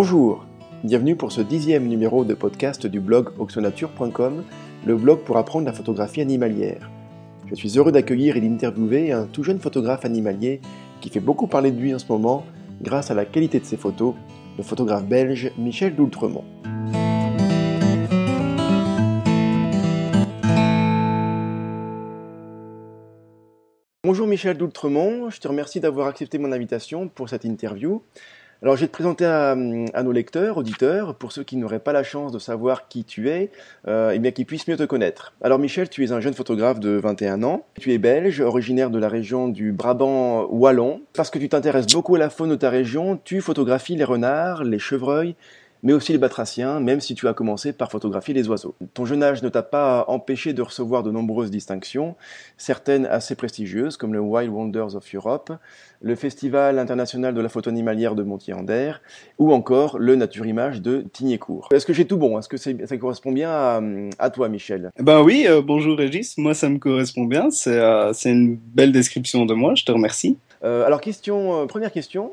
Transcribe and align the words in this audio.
Bonjour, 0.00 0.46
bienvenue 0.84 1.16
pour 1.16 1.32
ce 1.32 1.40
dixième 1.40 1.88
numéro 1.88 2.24
de 2.24 2.32
podcast 2.32 2.86
du 2.86 3.00
blog 3.00 3.30
oxonature.com, 3.36 4.44
le 4.86 4.94
blog 4.94 5.24
pour 5.24 5.38
apprendre 5.38 5.66
la 5.66 5.72
photographie 5.72 6.20
animalière. 6.20 6.88
Je 7.46 7.56
suis 7.56 7.76
heureux 7.78 7.90
d'accueillir 7.90 8.36
et 8.36 8.40
d'interviewer 8.40 9.10
un 9.10 9.24
tout 9.24 9.42
jeune 9.42 9.58
photographe 9.58 10.04
animalier 10.04 10.60
qui 11.00 11.10
fait 11.10 11.18
beaucoup 11.18 11.48
parler 11.48 11.72
de 11.72 11.80
lui 11.80 11.92
en 11.92 11.98
ce 11.98 12.06
moment 12.12 12.44
grâce 12.80 13.10
à 13.10 13.14
la 13.14 13.24
qualité 13.24 13.58
de 13.58 13.64
ses 13.64 13.76
photos, 13.76 14.14
le 14.56 14.62
photographe 14.62 15.04
belge 15.04 15.50
Michel 15.58 15.96
Doultremont. 15.96 16.44
Bonjour 24.04 24.28
Michel 24.28 24.56
Doultremont, 24.56 25.28
je 25.28 25.40
te 25.40 25.48
remercie 25.48 25.80
d'avoir 25.80 26.06
accepté 26.06 26.38
mon 26.38 26.52
invitation 26.52 27.08
pour 27.08 27.28
cette 27.28 27.44
interview. 27.44 28.00
Alors, 28.60 28.74
je 28.74 28.80
vais 28.80 28.86
te 28.88 28.92
présenter 28.92 29.24
à, 29.24 29.54
nos 29.54 30.10
lecteurs, 30.10 30.56
auditeurs, 30.56 31.14
pour 31.14 31.30
ceux 31.30 31.44
qui 31.44 31.56
n'auraient 31.56 31.78
pas 31.78 31.92
la 31.92 32.02
chance 32.02 32.32
de 32.32 32.40
savoir 32.40 32.88
qui 32.88 33.04
tu 33.04 33.28
es, 33.28 33.52
euh, 33.86 34.10
et 34.10 34.18
bien 34.18 34.32
qu'ils 34.32 34.46
puissent 34.46 34.66
mieux 34.66 34.76
te 34.76 34.82
connaître. 34.82 35.32
Alors, 35.42 35.60
Michel, 35.60 35.88
tu 35.88 36.04
es 36.04 36.10
un 36.10 36.20
jeune 36.20 36.34
photographe 36.34 36.80
de 36.80 36.90
21 36.90 37.44
ans. 37.44 37.64
Tu 37.78 37.92
es 37.92 37.98
belge, 37.98 38.40
originaire 38.40 38.90
de 38.90 38.98
la 38.98 39.08
région 39.08 39.46
du 39.46 39.70
Brabant 39.70 40.46
wallon. 40.46 41.02
Parce 41.12 41.30
que 41.30 41.38
tu 41.38 41.48
t'intéresses 41.48 41.86
beaucoup 41.86 42.16
à 42.16 42.18
la 42.18 42.30
faune 42.30 42.50
de 42.50 42.56
ta 42.56 42.68
région, 42.68 43.20
tu 43.22 43.40
photographies 43.40 43.94
les 43.94 44.02
renards, 44.02 44.64
les 44.64 44.80
chevreuils, 44.80 45.36
mais 45.82 45.92
aussi 45.92 46.12
les 46.12 46.18
batraciens, 46.18 46.80
même 46.80 47.00
si 47.00 47.14
tu 47.14 47.28
as 47.28 47.34
commencé 47.34 47.72
par 47.72 47.90
photographier 47.90 48.34
les 48.34 48.48
oiseaux. 48.48 48.74
Ton 48.94 49.04
jeune 49.04 49.22
âge 49.22 49.42
ne 49.42 49.48
t'a 49.48 49.62
pas 49.62 50.04
empêché 50.08 50.52
de 50.52 50.62
recevoir 50.62 51.02
de 51.02 51.10
nombreuses 51.10 51.50
distinctions, 51.50 52.16
certaines 52.56 53.06
assez 53.06 53.34
prestigieuses, 53.34 53.96
comme 53.96 54.12
le 54.12 54.20
Wild 54.20 54.50
Wonders 54.50 54.94
of 54.94 55.14
Europe, 55.14 55.52
le 56.00 56.14
Festival 56.14 56.78
international 56.78 57.34
de 57.34 57.40
la 57.40 57.48
photo 57.48 57.70
animalière 57.70 58.14
de 58.14 58.22
Montier-Ander, 58.22 58.92
ou 59.38 59.52
encore 59.52 59.98
le 59.98 60.14
Nature 60.16 60.46
Image 60.46 60.80
de 60.80 61.04
Tignécourt. 61.12 61.68
Est-ce 61.72 61.86
que 61.86 61.92
j'ai 61.92 62.06
tout 62.06 62.16
bon? 62.16 62.38
Est-ce 62.38 62.48
que 62.48 62.56
ça 62.56 62.96
correspond 62.96 63.32
bien 63.32 63.82
à, 64.18 64.30
toi, 64.30 64.48
Michel? 64.48 64.90
Ben 64.98 65.22
oui, 65.22 65.46
euh, 65.48 65.62
bonjour 65.62 65.96
Régis, 65.96 66.38
moi 66.38 66.54
ça 66.54 66.68
me 66.68 66.78
correspond 66.78 67.24
bien, 67.24 67.50
c'est 67.50 67.78
euh, 67.78 68.12
une 68.24 68.56
belle 68.56 68.92
description 68.92 69.46
de 69.46 69.54
moi, 69.54 69.74
je 69.74 69.84
te 69.84 69.92
remercie. 69.92 70.38
Euh, 70.64 70.84
alors, 70.84 71.00
question, 71.00 71.66
première 71.66 71.92
question 71.92 72.32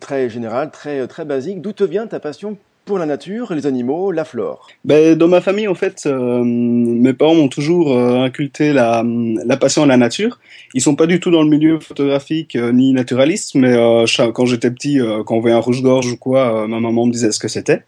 très 0.00 0.28
général, 0.28 0.70
très, 0.70 1.06
très 1.06 1.24
basique. 1.24 1.60
D'où 1.60 1.72
te 1.72 1.84
vient 1.84 2.06
ta 2.06 2.20
passion 2.20 2.56
pour 2.84 2.98
la 2.98 3.06
nature, 3.06 3.52
les 3.52 3.66
animaux, 3.66 4.12
la 4.12 4.24
flore? 4.24 4.68
Ben, 4.84 5.16
Dans 5.16 5.28
ma 5.28 5.40
famille, 5.40 5.68
en 5.68 5.74
fait, 5.74 6.04
euh, 6.06 6.42
mes 6.44 7.12
parents 7.12 7.34
m'ont 7.34 7.48
toujours 7.48 7.92
euh, 7.92 8.22
inculqué 8.22 8.72
la, 8.72 9.04
passion 9.60 9.82
à 9.82 9.86
la 9.86 9.96
nature. 9.96 10.38
Ils 10.72 10.80
sont 10.80 10.94
pas 10.94 11.06
du 11.06 11.20
tout 11.20 11.30
dans 11.30 11.42
le 11.42 11.48
milieu 11.50 11.80
photographique 11.80 12.54
euh, 12.56 12.72
ni 12.72 12.92
naturaliste, 12.92 13.54
mais 13.56 13.74
quand 14.34 14.46
j'étais 14.46 14.70
petit, 14.70 15.00
quand 15.26 15.36
on 15.36 15.40
voyait 15.40 15.56
un 15.56 15.60
rouge-gorge 15.60 16.12
ou 16.12 16.16
quoi, 16.16 16.66
ma 16.68 16.80
maman 16.80 17.06
me 17.06 17.12
disait 17.12 17.32
ce 17.32 17.40
que 17.40 17.48
c'était. 17.48 17.82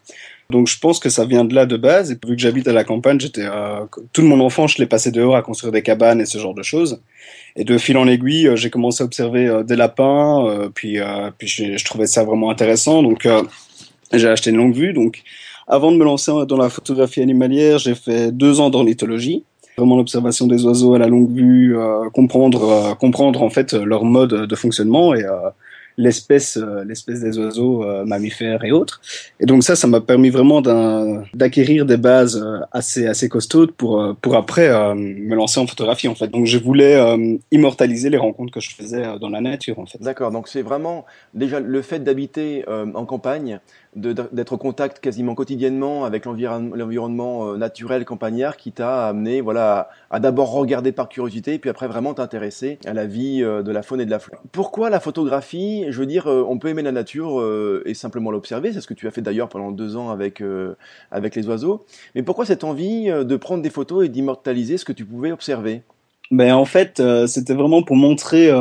Donc 0.51 0.67
je 0.67 0.79
pense 0.79 0.99
que 0.99 1.09
ça 1.09 1.25
vient 1.25 1.45
de 1.45 1.53
là 1.53 1.67
de 1.67 1.77
base. 1.77 2.11
Et 2.11 2.17
vu 2.25 2.35
que 2.35 2.41
j'habite 2.41 2.67
à 2.67 2.73
la 2.73 2.83
campagne, 2.83 3.19
j'étais 3.19 3.45
euh, 3.45 3.85
tout 4.13 4.23
mon 4.23 4.39
enfance, 4.39 4.73
je 4.73 4.77
l'ai 4.79 4.87
passé 4.87 5.11
dehors 5.11 5.35
à 5.35 5.43
construire 5.43 5.71
des 5.71 5.83
cabanes 5.83 6.21
et 6.21 6.25
ce 6.25 6.39
genre 6.39 6.55
de 6.55 6.63
choses. 6.63 7.01
Et 7.55 7.63
de 7.63 7.77
fil 7.77 7.97
en 7.97 8.07
aiguille, 8.07 8.47
euh, 8.47 8.55
j'ai 8.55 8.69
commencé 8.69 9.03
à 9.03 9.05
observer 9.05 9.47
euh, 9.47 9.63
des 9.63 9.75
lapins. 9.75 10.69
puis 10.73 10.99
puis 11.37 11.47
je, 11.47 11.85
trouvais 11.85 12.07
ça 12.07 12.23
vraiment 12.23 12.49
intéressant. 12.49 13.03
Donc 13.03 13.27
j'ai 14.13 14.27
acheté 14.27 14.49
une 14.49 14.57
longue 14.57 14.75
vue. 14.75 14.93
Donc 14.93 15.21
avant 15.67 15.91
de 15.91 15.97
me 15.97 16.03
lancer 16.03 16.31
dans 16.47 16.57
la 16.57 16.69
photographie 16.69 17.21
animalière, 17.21 17.79
j'ai 17.79 17.95
fait 17.95 18.31
deux 18.31 18.59
ans 18.59 18.69
d'ornithologie 18.69 19.43
vraiment 19.77 19.95
l'observation 19.95 20.45
des 20.45 20.65
oiseaux 20.65 20.93
à 20.93 20.99
la 20.99 21.07
longue 21.07 21.33
vue, 21.33 21.77
comprendre, 22.11 22.97
comprendre 22.99 23.41
en 23.41 23.49
fait 23.49 23.71
leur 23.71 24.03
mode 24.03 24.45
de 24.45 24.55
fonctionnement 24.55 25.15
et 25.15 25.23
euh, 25.23 25.49
l'espèce 25.99 26.57
des 27.07 27.37
oiseaux 27.37 27.83
euh, 27.83 28.05
mammifères 28.05 28.63
et 28.63 28.71
autres. 28.71 29.01
Et 29.39 29.45
donc 29.45 29.63
ça, 29.63 29.75
ça 29.75 29.87
m'a 29.87 30.01
permis 30.01 30.29
vraiment 30.29 30.61
d'acquérir 31.33 31.85
des 31.85 31.97
bases 31.97 32.37
euh, 32.37 32.59
assez 32.71 33.07
assez 33.07 33.27
costaudes 33.29 33.71
pour 33.71 34.15
pour 34.21 34.35
après 34.35 34.69
me 34.95 35.35
lancer 35.35 35.59
en 35.59 35.67
photographie 35.67 36.07
en 36.07 36.15
fait. 36.15 36.27
Donc 36.27 36.45
je 36.45 36.57
voulais 36.57 36.97
immortaliser 37.51 38.09
les 38.09 38.17
rencontres 38.17 38.53
que 38.53 38.59
je 38.59 38.73
faisais 38.73 39.03
dans 39.19 39.29
la 39.29 39.41
nature 39.41 39.79
en 39.79 39.85
fait. 39.85 40.01
D'accord. 40.01 40.31
Donc 40.31 40.47
c'est 40.47 40.61
vraiment 40.61 41.05
déjà 41.33 41.59
le 41.59 41.81
fait 41.81 41.99
d'habiter 41.99 42.65
en 42.67 43.05
campagne 43.05 43.59
d'être 43.95 44.53
au 44.53 44.57
contact 44.57 44.99
quasiment 44.99 45.33
quotidiennement 45.33 46.05
avec 46.05 46.25
l'environnement 46.25 47.47
euh, 47.47 47.57
naturel 47.57 48.05
campagnard 48.05 48.55
qui 48.55 48.71
t'a 48.71 49.07
amené 49.07 49.41
voilà, 49.41 49.89
à, 50.11 50.19
d'abord 50.19 50.51
regarder 50.51 50.91
par 50.91 51.09
curiosité 51.09 51.55
et 51.55 51.59
puis 51.59 51.71
après 51.71 51.87
vraiment 51.87 52.13
t'intéresser 52.13 52.77
à 52.85 52.93
la 52.93 53.07
vie 53.07 53.43
euh, 53.43 53.63
de 53.63 53.71
la 53.71 53.81
faune 53.81 53.99
et 53.99 54.05
de 54.05 54.11
la 54.11 54.19
flore. 54.19 54.41
Pourquoi 54.51 54.91
la 54.91 54.99
photographie? 54.99 55.85
Je 55.89 55.99
veux 55.99 56.05
dire, 56.05 56.27
euh, 56.27 56.45
on 56.47 56.59
peut 56.59 56.67
aimer 56.67 56.83
la 56.83 56.91
nature 56.91 57.43
et 57.85 57.93
simplement 57.93 58.31
l'observer, 58.31 58.73
c'est 58.73 58.81
ce 58.81 58.87
que 58.87 58.93
tu 58.93 59.07
as 59.07 59.11
fait 59.11 59.21
d'ailleurs 59.21 59.49
pendant 59.49 59.71
deux 59.71 59.95
ans 59.95 60.09
avec, 60.09 60.43
avec 61.11 61.35
les 61.35 61.47
oiseaux, 61.47 61.85
mais 62.15 62.23
pourquoi 62.23 62.45
cette 62.45 62.63
envie 62.63 63.05
de 63.05 63.35
prendre 63.37 63.63
des 63.63 63.69
photos 63.69 64.05
et 64.05 64.09
d'immortaliser 64.09 64.77
ce 64.77 64.85
que 64.85 64.93
tu 64.93 65.05
pouvais 65.05 65.31
observer? 65.31 65.81
Ben, 66.31 66.53
En 66.53 66.65
fait, 66.65 67.01
c'était 67.27 67.53
vraiment 67.53 67.83
pour 67.83 67.95
montrer 67.95 68.51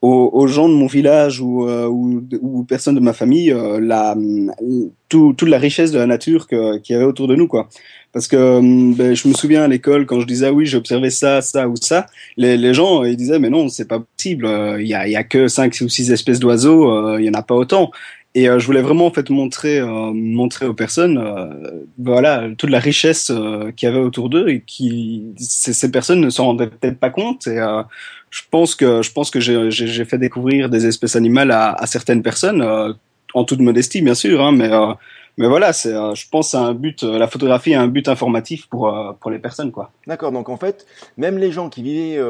aux, 0.00 0.46
gens 0.46 0.68
de 0.68 0.74
mon 0.74 0.86
village 0.86 1.40
ou, 1.40 1.68
euh, 1.68 1.86
ou, 1.86 2.22
ou, 2.40 2.62
personnes 2.64 2.94
de 2.94 3.00
ma 3.00 3.12
famille 3.12 3.50
euh, 3.52 3.80
la, 3.80 4.16
tout, 5.08 5.34
toute 5.36 5.48
la 5.48 5.58
richesse 5.58 5.90
de 5.90 5.98
la 5.98 6.06
nature 6.06 6.46
qu'il 6.46 6.80
y 6.88 6.94
avait 6.94 7.04
autour 7.04 7.26
de 7.26 7.34
nous. 7.34 7.48
quoi. 7.48 7.68
Parce 8.12 8.28
que 8.28 8.58
hum, 8.58 8.94
ben, 8.94 9.14
je 9.14 9.26
me 9.26 9.34
souviens 9.34 9.64
à 9.64 9.68
l'école, 9.68 10.06
quand 10.06 10.20
je 10.20 10.26
disais 10.26 10.46
ah 10.46 10.52
oui, 10.52 10.66
j'ai 10.66 10.76
observé 10.76 11.10
ça, 11.10 11.42
ça 11.42 11.68
ou 11.68 11.74
ça, 11.76 12.06
les, 12.36 12.56
les 12.56 12.74
gens 12.74 13.02
ils 13.02 13.16
disaient 13.16 13.40
mais 13.40 13.50
non, 13.50 13.68
c'est 13.68 13.88
pas 13.88 14.00
possible, 14.00 14.48
il 14.78 14.86
y, 14.86 14.94
a, 14.94 15.08
y 15.08 15.16
a 15.16 15.24
que 15.24 15.48
cinq 15.48 15.76
ou 15.82 15.88
six 15.88 16.12
espèces 16.12 16.38
d'oiseaux, 16.38 17.18
il 17.18 17.24
y 17.24 17.30
en 17.30 17.34
a 17.34 17.42
pas 17.42 17.54
autant. 17.54 17.90
Et 18.34 18.48
euh, 18.48 18.58
je 18.58 18.66
voulais 18.66 18.82
vraiment 18.82 19.06
en 19.06 19.10
fait 19.10 19.30
montrer, 19.30 19.80
euh, 19.80 20.12
montrer 20.12 20.66
aux 20.66 20.74
personnes, 20.74 21.18
euh, 21.18 21.84
voilà, 21.98 22.48
toute 22.56 22.70
la 22.70 22.78
richesse 22.78 23.32
qu'il 23.76 23.88
y 23.88 23.90
avait 23.90 24.00
autour 24.00 24.28
d'eux 24.28 24.48
et 24.48 24.60
qui 24.60 25.24
ces, 25.38 25.72
ces 25.72 25.90
personnes 25.90 26.20
ne 26.20 26.30
s'en 26.30 26.46
rendaient 26.46 26.68
peut-être 26.68 26.98
pas 26.98 27.10
compte. 27.10 27.46
Et 27.46 27.58
je 28.30 28.42
pense 28.50 28.74
que 28.74 29.02
je 29.02 29.12
pense 29.12 29.30
que 29.30 29.40
j'ai 29.40 30.04
fait 30.04 30.18
découvrir 30.18 30.68
des 30.68 30.86
espèces 30.86 31.16
animales 31.16 31.50
à, 31.50 31.72
à 31.72 31.86
certaines 31.86 32.22
personnes, 32.22 32.62
en 33.34 33.44
toute 33.44 33.60
modestie 33.60 34.02
bien 34.02 34.14
sûr, 34.14 34.40
hein, 34.42 34.52
mais 34.52 34.70
mais 35.38 35.46
voilà, 35.46 35.72
c'est, 35.72 35.94
euh, 35.94 36.16
je 36.16 36.28
pense, 36.28 36.56
à 36.56 36.62
un 36.62 36.74
but. 36.74 37.04
Euh, 37.04 37.16
la 37.16 37.28
photographie 37.28 37.72
a 37.72 37.80
un 37.80 37.86
but 37.86 38.08
informatif 38.08 38.66
pour 38.66 38.88
euh, 38.88 39.12
pour 39.20 39.30
les 39.30 39.38
personnes, 39.38 39.70
quoi. 39.70 39.92
D'accord. 40.08 40.32
Donc 40.32 40.48
en 40.48 40.56
fait, 40.56 40.84
même 41.16 41.38
les 41.38 41.52
gens 41.52 41.70
qui 41.70 41.82
vivaient 41.82 42.20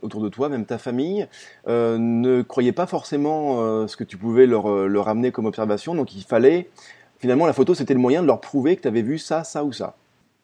autour 0.00 0.22
de 0.22 0.30
toi, 0.30 0.48
même 0.48 0.64
ta 0.64 0.78
famille, 0.78 1.28
ne 1.66 2.42
croyaient 2.42 2.72
pas 2.72 2.86
forcément 2.86 3.86
ce 3.86 3.96
que 3.96 4.04
tu 4.04 4.16
pouvais 4.16 4.46
leur 4.46 4.88
leur 4.88 5.08
amener 5.08 5.30
comme 5.30 5.44
observation. 5.44 5.94
Donc 5.94 6.14
il 6.14 6.22
fallait 6.22 6.70
finalement 7.18 7.46
la 7.46 7.52
photo, 7.52 7.74
c'était 7.74 7.94
le 7.94 8.00
moyen 8.00 8.22
de 8.22 8.26
leur 8.26 8.40
prouver 8.40 8.76
que 8.76 8.82
tu 8.82 8.88
avais 8.88 9.02
vu 9.02 9.18
ça, 9.18 9.44
ça 9.44 9.62
ou 9.64 9.72
ça. 9.72 9.96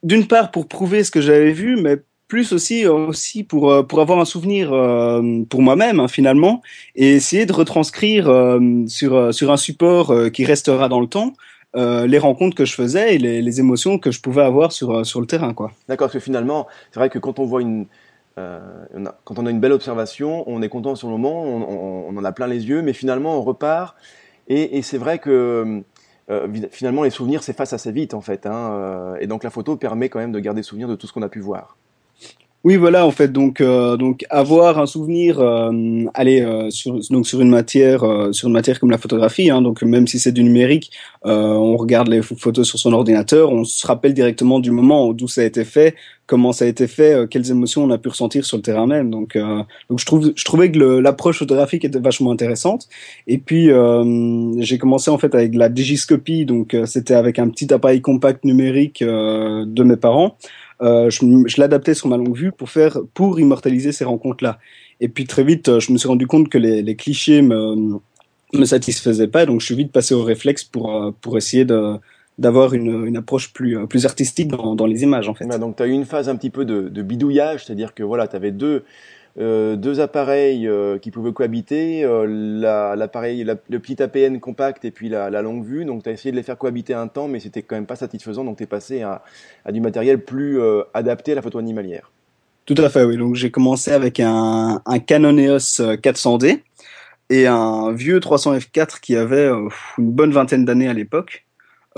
D'une 0.03 0.27
part 0.27 0.51
pour 0.51 0.69
prouver 0.69 1.05
ce 1.05 1.11
que 1.11 1.23
j'avais 1.23 1.53
vu, 1.53 1.81
mais 1.81 1.99
plus 2.31 2.53
aussi 2.53 2.87
aussi 2.87 3.45
pour 3.45 3.87
pour 3.87 4.01
avoir 4.01 4.21
un 4.21 4.25
souvenir 4.25 4.69
pour 5.51 5.63
moi-même 5.63 6.01
hein, 6.01 6.09
finalement 6.09 6.63
et 6.97 7.17
essayer 7.17 7.45
de 7.45 7.53
retranscrire 7.53 8.25
sur 8.87 9.35
sur 9.35 9.53
un 9.53 9.57
support 9.57 10.15
qui 10.33 10.45
restera 10.45 10.89
dans 10.89 11.01
le 11.01 11.09
temps 11.09 11.35
euh, 11.77 12.09
les 12.09 12.19
rencontres 12.19 12.57
que 12.57 12.65
je 12.65 12.75
faisais 12.75 13.15
et 13.15 13.19
les, 13.19 13.61
émotions 13.61 13.99
que 13.99 14.11
je 14.11 14.21
pouvais 14.21 14.43
avoir 14.43 14.73
sur, 14.73 14.91
euh, 14.91 15.05
sur 15.05 15.21
le 15.21 15.27
terrain. 15.27 15.55
quoi. 15.55 15.71
D'accord, 15.89 16.07
parce 16.07 16.15
que 16.15 16.19
finalement, 16.19 16.67
c'est 16.91 16.99
vrai 16.99 17.11
que 17.11 17.21
quand 17.21 17.39
on 17.39 17.45
voit 17.45 17.63
une, 17.63 17.87
euh, 18.39 18.59
quand 19.25 19.39
on 19.39 19.47
a 19.47 19.51
une 19.51 19.61
belle 19.61 19.73
observation, 19.73 20.43
on 20.49 20.63
est 20.63 20.69
content 20.69 20.97
sur 20.97 21.09
le 21.09 21.17
moment, 21.17 21.45
on, 21.45 22.09
on, 22.09 22.17
en 22.17 22.25
a 22.25 22.33
plein 22.33 22.49
les 22.49 22.67
yeux, 22.69 22.83
mais 22.83 22.93
finalement 22.93 23.39
on 23.39 23.43
repart. 23.43 23.95
Et, 24.49 24.79
et 24.79 24.83
c'est 24.83 24.99
vrai 24.99 25.21
que 25.21 25.85
euh, 26.29 26.49
finalement 26.73 27.05
les 27.05 27.11
souvenirs 27.11 27.45
s'effacent 27.45 27.73
assez 27.73 27.93
vite 27.93 28.15
en 28.15 28.21
fait. 28.21 28.47
Hein, 28.47 29.15
et 29.21 29.29
donc 29.29 29.45
la 29.45 29.51
photo 29.51 29.77
permet 29.77 30.09
quand 30.09 30.19
même 30.19 30.33
de 30.33 30.41
garder 30.41 30.65
souvenir 30.65 30.89
de 30.89 30.97
tout 30.97 31.07
ce 31.07 31.13
qu'on 31.13 31.23
a 31.23 31.29
pu 31.29 31.39
voir. 31.39 31.77
Oui, 32.63 32.77
voilà, 32.77 33.07
en 33.07 33.11
fait, 33.11 33.33
donc 33.33 33.63
euh, 33.63 33.97
donc 33.97 34.27
avoir 34.29 34.79
un 34.79 34.85
souvenir, 34.85 35.41
euh, 35.41 36.05
aller 36.13 36.43
euh, 36.43 36.69
sur 36.69 37.01
donc 37.09 37.27
sur 37.27 37.41
une 37.41 37.49
matière 37.49 38.05
euh, 38.05 38.33
sur 38.33 38.49
une 38.49 38.53
matière 38.53 38.79
comme 38.79 38.91
la 38.91 38.99
photographie, 38.99 39.49
hein, 39.49 39.63
donc 39.63 39.83
même 39.83 40.07
si 40.07 40.19
c'est 40.19 40.33
du 40.33 40.43
numérique, 40.45 40.91
on 41.23 41.79
regarde 41.79 42.09
les 42.09 42.21
photos 42.21 42.69
sur 42.69 42.79
son 42.79 42.93
ordinateur, 42.93 43.51
on 43.51 43.65
se 43.65 43.87
rappelle 43.87 44.13
directement 44.13 44.61
du 44.61 44.73
moment 44.73 45.15
d'où 45.15 45.27
ça 45.27 45.41
a 45.41 45.45
été 45.45 45.65
fait, 45.65 45.95
comment 46.27 46.53
ça 46.53 46.67
a 46.67 46.69
été 46.69 46.87
fait, 46.87 47.27
quelles 47.31 47.51
émotions 47.51 47.83
on 47.85 47.91
a 47.91 47.97
pu 47.97 48.11
ressentir 48.11 48.45
sur 48.45 48.59
le 48.59 48.63
terrain 48.63 48.87
même. 48.87 49.11
Donc 49.11 49.39
donc 49.89 49.99
je 49.99 50.05
trouve 50.05 50.33
je 50.37 50.45
trouvais 50.45 50.71
que 50.71 50.79
l'approche 50.79 51.39
photographique 51.39 51.87
était 51.87 51.99
vachement 51.99 52.31
intéressante. 52.31 52.89
Et 53.27 53.39
puis 53.39 53.71
j'ai 54.59 54.77
commencé 54.77 55.11
en 55.11 55.17
fait 55.17 55.35
avec 55.35 55.55
la 55.55 55.71
digiscopie, 55.71 56.45
donc 56.45 56.77
c'était 56.85 57.15
avec 57.15 57.39
un 57.39 57.49
petit 57.49 57.73
appareil 57.73 58.03
compact 58.03 58.45
numérique 58.45 59.03
de 59.03 59.83
mes 59.83 59.97
parents. 59.97 60.37
Euh, 60.83 61.11
je, 61.11 61.21
je 61.47 61.61
l'adaptais 61.61 61.95
sur 61.95 62.09
ma 62.09 62.17
longue 62.17 62.37
vue 62.37 62.53
pour 62.53 62.71
faire, 62.71 62.99
pour 63.15 63.39
immortaliser 63.39 63.93
ces 63.93 64.05
rencontres-là. 64.05 64.59
Et 65.01 65.09
puis 65.09 65.27
très 65.27 65.45
vite, 65.45 65.69
euh, 65.69 65.81
je 65.81 65.93
me 65.93 65.99
suis 65.99 66.09
rendu 66.09 66.27
compte 66.27 66.49
que 66.49 66.59
les, 66.59 66.83
les 66.83 66.97
clichés 66.97 67.43
me, 67.43 67.99
me 68.55 68.65
satisfaisaient 68.65 69.29
pas, 69.29 69.47
donc 69.47 69.61
je 69.61 69.67
suis 69.67 69.75
vite 69.75 69.93
passé 69.93 70.15
au 70.15 70.23
réflexe 70.23 70.65
pour, 70.65 70.95
euh, 70.95 71.11
pour 71.21 71.37
essayer 71.37 71.65
de, 71.65 71.97
d'avoir 72.39 72.73
une, 72.73 73.07
une, 73.07 73.17
approche 73.17 73.53
plus, 73.53 73.87
plus 73.89 74.07
artistique 74.07 74.49
dans, 74.49 74.75
dans 74.75 74.87
les 74.87 75.03
images 75.03 75.29
en 75.29 75.35
fait. 75.35 75.47
donc 75.59 75.77
tu 75.77 75.83
as 75.83 75.87
eu 75.87 75.93
une 75.93 76.07
phase 76.07 76.29
un 76.29 76.37
petit 76.37 76.51
peu 76.51 76.65
de, 76.65 76.89
de 76.89 77.03
bidouillage, 77.03 77.65
c'est-à-dire 77.65 77.95
que 77.95 78.03
voilà, 78.03 78.27
tu 78.27 78.37
avais 78.37 78.51
deux, 78.51 78.85
deux 79.37 80.01
appareils 80.01 80.69
qui 81.01 81.11
pouvaient 81.11 81.33
cohabiter, 81.33 82.05
l'appareil, 82.27 83.45
le 83.45 83.79
petit 83.79 84.03
APN 84.03 84.39
compact 84.41 84.85
et 84.85 84.91
puis 84.91 85.09
la, 85.09 85.43
longue 85.43 85.65
vue. 85.65 85.85
Donc, 85.85 86.03
tu 86.03 86.09
as 86.09 86.13
essayé 86.13 86.31
de 86.33 86.37
les 86.37 86.43
faire 86.43 86.59
cohabiter 86.59 86.95
un 86.95 87.09
temps, 87.09 87.29
mais 87.29 87.41
c'était 87.41 87.63
quand 87.63 87.77
même 87.77 87.87
pas 87.87 87.97
satisfaisant. 87.97 88.45
Donc, 88.45 88.59
tu 88.59 88.65
es 88.65 88.67
passé 88.67 89.03
à, 89.03 89.23
à, 89.65 89.73
du 89.73 89.81
matériel 89.81 90.25
plus 90.25 90.61
adapté 90.95 91.33
à 91.33 91.35
la 91.37 91.43
photo 91.43 91.59
animalière. 91.59 92.11
Tout 92.67 92.75
à 92.79 92.89
fait, 92.89 93.05
oui. 93.05 93.17
Donc, 93.17 93.35
j'ai 93.35 93.51
commencé 93.51 93.93
avec 93.93 94.21
un, 94.21 94.83
un 94.85 94.99
Canon 94.99 95.37
EOS 95.37 95.81
400D 95.97 96.61
et 97.31 97.47
un 97.47 97.93
vieux 97.93 98.21
300 98.21 98.57
F4 98.59 99.01
qui 99.01 99.17
avait 99.17 99.49
une 99.49 99.71
bonne 100.11 100.33
vingtaine 100.33 100.65
d'années 100.65 100.89
à 100.89 100.93
l'époque. 100.93 101.47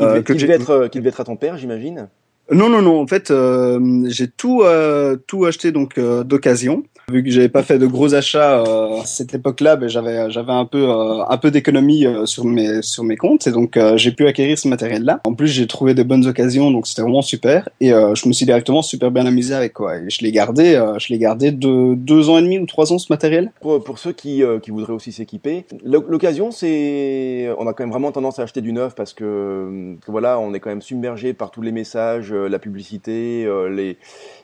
Euh, 0.01 0.23
qui, 0.23 0.35
devait 0.35 0.55
être, 0.55 0.89
qui 0.89 0.99
devait 0.99 1.11
être 1.11 1.21
à 1.21 1.25
ton 1.25 1.37
père, 1.37 1.59
j'imagine 1.59 2.09
non, 2.51 2.69
non, 2.69 2.83
non. 2.83 3.01
En 3.01 3.07
fait, 3.07 3.31
euh, 3.31 4.05
j'ai 4.09 4.29
tout, 4.29 4.63
euh, 4.63 5.17
tout 5.27 5.45
acheté 5.45 5.73
donc 5.73 5.99
euh, 5.99 6.25
d'occasion 6.25 6.83
vu 7.11 7.23
que 7.23 7.31
j'avais 7.31 7.49
pas 7.49 7.63
fait 7.63 7.79
de 7.79 7.87
gros 7.87 8.15
achats 8.15 8.61
euh, 8.61 9.01
à 9.01 9.05
cette 9.05 9.35
époque-là, 9.35 9.77
ben, 9.77 9.89
j'avais 9.89 10.31
j'avais 10.31 10.53
un 10.53 10.65
peu 10.65 10.89
euh, 10.89 11.25
un 11.29 11.37
peu 11.37 11.51
d'économie 11.51 12.07
euh, 12.07 12.27
sur 12.27 12.45
mes 12.45 12.83
sur 12.83 13.05
mes 13.05 13.17
comptes 13.17 13.47
et 13.47 13.53
donc 13.53 13.79
j'ai 13.97 14.13
pu 14.13 14.27
acquérir 14.27 14.59
ce 14.59 14.69
matériel-là. 14.69 15.21
En 15.25 15.35
plus, 15.35 15.49
j'ai 15.49 15.67
trouvé 15.67 15.95
des 15.95 16.05
bonnes 16.05 16.27
occasions, 16.27 16.71
donc 16.71 16.87
c'était 16.87 17.03
vraiment 17.03 17.23
super 17.23 17.69
et 17.81 17.91
je 17.91 18.29
me 18.29 18.33
suis 18.33 18.47
directement 18.47 18.83
super 18.83 19.11
bien 19.11 19.27
amusé 19.27 19.55
avec 19.55 19.73
quoi. 19.75 19.97
Et 19.97 20.11
je 20.11 20.23
l'ai 20.23 20.33
gardé, 20.33 20.81
je 20.99 21.13
l'ai 21.13 21.19
gardé 21.19 21.51
de 21.51 21.95
deux 21.95 22.29
ans 22.31 22.39
et 22.39 22.43
demi 22.43 22.59
ou 22.59 22.67
trois 22.67 22.93
ans 22.93 22.99
ce 22.99 23.07
matériel. 23.11 23.51
Pour, 23.61 23.83
pour 23.83 23.99
ceux 23.99 24.13
qui 24.13 24.43
qui 24.63 24.71
voudraient 24.71 24.93
aussi 24.93 25.13
s'équiper, 25.13 25.65
l'occasion 25.85 26.51
c'est 26.51 27.49
on 27.59 27.67
a 27.67 27.73
quand 27.73 27.85
même 27.85 27.93
vraiment 27.93 28.13
tendance 28.13 28.39
à 28.39 28.43
acheter 28.43 28.61
du 28.61 28.73
neuf 28.73 28.95
parce 28.95 29.13
que, 29.13 29.97
que 30.05 30.11
voilà, 30.11 30.39
on 30.39 30.55
est 30.55 30.61
quand 30.61 30.71
même 30.71 30.83
submergé 30.83 31.33
par 31.33 31.51
tous 31.51 31.63
les 31.63 31.73
messages, 31.73 32.32
la 32.33 32.59
publicité, 32.59 33.49
les 33.71 33.99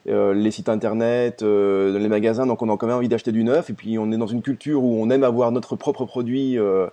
euh, 0.08 0.32
les 0.32 0.50
sites 0.50 0.70
internet, 0.70 1.42
euh, 1.42 1.98
les 1.98 2.08
magasins, 2.08 2.46
donc 2.46 2.62
on 2.62 2.72
a 2.72 2.76
quand 2.78 2.86
même 2.86 2.96
envie 2.96 3.08
d'acheter 3.08 3.32
du 3.32 3.44
neuf. 3.44 3.68
Et 3.68 3.74
puis 3.74 3.98
on 3.98 4.10
est 4.10 4.16
dans 4.16 4.26
une 4.26 4.42
culture 4.42 4.82
où 4.82 5.02
on 5.02 5.10
aime 5.10 5.24
avoir 5.24 5.52
notre 5.52 5.76
propre 5.76 6.06
produit 6.06 6.58
euh, 6.58 6.86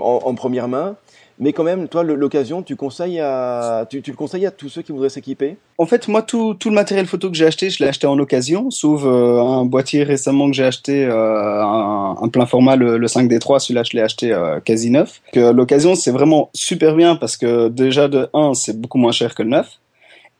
en, 0.00 0.34
première 0.34 0.66
main. 0.66 0.96
Mais 1.38 1.52
quand 1.54 1.64
même, 1.64 1.88
toi, 1.88 2.02
l'occasion, 2.02 2.62
tu 2.62 2.76
conseilles 2.76 3.18
à, 3.20 3.86
tu, 3.88 4.02
le 4.06 4.12
conseilles 4.14 4.44
à 4.44 4.50
tous 4.50 4.68
ceux 4.68 4.82
qui 4.82 4.92
voudraient 4.92 5.08
s'équiper? 5.08 5.56
En 5.78 5.86
fait, 5.86 6.06
moi, 6.06 6.20
tout, 6.20 6.54
le 6.66 6.70
matériel 6.70 7.06
photo 7.06 7.30
que 7.30 7.36
j'ai 7.36 7.46
acheté, 7.46 7.70
je 7.70 7.82
l'ai 7.82 7.88
acheté 7.88 8.06
en 8.06 8.18
occasion, 8.18 8.70
sauf 8.70 9.04
un 9.04 9.64
boîtier 9.64 10.02
récemment 10.02 10.50
que 10.50 10.56
j'ai 10.56 10.64
acheté, 10.64 11.06
un, 11.06 12.28
plein 12.30 12.44
format, 12.44 12.76
le, 12.76 12.98
5D3, 12.98 13.58
celui-là, 13.58 13.84
je 13.84 13.96
l'ai 13.96 14.02
acheté 14.02 14.38
quasi 14.66 14.90
neuf. 14.90 15.22
L'occasion, 15.34 15.94
c'est 15.94 16.10
vraiment 16.10 16.50
super 16.52 16.94
bien 16.94 17.16
parce 17.16 17.38
que 17.38 17.68
déjà, 17.68 18.08
de 18.08 18.28
1, 18.34 18.52
c'est 18.52 18.78
beaucoup 18.78 18.98
moins 18.98 19.12
cher 19.12 19.34
que 19.34 19.42
le 19.42 19.48
neuf. 19.48 19.78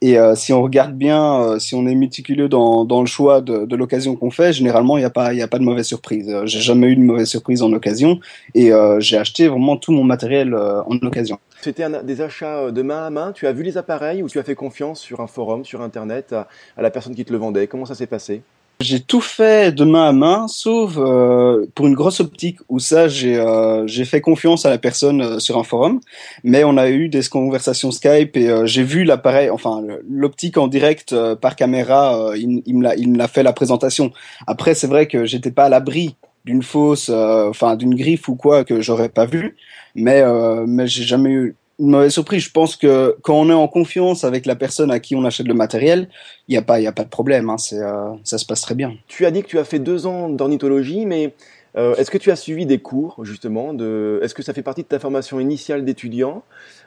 Et 0.03 0.19
euh, 0.19 0.35
si 0.35 0.53
on 0.55 0.63
regarde 0.63 0.95
bien, 0.95 1.43
euh, 1.43 1.59
si 1.59 1.75
on 1.75 1.87
est 1.87 1.95
méticuleux 1.95 2.49
dans, 2.49 2.87
dans 2.87 3.01
le 3.01 3.07
choix 3.07 3.43
de, 3.43 3.67
de 3.67 3.77
l'occasion 3.77 4.17
qu'on 4.17 4.31
fait, 4.31 4.53
généralement 4.53 4.97
il 4.97 5.01
n'y 5.01 5.07
a 5.07 5.11
pas 5.11 5.35
il 5.35 5.43
a 5.43 5.49
pas 5.49 5.59
de 5.59 5.65
mauvaise 5.65 5.87
surprise. 5.87 6.29
Euh, 6.31 6.47
j'ai 6.47 6.61
jamais 6.61 6.87
eu 6.87 6.97
de 6.97 7.03
mauvaise 7.03 7.29
surprise 7.29 7.63
en 7.63 7.71
occasion 7.73 8.19
et 8.55 8.71
j'ai 8.99 9.19
acheté 9.19 9.49
vraiment 9.49 9.77
tout 9.77 9.93
mon 9.93 10.05
matériel 10.05 10.55
en 10.55 10.97
occasion. 11.03 11.39
C'était 11.61 11.87
des 12.03 12.21
achats 12.23 12.71
de 12.71 12.83
main 12.83 13.07
à 13.07 13.11
main. 13.11 13.33
Tu 13.33 13.47
as 13.47 13.53
vu 13.53 13.63
les 13.63 13.77
appareils 13.77 14.23
ou 14.23 14.29
tu 14.29 14.39
as 14.39 14.43
fait 14.43 14.55
confiance 14.55 15.01
sur 15.01 15.21
un 15.21 15.27
forum, 15.27 15.65
sur 15.65 15.83
internet, 15.83 16.33
à, 16.33 16.49
à 16.77 16.83
la 16.83 16.91
personne 16.91 17.15
qui 17.15 17.25
te 17.25 17.33
le 17.33 17.39
vendait? 17.39 17.67
Comment 17.67 17.85
ça 17.85 17.95
s'est 17.95 18.07
passé? 18.07 18.43
J'ai 18.81 19.01
tout 19.01 19.21
fait 19.21 19.75
de 19.75 19.85
main 19.85 20.09
à 20.09 20.13
main, 20.13 20.49
sauf 20.49 20.95
euh, 20.97 21.67
pour 21.75 21.87
une 21.87 21.95
grosse 21.95 22.21
optique 22.21 22.59
où 22.71 22.79
ça, 22.79 23.09
j'ai 23.09 23.39
euh, 23.39 23.87
fait 24.07 24.23
confiance 24.23 24.65
à 24.65 24.71
la 24.71 24.79
personne 24.79 25.21
euh, 25.21 25.39
sur 25.39 25.59
un 25.59 25.65
forum. 25.65 26.01
Mais 26.45 26.65
on 26.65 26.79
a 26.79 26.89
eu 26.89 27.11
des 27.11 27.23
conversations 27.25 27.91
Skype 27.91 28.37
et 28.37 28.51
j'ai 28.65 28.83
vu 28.83 29.05
l'appareil, 29.05 29.51
enfin 29.51 29.83
l'optique 30.09 30.57
en 30.57 30.67
direct 30.67 31.15
par 31.35 31.57
caméra. 31.57 32.33
il, 32.37 32.63
il 32.67 32.79
me 32.79 33.19
l'a 33.19 33.29
fait 33.29 33.43
la 33.43 33.53
présentation. 33.53 34.13
Après, 34.47 34.75
c'est 34.75 34.87
vrai 34.87 35.07
que 35.07 35.27
j'étais 35.27 35.51
pas 35.51 35.67
à 35.67 35.69
l'abri 35.69 36.17
d'une 36.47 36.63
fausse, 36.63 37.11
enfin 37.11 37.77
d'une 37.77 37.95
griffe 37.95 38.29
ou 38.29 38.35
quoi 38.35 38.65
que 38.65 38.81
j'aurais 38.81 39.11
pas 39.11 39.27
vu. 39.27 39.57
Mais 39.95 40.23
mais 40.67 40.87
j'ai 40.87 41.05
jamais 41.05 41.31
eu 41.31 41.57
une 41.81 41.91
mauvaise 41.91 42.13
surprise. 42.13 42.45
Je 42.45 42.51
pense 42.51 42.77
que 42.77 43.17
quand 43.23 43.35
on 43.35 43.49
est 43.51 43.55
en 43.55 43.67
confiance 43.67 44.25
avec 44.25 44.47
la 44.47 44.55
personne 44.55 44.91
à 44.91 45.01
qui 45.01 45.17
on 45.17 45.25
achète 45.25 45.49
le 45.49 45.55
matériel, 45.55 46.09
il 46.47 46.53
n'y 46.53 46.59
a 46.59 46.63
pas, 46.63 46.81
il 46.81 46.87
a 46.87 46.93
pas 46.93 47.05
de 47.05 47.09
problème. 47.09 47.51
Hein, 47.51 47.57
euh, 47.73 48.11
ça 48.23 48.39
se 48.39 48.45
passe 48.45 48.61
très 48.61 48.75
bien. 48.75 48.95
Tu 49.09 49.27
as 49.27 49.31
dit 49.31 49.43
que 49.43 49.49
tu 49.49 49.59
as 49.59 49.65
fait 49.65 49.79
deux 49.79 50.07
ans 50.07 50.29
d'ornithologie, 50.29 51.07
mais 51.07 51.35
euh, 51.77 51.95
est-ce 51.97 52.11
que 52.11 52.19
tu 52.19 52.31
as 52.31 52.37
suivi 52.37 52.67
des 52.67 52.79
cours 52.79 53.25
justement 53.25 53.73
de, 53.73 54.21
Est-ce 54.23 54.35
que 54.35 54.43
ça 54.43 54.53
fait 54.53 54.63
partie 54.63 54.83
de 54.83 54.89
ta 54.89 54.99
formation 54.99 55.41
initiale 55.41 55.85
d'étudiant 55.85 56.43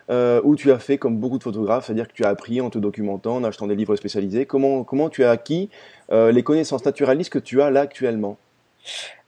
euh, 0.10 0.42
ou 0.44 0.56
tu 0.56 0.72
as 0.72 0.80
fait 0.80 0.98
comme 0.98 1.18
beaucoup 1.18 1.38
de 1.38 1.44
photographes, 1.44 1.86
c'est-à-dire 1.88 2.07
que 2.07 2.13
tu 2.13 2.25
as 2.25 2.30
appris 2.30 2.62
en 2.62 2.69
te 2.69 2.78
documentant, 2.78 3.38
en 3.38 3.44
achetant 3.44 3.68
des 3.68 3.75
livres 3.75 3.96
spécialisés? 3.96 4.46
Comment, 4.46 4.84
comment 4.84 5.10
tu 5.10 5.24
as 5.24 5.31
acquis 5.31 5.69
les 6.12 6.44
connaissances 6.44 6.86
naturalistes 6.86 7.31
que 7.31 7.39
tu 7.39 7.62
as 7.62 7.72
là 7.72 7.81
actuellement? 7.81 8.38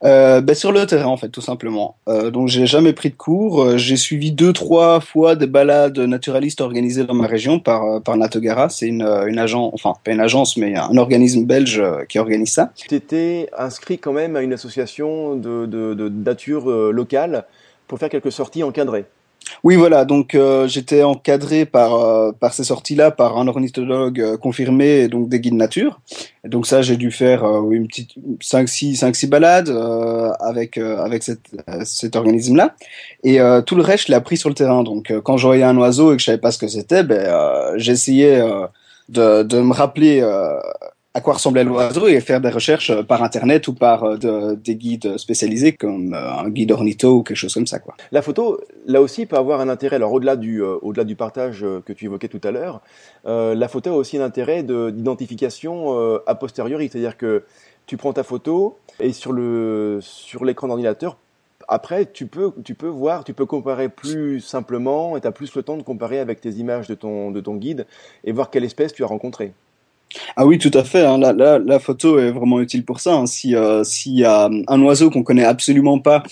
Ben 0.02 0.54
sur 0.54 0.72
le 0.72 0.86
terrain 0.86 1.06
en 1.06 1.16
fait 1.16 1.28
tout 1.28 1.40
simplement. 1.40 1.96
Euh, 2.08 2.30
donc 2.30 2.48
j'ai 2.48 2.66
jamais 2.66 2.92
pris 2.92 3.10
de 3.10 3.16
cours. 3.16 3.62
Euh, 3.62 3.76
j'ai 3.76 3.96
suivi 3.96 4.32
deux 4.32 4.52
trois 4.52 5.00
fois 5.00 5.34
des 5.36 5.46
balades 5.46 5.98
naturalistes 5.98 6.60
organisées 6.60 7.04
dans 7.04 7.14
ma 7.14 7.26
région 7.26 7.58
par 7.58 7.84
euh, 7.84 8.00
par 8.00 8.16
Natogara. 8.16 8.68
C'est 8.68 8.86
une 8.86 9.02
une 9.02 9.38
agence, 9.38 9.72
enfin 9.74 9.94
pas 10.04 10.12
une 10.12 10.20
agence 10.20 10.56
mais 10.56 10.76
un 10.76 10.96
organisme 10.96 11.44
belge 11.44 11.82
qui 12.08 12.18
organise 12.18 12.52
ça. 12.52 12.72
Tu 12.76 12.94
étais 12.94 13.48
inscrit 13.56 13.98
quand 13.98 14.12
même 14.12 14.36
à 14.36 14.42
une 14.42 14.52
association 14.52 15.36
de, 15.36 15.66
de 15.66 16.08
nature 16.08 16.68
locale 16.92 17.44
pour 17.88 17.98
faire 17.98 18.08
quelques 18.08 18.32
sorties 18.32 18.62
encadrées. 18.62 19.06
Oui, 19.64 19.76
voilà. 19.76 20.04
Donc 20.04 20.34
euh, 20.34 20.66
j'étais 20.68 21.02
encadré 21.02 21.66
par 21.66 21.94
euh, 21.94 22.32
par 22.32 22.54
ces 22.54 22.64
sorties-là 22.64 23.10
par 23.10 23.38
un 23.38 23.48
ornithologue 23.48 24.20
euh, 24.20 24.36
confirmé 24.36 25.08
donc 25.08 25.28
des 25.28 25.40
guides 25.40 25.54
nature. 25.54 26.00
Donc 26.44 26.66
ça, 26.66 26.82
j'ai 26.82 26.96
dû 26.96 27.10
faire 27.10 27.44
une 27.70 27.88
petite 27.88 28.10
5 28.40 28.68
6 28.68 28.96
5 28.96 29.16
6 29.16 29.26
balades 29.26 29.70
avec 30.40 30.78
avec 30.78 31.22
cette, 31.22 31.50
cet 31.84 32.14
organisme-là. 32.14 32.76
Et 33.24 33.38
tout 33.66 33.74
le 33.74 33.82
reste, 33.82 34.06
je 34.06 34.12
l'ai 34.12 34.14
appris 34.14 34.36
sur 34.36 34.48
le 34.48 34.54
terrain. 34.54 34.84
Donc 34.84 35.12
quand 35.24 35.36
je 35.36 35.46
voyais 35.46 35.64
un 35.64 35.76
oiseau 35.76 36.12
et 36.12 36.16
que 36.16 36.20
je 36.20 36.26
savais 36.26 36.38
pas 36.38 36.52
ce 36.52 36.58
que 36.58 36.68
c'était, 36.68 37.02
ben 37.02 37.72
j'essayais 37.76 38.40
de 39.08 39.42
de 39.42 39.60
me 39.60 39.72
rappeler 39.72 40.22
à 41.16 41.22
quoi 41.22 41.32
ressemblait 41.32 41.64
l'oiseau 41.64 42.08
et 42.08 42.20
faire 42.20 42.42
des 42.42 42.50
recherches 42.50 42.90
euh, 42.90 43.02
par 43.02 43.22
internet 43.22 43.68
ou 43.68 43.72
par 43.72 44.04
euh, 44.04 44.54
des 44.54 44.76
guides 44.76 45.16
spécialisés 45.16 45.72
comme 45.72 46.12
euh, 46.12 46.40
un 46.40 46.50
guide 46.50 46.72
ornitho 46.72 47.08
ou 47.16 47.22
quelque 47.22 47.38
chose 47.38 47.54
comme 47.54 47.66
ça 47.66 47.78
quoi. 47.78 47.94
La 48.12 48.20
photo 48.20 48.60
là 48.84 49.00
aussi 49.00 49.24
peut 49.24 49.36
avoir 49.36 49.62
un 49.62 49.70
intérêt 49.70 49.96
alors 49.96 50.12
au-delà 50.12 50.36
du 50.36 50.62
au-delà 50.62 51.04
du 51.04 51.16
partage 51.16 51.64
que 51.86 51.92
tu 51.94 52.04
évoquais 52.04 52.28
tout 52.28 52.40
à 52.44 52.50
l'heure, 52.50 52.82
la 53.24 53.68
photo 53.68 53.90
a 53.90 53.96
aussi 53.96 54.18
un 54.18 54.24
intérêt 54.24 54.62
d'identification 54.62 56.20
a 56.26 56.34
posteriori, 56.34 56.88
c'est-à-dire 56.90 57.16
que 57.16 57.44
tu 57.86 57.96
prends 57.96 58.12
ta 58.12 58.22
photo 58.22 58.78
et 59.00 59.12
sur 59.12 59.32
le 59.32 59.98
sur 60.02 60.44
l'écran 60.44 60.68
d'ordinateur 60.68 61.16
après, 61.68 62.06
tu 62.06 62.26
peux, 62.26 62.52
tu 62.64 62.74
peux 62.74 62.86
voir, 62.86 63.24
tu 63.24 63.34
peux 63.34 63.46
comparer 63.46 63.88
plus 63.88 64.40
simplement 64.40 65.16
et 65.16 65.20
tu 65.20 65.26
as 65.26 65.32
plus 65.32 65.52
le 65.56 65.64
temps 65.64 65.76
de 65.76 65.82
comparer 65.82 66.20
avec 66.20 66.40
tes 66.40 66.50
images 66.50 66.86
de 66.86 66.94
ton, 66.94 67.32
de 67.32 67.40
ton 67.40 67.56
guide 67.56 67.86
et 68.22 68.30
voir 68.30 68.50
quelle 68.50 68.64
espèce 68.64 68.92
tu 68.92 69.02
as 69.02 69.08
rencontré. 69.08 69.52
Ah 70.38 70.44
oui, 70.44 70.58
tout 70.58 70.70
à 70.74 70.84
fait. 70.84 71.02
Hein. 71.02 71.18
La, 71.18 71.58
la, 71.58 71.78
photo 71.78 72.18
est 72.18 72.30
vraiment 72.30 72.60
utile 72.60 72.84
pour 72.84 73.00
ça. 73.00 73.14
Hein. 73.14 73.26
Si 73.26 73.56
euh, 73.56 73.84
s'il 73.84 74.18
y 74.18 74.24
a 74.24 74.50
un 74.68 74.82
oiseau 74.82 75.10
qu'on 75.10 75.22
connaît 75.22 75.44
absolument 75.44 75.98
pas, 75.98 76.22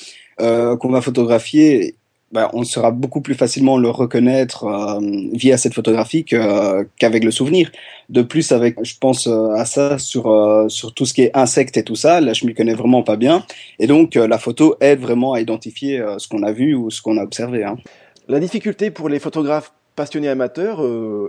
euh, 0.43 0.77
qu'on 0.77 0.91
va 0.91 1.01
photographier, 1.01 1.95
bah, 2.31 2.51
on 2.53 2.65
saura 2.65 2.91
beaucoup 2.91 3.23
plus 3.23 3.35
facilement 3.35 3.79
le 3.79 3.89
reconnaître 3.89 4.65
euh, 4.65 5.01
via 5.33 5.57
cette 5.57 5.73
photographie 5.73 6.23
qu'avec 6.25 7.25
le 7.25 7.31
souvenir. 7.31 7.73
De 8.11 8.21
plus, 8.21 8.53
avec, 8.53 8.77
je 8.85 8.95
pense 9.01 9.27
à 9.27 9.65
ça 9.65 9.97
sur 9.99 10.25
sur 10.69 10.93
tout 10.93 11.07
ce 11.07 11.15
qui 11.15 11.23
est 11.23 11.35
insectes 11.35 11.79
et 11.79 11.83
tout 11.83 11.97
ça. 11.97 12.21
Là, 12.21 12.35
je 12.35 12.45
m'y 12.45 12.53
connais 12.53 12.75
vraiment 12.75 13.03
pas 13.03 13.17
bien, 13.17 13.47
et 13.79 13.87
donc 13.87 14.17
la 14.17 14.37
photo 14.37 14.77
aide 14.81 15.01
vraiment 15.01 15.33
à 15.33 15.41
identifier 15.41 16.05
ce 16.19 16.29
qu'on 16.29 16.43
a 16.43 16.53
vu 16.53 16.75
ou 16.75 16.91
ce 16.91 17.01
qu'on 17.01 17.17
a 17.17 17.23
observé. 17.23 17.65
Hein. 17.65 17.77
La 18.29 18.39
difficulté 18.39 18.91
pour 18.91 19.09
les 19.09 19.19
photographes 19.19 19.73
passionnés 19.97 20.29
amateurs, 20.29 20.79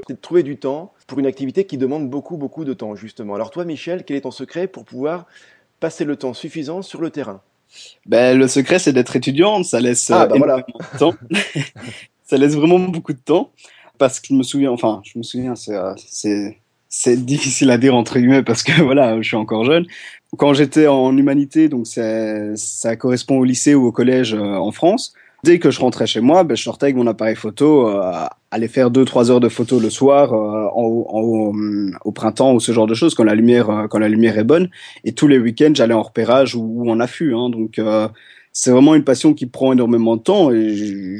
c'est 0.07 0.13
de 0.13 0.19
trouver 0.19 0.43
du 0.43 0.57
temps 0.57 0.93
pour 1.07 1.19
une 1.19 1.25
activité 1.25 1.65
qui 1.65 1.77
demande 1.77 2.10
beaucoup, 2.10 2.38
beaucoup 2.38 2.65
de 2.65 2.74
temps, 2.74 2.95
justement. 2.95 3.36
Alors 3.36 3.51
toi, 3.51 3.65
Michel, 3.65 4.03
quel 4.05 4.17
est 4.17 4.22
ton 4.22 4.31
secret 4.31 4.67
pour 4.67 4.86
pouvoir 4.86 5.25
passer 5.79 6.05
le 6.05 6.15
temps 6.15 6.34
suffisant 6.34 6.81
sur 6.81 7.01
le 7.01 7.10
terrain? 7.10 7.41
Ben, 8.05 8.38
Le 8.38 8.48
secret, 8.48 8.79
c'est 8.79 8.93
d'être 8.93 9.15
étudiant. 9.15 9.63
Ça 9.63 9.79
laisse 9.79 10.10
ah, 10.12 10.27
ben 10.27 10.38
voilà. 10.38 10.57
de 10.57 10.98
temps. 10.98 11.13
ça 12.24 12.38
laisse 12.38 12.55
vraiment 12.55 12.79
beaucoup 12.79 13.13
de 13.13 13.19
temps. 13.19 13.51
Parce 13.98 14.19
que 14.19 14.27
je 14.29 14.34
me 14.34 14.43
souviens, 14.43 14.72
enfin, 14.72 15.01
je 15.05 15.17
me 15.17 15.24
souviens, 15.24 15.55
c'est, 15.55 15.74
euh, 15.74 15.93
c'est, 16.89 17.25
difficile 17.25 17.72
à 17.72 17.77
dire 17.77 17.95
entre 17.95 18.19
guillemets 18.19 18.43
parce 18.43 18.62
que 18.62 18.81
voilà, 18.84 19.22
je 19.22 19.27
suis 19.27 19.38
encore 19.38 19.63
jeune. 19.63 19.86
Quand 20.38 20.53
j'étais 20.53 20.88
en 20.88 21.15
humanité, 21.15 21.69
donc 21.69 21.88
ça 21.88 22.95
correspond 22.98 23.38
au 23.38 23.45
lycée 23.45 23.74
ou 23.74 23.86
au 23.86 23.91
collège 23.93 24.34
euh, 24.34 24.55
en 24.55 24.72
France, 24.72 25.13
dès 25.46 25.60
que 25.60 25.72
je 25.72 25.80
rentrais 25.80 26.08
chez 26.08 26.22
moi, 26.22 26.44
ben, 26.44 26.58
je 26.58 26.64
sortais 26.64 26.88
avec 26.88 26.96
mon 26.96 27.08
appareil 27.08 27.36
photo, 27.36 27.88
euh, 27.88 28.25
aller 28.52 28.68
faire 28.68 28.90
deux 28.90 29.06
trois 29.06 29.30
heures 29.32 29.40
de 29.40 29.50
photo 29.50 29.80
le 29.80 29.90
soir, 29.90 30.34
euh, 30.34 30.68
en, 30.74 31.54
au 32.04 32.12
printemps 32.12 32.54
ou 32.54 32.60
ce 32.60 32.72
genre 32.72 32.88
de 32.88 32.96
choses 32.96 33.14
quand 33.16 33.24
la 33.24 33.36
lumière 33.36 33.70
euh, 33.70 33.88
quand 33.88 34.00
la 34.00 34.10
lumière 34.10 34.38
est 34.38 34.44
bonne. 34.44 34.70
Et 35.04 35.14
tous 35.14 35.28
les 35.28 35.38
week-ends, 35.38 35.74
j'allais 35.74 35.94
en 35.94 36.02
repérage 36.02 36.56
ou, 36.56 36.90
en 36.90 37.00
affût. 37.00 37.34
Hein, 37.36 37.50
donc 37.50 37.80
euh, 37.80 38.08
c'est 38.57 38.71
vraiment 38.71 38.95
une 38.95 39.03
passion 39.03 39.33
qui 39.33 39.47
prend 39.47 39.74
énormément 39.74 40.15
de 40.15 40.21
temps 40.21 40.50
et 40.50 41.17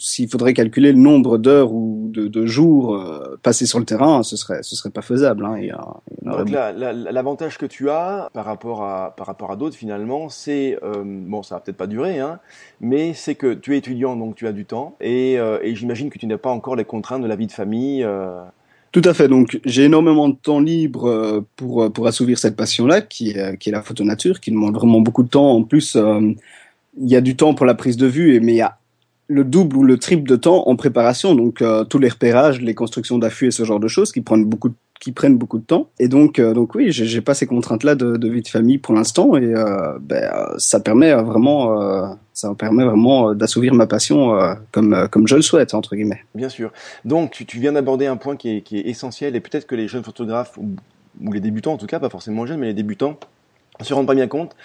s'il 0.00 0.26
faudrait 0.30 0.54
calculer 0.54 0.90
le 0.92 0.98
nombre 0.98 1.36
d'heures 1.36 1.70
ou 1.70 2.08
de, 2.10 2.28
de 2.28 2.46
jours 2.46 2.98
passés 3.42 3.66
sur 3.66 3.78
le 3.78 3.84
terrain, 3.84 4.22
ce 4.22 4.36
serait 4.38 4.62
ce 4.62 4.74
serait 4.74 4.88
pas 4.88 5.02
faisable. 5.02 5.44
Hein. 5.44 5.56
Il, 5.58 5.66
y 5.66 5.70
a, 5.70 6.00
Donc 6.24 6.50
l'avantage 6.50 7.58
que 7.58 7.66
tu 7.66 7.90
as 7.90 8.30
par 8.32 8.46
rapport 8.46 8.84
à 8.84 9.14
par 9.16 9.26
rapport 9.26 9.50
à 9.50 9.56
d'autres 9.56 9.76
finalement, 9.76 10.30
c'est 10.30 10.78
euh, 10.82 11.02
bon, 11.04 11.42
ça 11.42 11.56
va 11.56 11.60
peut-être 11.60 11.76
pas 11.76 11.86
durer, 11.86 12.20
hein, 12.20 12.40
mais 12.80 13.12
c'est 13.12 13.34
que 13.34 13.52
tu 13.52 13.74
es 13.74 13.78
étudiant 13.78 14.16
donc 14.16 14.34
tu 14.34 14.46
as 14.46 14.52
du 14.52 14.64
temps 14.64 14.96
et, 15.00 15.38
euh, 15.38 15.58
et 15.62 15.74
j'imagine 15.74 16.08
que 16.08 16.18
tu 16.18 16.26
n'as 16.26 16.38
pas 16.38 16.50
encore 16.50 16.74
les 16.74 16.84
contraintes 16.84 17.22
de 17.22 17.28
la 17.28 17.36
vie 17.36 17.46
de 17.46 17.52
famille. 17.52 18.02
Euh. 18.02 18.40
Tout 18.92 19.02
à 19.04 19.12
fait. 19.12 19.28
Donc 19.28 19.60
j'ai 19.66 19.84
énormément 19.84 20.30
de 20.30 20.36
temps 20.36 20.60
libre 20.60 21.44
pour 21.56 21.92
pour 21.92 22.06
assouvir 22.06 22.38
cette 22.38 22.56
passion-là, 22.56 23.02
qui 23.02 23.30
est 23.30 23.58
qui 23.58 23.68
est 23.68 23.72
la 23.72 23.82
photo 23.82 24.04
nature, 24.04 24.40
qui 24.40 24.50
demande 24.50 24.74
vraiment 24.74 25.02
beaucoup 25.02 25.22
de 25.22 25.28
temps. 25.28 25.52
En 25.52 25.62
plus, 25.62 25.94
il 27.00 27.08
y 27.08 27.16
a 27.16 27.20
du 27.20 27.36
temps 27.36 27.54
pour 27.54 27.66
la 27.66 27.74
prise 27.74 27.96
de 27.96 28.06
vue, 28.06 28.40
mais 28.40 28.52
il 28.52 28.56
y 28.56 28.62
a 28.62 28.78
le 29.28 29.44
double 29.44 29.76
ou 29.76 29.82
le 29.82 29.98
triple 29.98 30.28
de 30.28 30.36
temps 30.36 30.66
en 30.68 30.76
préparation. 30.76 31.34
Donc 31.34 31.62
tous 31.90 31.98
les 31.98 32.08
repérages, 32.08 32.60
les 32.60 32.74
constructions 32.74 33.18
d'affûts 33.18 33.48
et 33.48 33.50
ce 33.50 33.64
genre 33.64 33.80
de 33.80 33.88
choses 33.88 34.10
qui 34.10 34.22
prennent 34.22 34.44
beaucoup 34.44 34.70
de 34.70 34.74
qui 35.00 35.12
prennent 35.12 35.36
beaucoup 35.36 35.58
de 35.58 35.64
temps. 35.64 35.88
Et 35.98 36.08
donc, 36.08 36.38
euh, 36.38 36.52
donc 36.52 36.74
oui, 36.74 36.90
j'ai 36.90 37.20
pas 37.20 37.34
ces 37.34 37.46
contraintes-là 37.46 37.94
de, 37.94 38.16
de, 38.16 38.28
vie 38.28 38.42
de 38.42 38.48
famille 38.48 38.78
pour 38.78 38.94
l'instant, 38.94 39.36
et 39.36 39.54
euh, 39.54 39.98
ben, 40.00 40.30
ça 40.58 40.80
permet 40.80 41.14
vraiment, 41.14 41.80
euh, 41.80 42.08
ça 42.32 42.52
permet 42.54 42.84
vraiment 42.84 43.34
d'assouvir 43.34 43.74
ma 43.74 43.86
passion 43.86 44.38
comme 44.72 45.08
comme 45.10 45.26
je 45.28 45.36
le 45.36 45.42
souhaite 45.42 45.74
entre 45.74 45.96
guillemets. 45.96 46.24
Bien 46.34 46.48
sûr. 46.48 46.72
Donc, 47.04 47.30
tu, 47.46 47.58
viens 47.58 47.72
d'aborder 47.72 48.06
un 48.06 48.16
point 48.16 48.36
qui 48.36 48.50
est, 48.50 48.72
essentiel, 48.72 49.36
et 49.36 49.40
peut-être 49.40 49.66
que 49.66 49.74
les 49.74 49.88
jeunes 49.88 50.04
photographes 50.04 50.56
ou, 50.56 50.70
ou 51.22 51.32
les 51.32 51.40
débutants, 51.40 51.72
en 51.72 51.78
tout 51.78 51.86
cas, 51.86 51.98
pas 51.98 52.10
forcément 52.10 52.46
jeunes, 52.46 52.60
mais 52.60 52.66
les 52.66 52.74
débutants 52.74 53.18
se 53.80 53.94
rendent 53.94 54.06
pas 54.06 54.14
bien 54.14 54.26
compte 54.26 54.56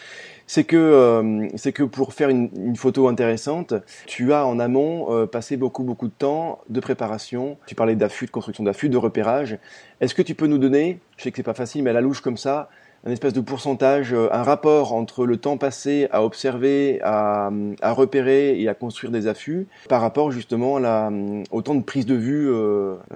c'est 0.47 0.63
que 0.63 0.77
euh, 0.77 1.47
c'est 1.55 1.71
que 1.71 1.83
pour 1.83 2.13
faire 2.13 2.29
une, 2.29 2.49
une, 2.55 2.75
photo 2.75 3.07
intéressante, 3.07 3.73
tu 4.05 4.33
as 4.33 4.45
en 4.45 4.59
amont 4.59 5.07
euh, 5.11 5.25
passé 5.25 5.57
beaucoup 5.57 5.83
beaucoup 5.83 6.07
de 6.07 6.13
temps 6.13 6.59
de 6.69 6.79
préparation. 6.79 7.57
Tu 7.65 7.75
parlais 7.75 7.95
d'affût, 7.95 8.25
de 8.25 8.31
construction 8.31 8.63
d'affût, 8.63 8.89
de 8.89 8.97
repérage. 8.97 9.57
Est-ce 10.01 10.13
que 10.15 10.21
tu 10.21 10.35
peux 10.35 10.47
nous 10.47 10.57
donner, 10.57 10.99
je 11.17 11.23
sais 11.23 11.31
que 11.31 11.37
c'est 11.37 11.43
pas 11.43 11.53
facile, 11.53 11.83
mais 11.83 11.91
à 11.91 11.93
la 11.93 12.01
louche 12.01 12.21
comme 12.21 12.37
ça, 12.37 12.69
un 13.05 13.11
espèce 13.11 13.33
de 13.33 13.41
pourcentage, 13.41 14.13
euh, 14.13 14.29
un 14.31 14.43
rapport 14.43 14.93
entre 14.93 15.25
le 15.25 15.37
temps 15.37 15.57
passé 15.57 16.07
à 16.11 16.23
observer, 16.23 16.99
à, 17.03 17.51
à 17.81 17.91
repérer 17.91 18.59
et 18.59 18.67
à 18.69 18.73
construire 18.73 19.11
des 19.11 19.27
affûts 19.27 19.67
par 19.89 20.01
rapport 20.01 20.31
justement 20.31 20.77
à 20.77 20.79
la, 20.79 21.11
au 21.51 21.61
temps 21.61 21.75
de 21.75 21.83
prise 21.83 22.05
de 22.05 22.15
vue 22.15 22.51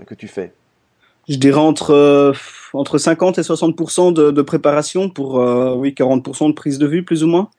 que 0.05 0.15
tu 0.15 0.27
fais? 0.27 0.53
Je 1.27 1.37
dirais 1.37 1.59
entre 1.59 1.91
euh, 1.91 2.33
entre 2.73 2.97
50 2.97 3.37
et 3.37 3.43
60 3.43 4.13
de, 4.13 4.31
de 4.31 4.41
préparation 4.41 5.09
pour 5.09 5.39
euh, 5.39 5.73
oui 5.75 5.93
40% 5.97 6.47
de 6.47 6.53
prise 6.53 6.79
de 6.79 6.87
vue 6.87 7.03
plus 7.03 7.23
ou 7.23 7.27
moins. 7.27 7.49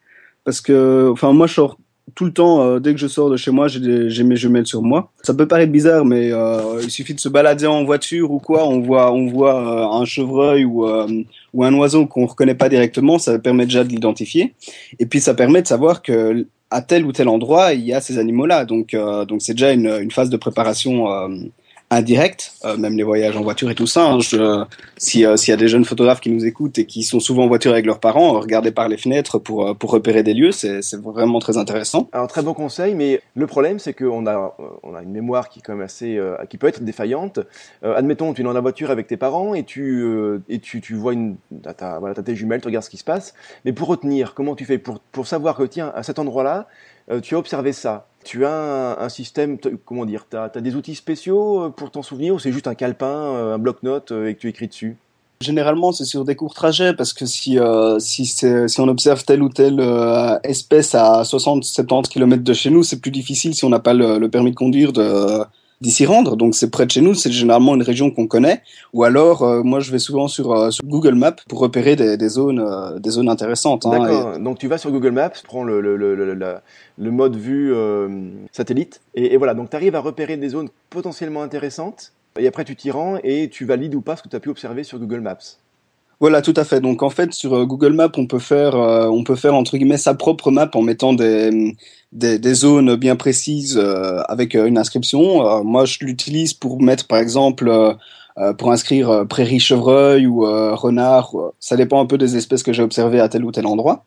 Parce 0.44 0.60
que 0.60 1.10
enfin 1.12 1.32
moi 1.32 1.46
je 1.46 1.54
sors 1.54 1.78
tout 2.14 2.24
le 2.24 2.32
temps 2.32 2.62
euh, 2.62 2.78
dès 2.78 2.94
que 2.94 3.00
je 3.00 3.06
sors 3.06 3.28
de 3.28 3.36
chez 3.36 3.50
moi 3.50 3.68
j'ai 3.68 4.24
mes 4.24 4.36
jumelles 4.36 4.66
sur 4.66 4.82
moi. 4.82 5.12
Ça 5.22 5.34
peut 5.34 5.46
paraître 5.46 5.72
bizarre 5.72 6.04
mais 6.04 6.30
il 6.82 6.90
suffit 6.90 7.14
de 7.14 7.20
se 7.20 7.28
balader 7.28 7.66
en 7.66 7.84
voiture 7.84 8.30
ou 8.30 8.38
quoi 8.38 8.66
on 8.66 8.80
voit 8.80 9.12
on 9.12 9.26
voit 9.26 9.94
un 9.94 10.04
chevreuil 10.04 10.64
ou 10.64 10.86
ou 11.54 11.64
un 11.64 11.74
oiseau 11.74 12.06
qu'on 12.06 12.26
reconnaît 12.26 12.54
pas 12.54 12.68
directement 12.68 13.18
ça 13.18 13.38
permet 13.38 13.64
déjà 13.64 13.84
de 13.84 13.90
l'identifier. 13.90 14.54
Et 14.98 15.06
puis 15.06 15.20
ça 15.20 15.34
permet 15.34 15.60
de 15.60 15.66
savoir 15.66 16.02
que 16.02 16.46
à 16.70 16.82
tel 16.82 17.04
ou 17.04 17.12
tel 17.12 17.28
endroit 17.28 17.74
il 17.74 17.84
y 17.84 17.92
a 17.92 18.00
ces 18.00 18.18
animaux 18.18 18.46
là 18.46 18.64
donc 18.64 18.96
donc 19.28 19.42
c'est 19.42 19.54
déjà 19.54 19.72
une, 19.72 19.88
une 19.88 20.10
phase 20.10 20.30
de 20.30 20.36
préparation 20.38 21.06
indirect, 21.90 22.52
euh, 22.64 22.76
même 22.76 22.96
les 22.96 23.02
voyages 23.02 23.36
en 23.36 23.42
voiture 23.42 23.70
et 23.70 23.74
tout 23.74 23.86
ça. 23.86 24.04
Hein, 24.04 24.20
je, 24.20 24.64
si 24.98 25.24
euh, 25.24 25.36
s'il 25.36 25.52
y 25.52 25.54
a 25.54 25.56
des 25.56 25.68
jeunes 25.68 25.84
photographes 25.84 26.20
qui 26.20 26.30
nous 26.30 26.44
écoutent 26.44 26.78
et 26.78 26.86
qui 26.86 27.02
sont 27.02 27.18
souvent 27.18 27.44
en 27.44 27.48
voiture 27.48 27.72
avec 27.72 27.86
leurs 27.86 28.00
parents, 28.00 28.38
regardez 28.40 28.72
par 28.72 28.88
les 28.88 28.98
fenêtres 28.98 29.38
pour 29.38 29.66
euh, 29.66 29.74
pour 29.74 29.90
repérer 29.90 30.22
des 30.22 30.34
lieux, 30.34 30.52
c'est 30.52 30.82
c'est 30.82 31.00
vraiment 31.00 31.38
très 31.38 31.56
intéressant. 31.56 32.08
Alors 32.12 32.28
très 32.28 32.42
bon 32.42 32.52
conseil, 32.52 32.94
mais 32.94 33.22
le 33.34 33.46
problème 33.46 33.78
c'est 33.78 33.94
qu'on 33.94 34.26
a 34.26 34.54
on 34.82 34.94
a 34.94 35.02
une 35.02 35.12
mémoire 35.12 35.48
qui 35.48 35.60
est 35.60 35.62
quand 35.62 35.72
même 35.72 35.84
assez 35.84 36.20
qui 36.50 36.58
peut 36.58 36.66
être 36.66 36.82
défaillante. 36.82 37.40
admettons, 37.82 38.34
tu 38.34 38.42
es 38.42 38.44
dans 38.44 38.52
la 38.52 38.60
voiture 38.60 38.90
avec 38.90 39.06
tes 39.06 39.16
parents 39.16 39.54
et 39.54 39.64
tu 39.64 40.06
et 40.48 40.58
tu 40.58 40.80
tu 40.80 40.94
vois 40.94 41.14
une 41.14 41.36
t'as 41.62 41.98
voilà 41.98 42.14
tes 42.14 42.36
jumelles, 42.36 42.60
tu 42.60 42.68
regardes 42.68 42.84
ce 42.84 42.90
qui 42.90 42.98
se 42.98 43.04
passe, 43.04 43.34
mais 43.64 43.72
pour 43.72 43.88
retenir, 43.88 44.34
comment 44.34 44.54
tu 44.54 44.64
fais? 44.64 44.78
Pour 44.78 45.00
pour 45.00 45.26
savoir 45.26 45.56
que 45.56 45.62
tiens 45.62 45.92
à 45.94 46.02
cet 46.02 46.18
endroit-là 46.18 46.68
tu 47.22 47.34
as 47.34 47.38
observé 47.38 47.72
ça 47.72 48.07
tu 48.24 48.44
as 48.44 48.98
un, 49.00 49.08
système, 49.08 49.58
comment 49.84 50.04
dire, 50.04 50.26
tu 50.30 50.36
as, 50.36 50.48
des 50.48 50.74
outils 50.74 50.94
spéciaux 50.94 51.64
euh, 51.64 51.68
pour 51.70 51.90
t'en 51.90 52.02
souvenir 52.02 52.34
ou 52.34 52.38
c'est 52.38 52.52
juste 52.52 52.66
un 52.66 52.74
calepin, 52.74 53.06
euh, 53.06 53.54
un 53.54 53.58
bloc-notes 53.58 54.12
euh, 54.12 54.28
et 54.28 54.34
que 54.34 54.40
tu 54.40 54.48
écris 54.48 54.68
dessus? 54.68 54.96
Généralement, 55.40 55.92
c'est 55.92 56.04
sur 56.04 56.24
des 56.24 56.34
courts 56.34 56.54
trajets 56.54 56.94
parce 56.94 57.12
que 57.12 57.24
si 57.24 57.58
si, 58.00 58.80
on 58.80 58.88
observe 58.88 59.24
telle 59.24 59.42
ou 59.42 59.48
telle 59.48 59.80
espèce 60.42 60.96
à 60.96 61.22
60-70 61.22 62.08
km 62.08 62.42
de 62.42 62.52
chez 62.52 62.70
nous, 62.70 62.82
c'est 62.82 63.00
plus 63.00 63.12
difficile 63.12 63.54
si 63.54 63.64
on 63.64 63.68
n'a 63.68 63.78
pas 63.78 63.94
le, 63.94 64.18
le, 64.18 64.28
permis 64.28 64.50
de 64.50 64.56
conduire 64.56 64.92
de 64.92 65.44
s'y 65.84 66.06
rendre. 66.06 66.36
Donc 66.36 66.54
c'est 66.54 66.70
près 66.70 66.86
de 66.86 66.90
chez 66.90 67.00
nous, 67.00 67.14
c'est 67.14 67.30
généralement 67.30 67.74
une 67.74 67.82
région 67.82 68.10
qu'on 68.10 68.26
connaît. 68.26 68.62
Ou 68.92 69.04
alors, 69.04 69.42
euh, 69.42 69.62
moi 69.62 69.80
je 69.80 69.92
vais 69.92 69.98
souvent 69.98 70.28
sur, 70.28 70.52
euh, 70.52 70.70
sur, 70.70 70.84
Google 70.84 71.14
Maps 71.14 71.36
pour 71.48 71.60
repérer 71.60 71.96
des, 71.96 72.16
des 72.16 72.28
zones, 72.28 72.60
euh, 72.60 72.98
des 72.98 73.10
zones 73.10 73.28
intéressantes. 73.28 73.86
Hein, 73.86 73.98
D'accord. 73.98 74.38
Donc 74.38 74.58
tu 74.58 74.68
vas 74.68 74.78
sur 74.78 74.90
Google 74.90 75.12
Maps, 75.12 75.30
tu 75.30 75.42
prends 75.44 75.64
le, 75.64 75.80
le, 75.80 75.96
le, 75.96 76.14
le, 76.14 76.54
le 76.98 77.10
mode 77.10 77.36
vue 77.36 77.74
satellite, 78.52 79.00
et, 79.14 79.34
et, 79.34 79.36
voilà. 79.36 79.54
Donc 79.54 79.70
tu 79.70 79.76
arrives 79.76 79.94
à 79.94 80.00
repérer 80.00 80.36
des 80.36 80.50
zones 80.50 80.68
potentiellement 80.90 81.42
intéressantes. 81.42 82.12
Et 82.38 82.46
après 82.46 82.64
tu 82.64 82.76
t'y 82.76 82.90
rends 82.90 83.18
et 83.24 83.48
tu 83.48 83.64
valides 83.64 83.94
ou 83.94 84.00
pas 84.00 84.14
ce 84.14 84.22
que 84.22 84.28
tu 84.28 84.36
as 84.36 84.40
pu 84.40 84.48
observer 84.48 84.84
sur 84.84 84.98
Google 84.98 85.20
Maps. 85.20 85.38
Voilà, 86.20 86.42
tout 86.42 86.54
à 86.56 86.64
fait. 86.64 86.80
Donc 86.80 87.02
en 87.02 87.10
fait, 87.10 87.32
sur 87.32 87.64
Google 87.66 87.92
Maps, 87.92 88.10
on 88.16 88.26
peut 88.26 88.40
faire, 88.40 88.74
on 88.74 89.22
peut 89.22 89.36
faire 89.36 89.54
entre 89.54 89.76
guillemets 89.76 89.98
sa 89.98 90.14
propre 90.14 90.50
map 90.50 90.68
en 90.74 90.82
mettant 90.82 91.12
des, 91.12 91.76
des, 92.12 92.38
des, 92.38 92.54
zones 92.54 92.96
bien 92.96 93.16
précises 93.16 93.78
euh, 93.78 94.22
avec 94.28 94.54
euh, 94.54 94.66
une 94.66 94.78
inscription. 94.78 95.46
Euh, 95.46 95.62
moi, 95.62 95.84
je 95.84 95.98
l'utilise 96.00 96.54
pour 96.54 96.80
mettre, 96.80 97.06
par 97.06 97.18
exemple, 97.18 97.96
pour 98.56 98.70
inscrire 98.70 99.26
prairie 99.28 99.58
chevreuil 99.58 100.28
ou 100.28 100.42
renard. 100.76 101.34
Ça 101.58 101.76
dépend 101.76 102.00
un 102.00 102.06
peu 102.06 102.18
des 102.18 102.36
espèces 102.36 102.62
que 102.62 102.72
j'ai 102.72 102.84
observées 102.84 103.18
à 103.18 103.28
tel 103.28 103.44
ou 103.44 103.50
tel 103.50 103.66
endroit. 103.66 104.04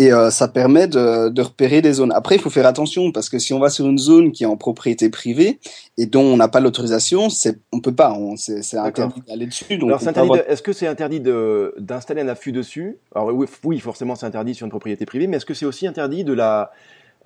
Et 0.00 0.10
ça 0.30 0.46
permet 0.46 0.86
de, 0.86 1.28
de, 1.28 1.42
repérer 1.42 1.82
des 1.82 1.94
zones. 1.94 2.12
Après, 2.12 2.36
il 2.36 2.40
faut 2.40 2.50
faire 2.50 2.66
attention 2.66 3.10
parce 3.10 3.28
que 3.28 3.40
si 3.40 3.52
on 3.52 3.58
va 3.58 3.68
sur 3.68 3.84
une 3.84 3.98
zone 3.98 4.30
qui 4.30 4.44
est 4.44 4.46
en 4.46 4.56
propriété 4.56 5.10
privée 5.10 5.58
et 5.96 6.06
dont 6.06 6.22
on 6.22 6.36
n'a 6.36 6.46
pas 6.46 6.60
l'autorisation, 6.60 7.28
c'est 7.30 7.58
on 7.72 7.80
peut 7.80 7.94
pas. 7.94 8.16
C'est 8.36 8.76
interdit 8.76 9.22
d'aller 9.26 9.46
dessus. 9.46 9.76
Donc 9.76 10.00
est-ce 10.46 10.62
que 10.62 10.72
c'est 10.72 10.86
interdit 10.86 11.20
d'installer 11.20 12.20
un 12.20 12.28
affût 12.28 12.52
dessus? 12.52 12.98
Alors 13.12 13.34
oui, 13.34 13.46
oui 13.64 13.80
forcément, 13.80 14.14
c'est 14.14 14.26
interdit 14.26 14.54
sur 14.54 14.66
une 14.66 14.70
propriété 14.70 15.04
privée, 15.04 15.26
mais 15.26 15.38
est-ce 15.38 15.46
que 15.46 15.54
c'est 15.54 15.66
aussi 15.66 15.88
interdit 15.88 16.22
de 16.22 16.32
la 16.32 16.70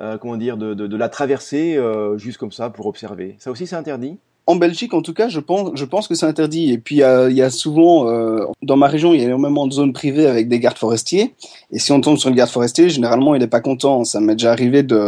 euh, 0.01 0.17
comment 0.17 0.39
dire, 0.39 0.57
de, 0.57 0.73
de, 0.73 0.87
de 0.87 0.97
la 0.97 1.11
traverser 1.11 1.77
euh, 1.77 2.17
juste 2.17 2.39
comme 2.39 2.53
ça 2.53 2.71
pour 2.71 2.87
observer? 2.87 3.37
Ça 3.39 3.51
aussi, 3.51 3.67
c'est 3.67 3.77
interdit? 3.77 4.19
En 4.47 4.57
Belgique, 4.57 4.93
en 4.93 5.03
tout 5.03 5.15
cas, 5.15 5.29
je 5.29 5.39
pense, 5.39 5.71
je 5.75 5.85
pense 5.85 6.09
que 6.09 6.15
c'est 6.15 6.27
interdit. 6.27 6.73
Et 6.73 6.79
puis, 6.79 7.03
euh, 7.03 7.31
il 7.31 7.37
y 7.37 7.43
a 7.43 7.51
souvent, 7.51 8.09
euh, 8.09 8.45
dans 8.63 8.77
ma 8.77 8.89
région, 8.89 9.15
il 9.15 9.21
y 9.21 9.23
a 9.23 9.27
énormément 9.27 9.67
de 9.69 9.73
zones 9.73 9.93
privées 9.93 10.27
avec 10.27 10.49
des 10.49 10.59
gardes 10.59 10.79
forestiers. 10.79 11.35
Et 11.71 11.79
si 11.79 11.93
on 11.93 12.01
tombe 12.01 12.17
sur 12.17 12.29
une 12.29 12.35
garde 12.35 12.51
forestier, 12.51 12.91
généralement, 12.91 13.35
il 13.35 13.41
n'est 13.41 13.47
pas 13.47 13.61
content. 13.61 14.05
Ça 14.05 14.21
m'est 14.21 14.35
déjà 14.35 14.51
arrivé 14.51 14.83
de, 14.83 15.01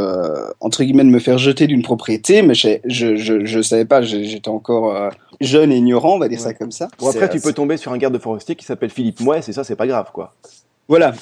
entre 0.61 0.85
guillemets, 0.85 1.05
de 1.05 1.09
me 1.09 1.19
faire 1.19 1.38
jeter 1.38 1.67
d'une 1.67 1.83
propriété, 1.83 2.43
mais 2.43 2.55
je, 2.55 2.79
je, 2.85 3.17
je, 3.17 3.45
je 3.45 3.61
savais 3.61 3.85
pas, 3.85 4.03
j'étais 4.03 4.49
encore 4.49 4.95
euh, 4.95 5.11
jeune 5.41 5.73
et 5.73 5.76
ignorant, 5.76 6.14
on 6.14 6.19
va 6.19 6.29
dire 6.29 6.41
ça 6.41 6.55
comme 6.55 6.73
ça. 6.73 6.88
Bon, 6.99 7.09
après, 7.09 7.29
tu 7.29 7.41
peux 7.41 7.53
tomber 7.53 7.76
sur 7.76 7.93
un 7.93 7.99
garde 7.99 8.17
forestier 8.19 8.55
qui 8.55 8.64
s'appelle 8.64 8.91
Philippe 8.91 9.21
Mouès, 9.21 9.49
et 9.49 9.53
ça, 9.53 9.64
c'est 9.64 9.76
pas 9.76 9.87
grave, 9.88 10.11
quoi. 10.12 10.33
Voilà. 10.87 11.14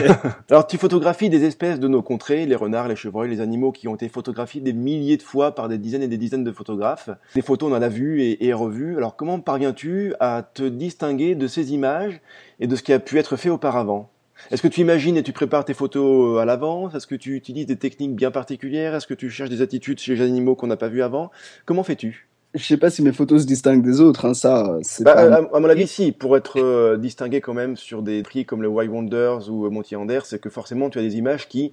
Alors 0.50 0.66
tu 0.66 0.78
photographies 0.78 1.28
des 1.28 1.44
espèces 1.44 1.78
de 1.78 1.88
nos 1.88 2.00
contrées, 2.00 2.46
les 2.46 2.54
renards, 2.54 2.88
les 2.88 2.96
chevreuils, 2.96 3.28
les 3.28 3.42
animaux 3.42 3.70
qui 3.70 3.86
ont 3.86 3.94
été 3.94 4.08
photographiés 4.08 4.62
des 4.62 4.72
milliers 4.72 5.18
de 5.18 5.22
fois 5.22 5.54
par 5.54 5.68
des 5.68 5.76
dizaines 5.76 6.02
et 6.02 6.08
des 6.08 6.16
dizaines 6.16 6.44
de 6.44 6.52
photographes. 6.52 7.10
Des 7.34 7.42
photos 7.42 7.70
on 7.70 7.74
en 7.74 7.82
a 7.82 7.88
vues 7.88 8.22
et, 8.22 8.46
et 8.46 8.54
revues. 8.54 8.96
Alors 8.96 9.16
comment 9.16 9.38
parviens-tu 9.38 10.14
à 10.20 10.42
te 10.42 10.62
distinguer 10.62 11.34
de 11.34 11.46
ces 11.46 11.74
images 11.74 12.20
et 12.60 12.66
de 12.66 12.74
ce 12.74 12.82
qui 12.82 12.94
a 12.94 12.98
pu 12.98 13.18
être 13.18 13.36
fait 13.36 13.50
auparavant? 13.50 14.10
Est-ce 14.50 14.62
que 14.62 14.68
tu 14.68 14.80
imagines 14.80 15.18
et 15.18 15.22
tu 15.22 15.32
prépares 15.32 15.66
tes 15.66 15.74
photos 15.74 16.40
à 16.40 16.46
l'avance? 16.46 16.94
Est-ce 16.94 17.06
que 17.06 17.14
tu 17.14 17.36
utilises 17.36 17.66
des 17.66 17.76
techniques 17.76 18.16
bien 18.16 18.30
particulières? 18.30 18.94
Est-ce 18.94 19.06
que 19.06 19.12
tu 19.12 19.28
cherches 19.28 19.50
des 19.50 19.60
attitudes 19.60 19.98
chez 19.98 20.14
les 20.14 20.22
animaux 20.22 20.54
qu'on 20.54 20.66
n'a 20.66 20.78
pas 20.78 20.88
vues 20.88 21.02
avant? 21.02 21.30
Comment 21.66 21.82
fais-tu? 21.82 22.29
Je 22.54 22.64
sais 22.64 22.76
pas 22.76 22.90
si 22.90 23.02
mes 23.02 23.12
photos 23.12 23.42
se 23.42 23.46
distinguent 23.46 23.82
des 23.82 24.00
autres, 24.00 24.24
hein, 24.24 24.34
ça. 24.34 24.76
Bah, 25.00 25.14
pas... 25.14 25.36
à, 25.36 25.60
mon 25.60 25.68
avis, 25.68 25.86
si, 25.86 26.12
pour 26.12 26.36
être 26.36 26.60
euh, 26.60 26.96
distingué 26.96 27.40
quand 27.40 27.54
même 27.54 27.76
sur 27.76 28.02
des 28.02 28.22
prix 28.22 28.44
comme 28.44 28.62
le 28.62 28.68
Wild 28.68 28.90
Wonders 28.90 29.48
ou 29.50 29.66
euh, 29.66 29.70
Monty 29.70 29.94
Anders, 29.94 30.26
c'est 30.26 30.40
que 30.40 30.50
forcément 30.50 30.90
tu 30.90 30.98
as 30.98 31.02
des 31.02 31.16
images 31.16 31.48
qui, 31.48 31.72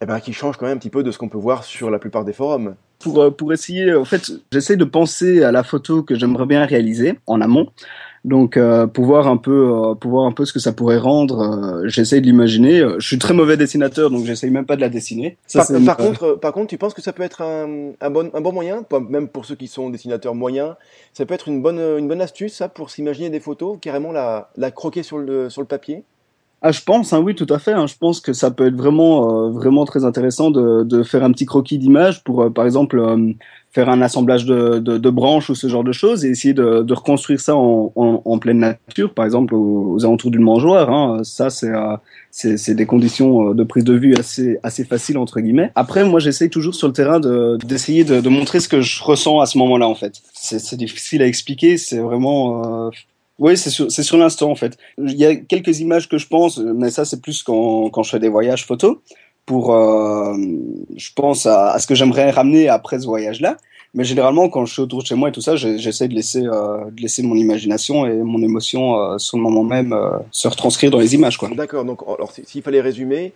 eh 0.00 0.06
ben, 0.06 0.20
qui 0.20 0.32
changent 0.32 0.56
quand 0.56 0.66
même 0.66 0.76
un 0.76 0.78
petit 0.78 0.90
peu 0.90 1.02
de 1.02 1.10
ce 1.10 1.18
qu'on 1.18 1.28
peut 1.28 1.38
voir 1.38 1.64
sur 1.64 1.90
la 1.90 1.98
plupart 1.98 2.24
des 2.24 2.32
forums. 2.32 2.76
Pour, 3.00 3.22
euh, 3.22 3.30
pour 3.30 3.52
essayer, 3.52 3.92
en 3.94 4.04
fait, 4.04 4.30
j'essaie 4.52 4.76
de 4.76 4.84
penser 4.84 5.42
à 5.42 5.50
la 5.50 5.64
photo 5.64 6.02
que 6.02 6.14
j'aimerais 6.14 6.46
bien 6.46 6.64
réaliser 6.64 7.18
en 7.26 7.40
amont. 7.40 7.70
Donc 8.24 8.56
euh, 8.56 8.86
pour 8.86 9.04
voir 9.04 9.28
un 9.28 9.36
peu 9.36 9.68
euh, 9.70 9.94
pour 9.94 10.12
voir 10.12 10.24
un 10.24 10.32
peu 10.32 10.46
ce 10.46 10.54
que 10.54 10.58
ça 10.58 10.72
pourrait 10.72 10.98
rendre, 10.98 11.40
euh, 11.40 11.82
j'essaye 11.88 12.22
de 12.22 12.26
l'imaginer. 12.26 12.82
Je 12.98 13.06
suis 13.06 13.18
très 13.18 13.34
mauvais 13.34 13.58
dessinateur 13.58 14.10
donc 14.10 14.24
j'essaye 14.24 14.50
même 14.50 14.64
pas 14.64 14.76
de 14.76 14.80
la 14.80 14.88
dessiner. 14.88 15.36
Ça, 15.46 15.66
par, 15.84 15.98
contre 15.98 16.38
par 16.40 16.52
contre 16.52 16.68
tu 16.68 16.78
penses 16.78 16.94
que 16.94 17.02
ça 17.02 17.12
peut 17.12 17.22
être 17.22 17.42
un, 17.42 17.92
un 18.00 18.10
bon 18.10 18.30
un 18.32 18.40
bon 18.40 18.52
moyen 18.52 18.84
même 19.10 19.28
pour 19.28 19.44
ceux 19.44 19.56
qui 19.56 19.66
sont 19.66 19.90
dessinateurs 19.90 20.34
moyens, 20.34 20.74
ça 21.12 21.26
peut 21.26 21.34
être 21.34 21.48
une 21.48 21.60
bonne 21.60 21.80
une 21.98 22.08
bonne 22.08 22.22
astuce 22.22 22.54
ça 22.54 22.68
pour 22.68 22.88
s'imaginer 22.88 23.28
des 23.28 23.40
photos, 23.40 23.76
carrément 23.80 24.10
la 24.10 24.50
la 24.56 24.70
croquer 24.70 25.02
sur 25.02 25.18
le 25.18 25.50
sur 25.50 25.60
le 25.60 25.68
papier? 25.68 26.04
Ah, 26.66 26.72
je 26.72 26.80
pense, 26.80 27.12
hein, 27.12 27.20
oui, 27.20 27.34
tout 27.34 27.46
à 27.50 27.58
fait. 27.58 27.72
Hein. 27.72 27.86
Je 27.86 27.94
pense 27.94 28.22
que 28.22 28.32
ça 28.32 28.50
peut 28.50 28.66
être 28.66 28.74
vraiment, 28.74 29.48
euh, 29.48 29.50
vraiment 29.50 29.84
très 29.84 30.06
intéressant 30.06 30.50
de, 30.50 30.82
de 30.82 31.02
faire 31.02 31.22
un 31.22 31.30
petit 31.30 31.44
croquis 31.44 31.76
d'image 31.76 32.24
pour, 32.24 32.42
euh, 32.42 32.48
par 32.48 32.64
exemple, 32.64 32.98
euh, 32.98 33.34
faire 33.74 33.88
un 33.88 34.00
assemblage 34.02 34.44
de, 34.44 34.78
de, 34.78 34.98
de, 34.98 35.10
branches 35.10 35.50
ou 35.50 35.56
ce 35.56 35.66
genre 35.66 35.82
de 35.82 35.90
choses 35.90 36.24
et 36.24 36.30
essayer 36.30 36.54
de, 36.54 36.82
de 36.82 36.94
reconstruire 36.94 37.40
ça 37.40 37.56
en, 37.56 37.92
en, 37.96 38.22
en, 38.24 38.38
pleine 38.38 38.58
nature, 38.60 39.12
par 39.12 39.24
exemple 39.24 39.54
aux, 39.54 40.04
alentours 40.04 40.30
d'une 40.30 40.42
mangeoire. 40.42 40.90
Hein. 40.90 41.22
Ça, 41.24 41.50
c'est 41.50 41.72
c'est 42.30 42.74
des 42.74 42.86
conditions 42.86 43.52
de 43.52 43.64
prise 43.64 43.84
de 43.84 43.94
vue 43.94 44.14
assez, 44.16 44.58
assez 44.62 44.84
faciles 44.84 45.18
entre 45.18 45.40
guillemets. 45.40 45.70
Après, 45.74 46.04
moi, 46.04 46.20
j'essaye 46.20 46.50
toujours 46.50 46.74
sur 46.74 46.86
le 46.86 46.92
terrain 46.92 47.20
d'essayer 47.20 48.04
de, 48.04 48.20
de, 48.20 48.28
montrer 48.28 48.60
ce 48.60 48.68
que 48.68 48.80
je 48.80 49.02
ressens 49.02 49.40
à 49.40 49.46
ce 49.46 49.58
moment-là, 49.58 49.88
en 49.88 49.94
fait. 49.94 50.20
C'est 50.32 50.76
difficile 50.76 51.22
à 51.22 51.26
expliquer. 51.26 51.76
C'est 51.76 51.98
vraiment 51.98 52.90
oui, 53.38 53.56
c'est 53.56 53.70
sur, 53.70 53.90
sur 53.90 54.16
l'instant 54.16 54.50
en 54.50 54.54
fait. 54.54 54.78
Il 54.98 55.16
y 55.16 55.24
a 55.24 55.34
quelques 55.34 55.80
images 55.80 56.08
que 56.08 56.18
je 56.18 56.28
pense, 56.28 56.58
mais 56.58 56.90
ça 56.90 57.04
c'est 57.04 57.20
plus 57.20 57.42
quand, 57.42 57.90
quand 57.90 58.04
je 58.04 58.10
fais 58.10 58.20
des 58.20 58.28
voyages 58.28 58.64
photos. 58.64 58.98
Pour, 59.46 59.74
euh, 59.74 60.34
je 60.96 61.10
pense 61.14 61.46
à, 61.46 61.72
à 61.72 61.78
ce 61.78 61.86
que 61.86 61.94
j'aimerais 61.94 62.30
ramener 62.30 62.68
après 62.68 62.98
ce 62.98 63.06
voyage-là. 63.06 63.56
Mais 63.96 64.02
généralement, 64.02 64.48
quand 64.48 64.66
je 64.66 64.72
suis 64.72 64.82
autour 64.82 65.02
de 65.02 65.06
chez 65.06 65.14
moi 65.14 65.28
et 65.28 65.32
tout 65.32 65.40
ça, 65.40 65.54
j'essaie 65.54 66.08
de 66.08 66.14
laisser, 66.14 66.42
euh, 66.44 66.90
de 66.90 67.00
laisser 67.00 67.22
mon 67.22 67.36
imagination 67.36 68.06
et 68.06 68.14
mon 68.14 68.42
émotion 68.42 68.98
euh, 68.98 69.18
sur 69.18 69.36
le 69.36 69.42
moment 69.44 69.62
même 69.62 69.92
euh, 69.92 70.18
se 70.32 70.48
retranscrire 70.48 70.90
dans 70.90 70.98
les 70.98 71.14
images. 71.14 71.38
D'accord. 71.54 71.84
Donc, 71.84 72.02
alors, 72.02 72.32
s'il 72.32 72.62
fallait 72.62 72.80
résumer, 72.80 73.32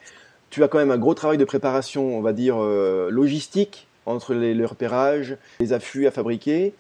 tu 0.51 0.65
as 0.65 0.69
quand 0.69 0.79
même 0.79 0.91
un 0.91 0.99
gros 0.99 1.15
travail 1.15 1.39
de 1.39 1.45
préparation, 1.45 2.19
on 2.19 2.23
va 2.23 2.33
dire 2.33 2.57
euh, 2.59 3.09
logistique, 3.11 3.87
entre 4.05 4.35
les, 4.35 4.53
le 4.55 4.67
repérage, 4.67 5.37
les 5.61 5.73
affûts 5.73 6.09
à 6.09 6.11
fabriquer, 6.11 6.73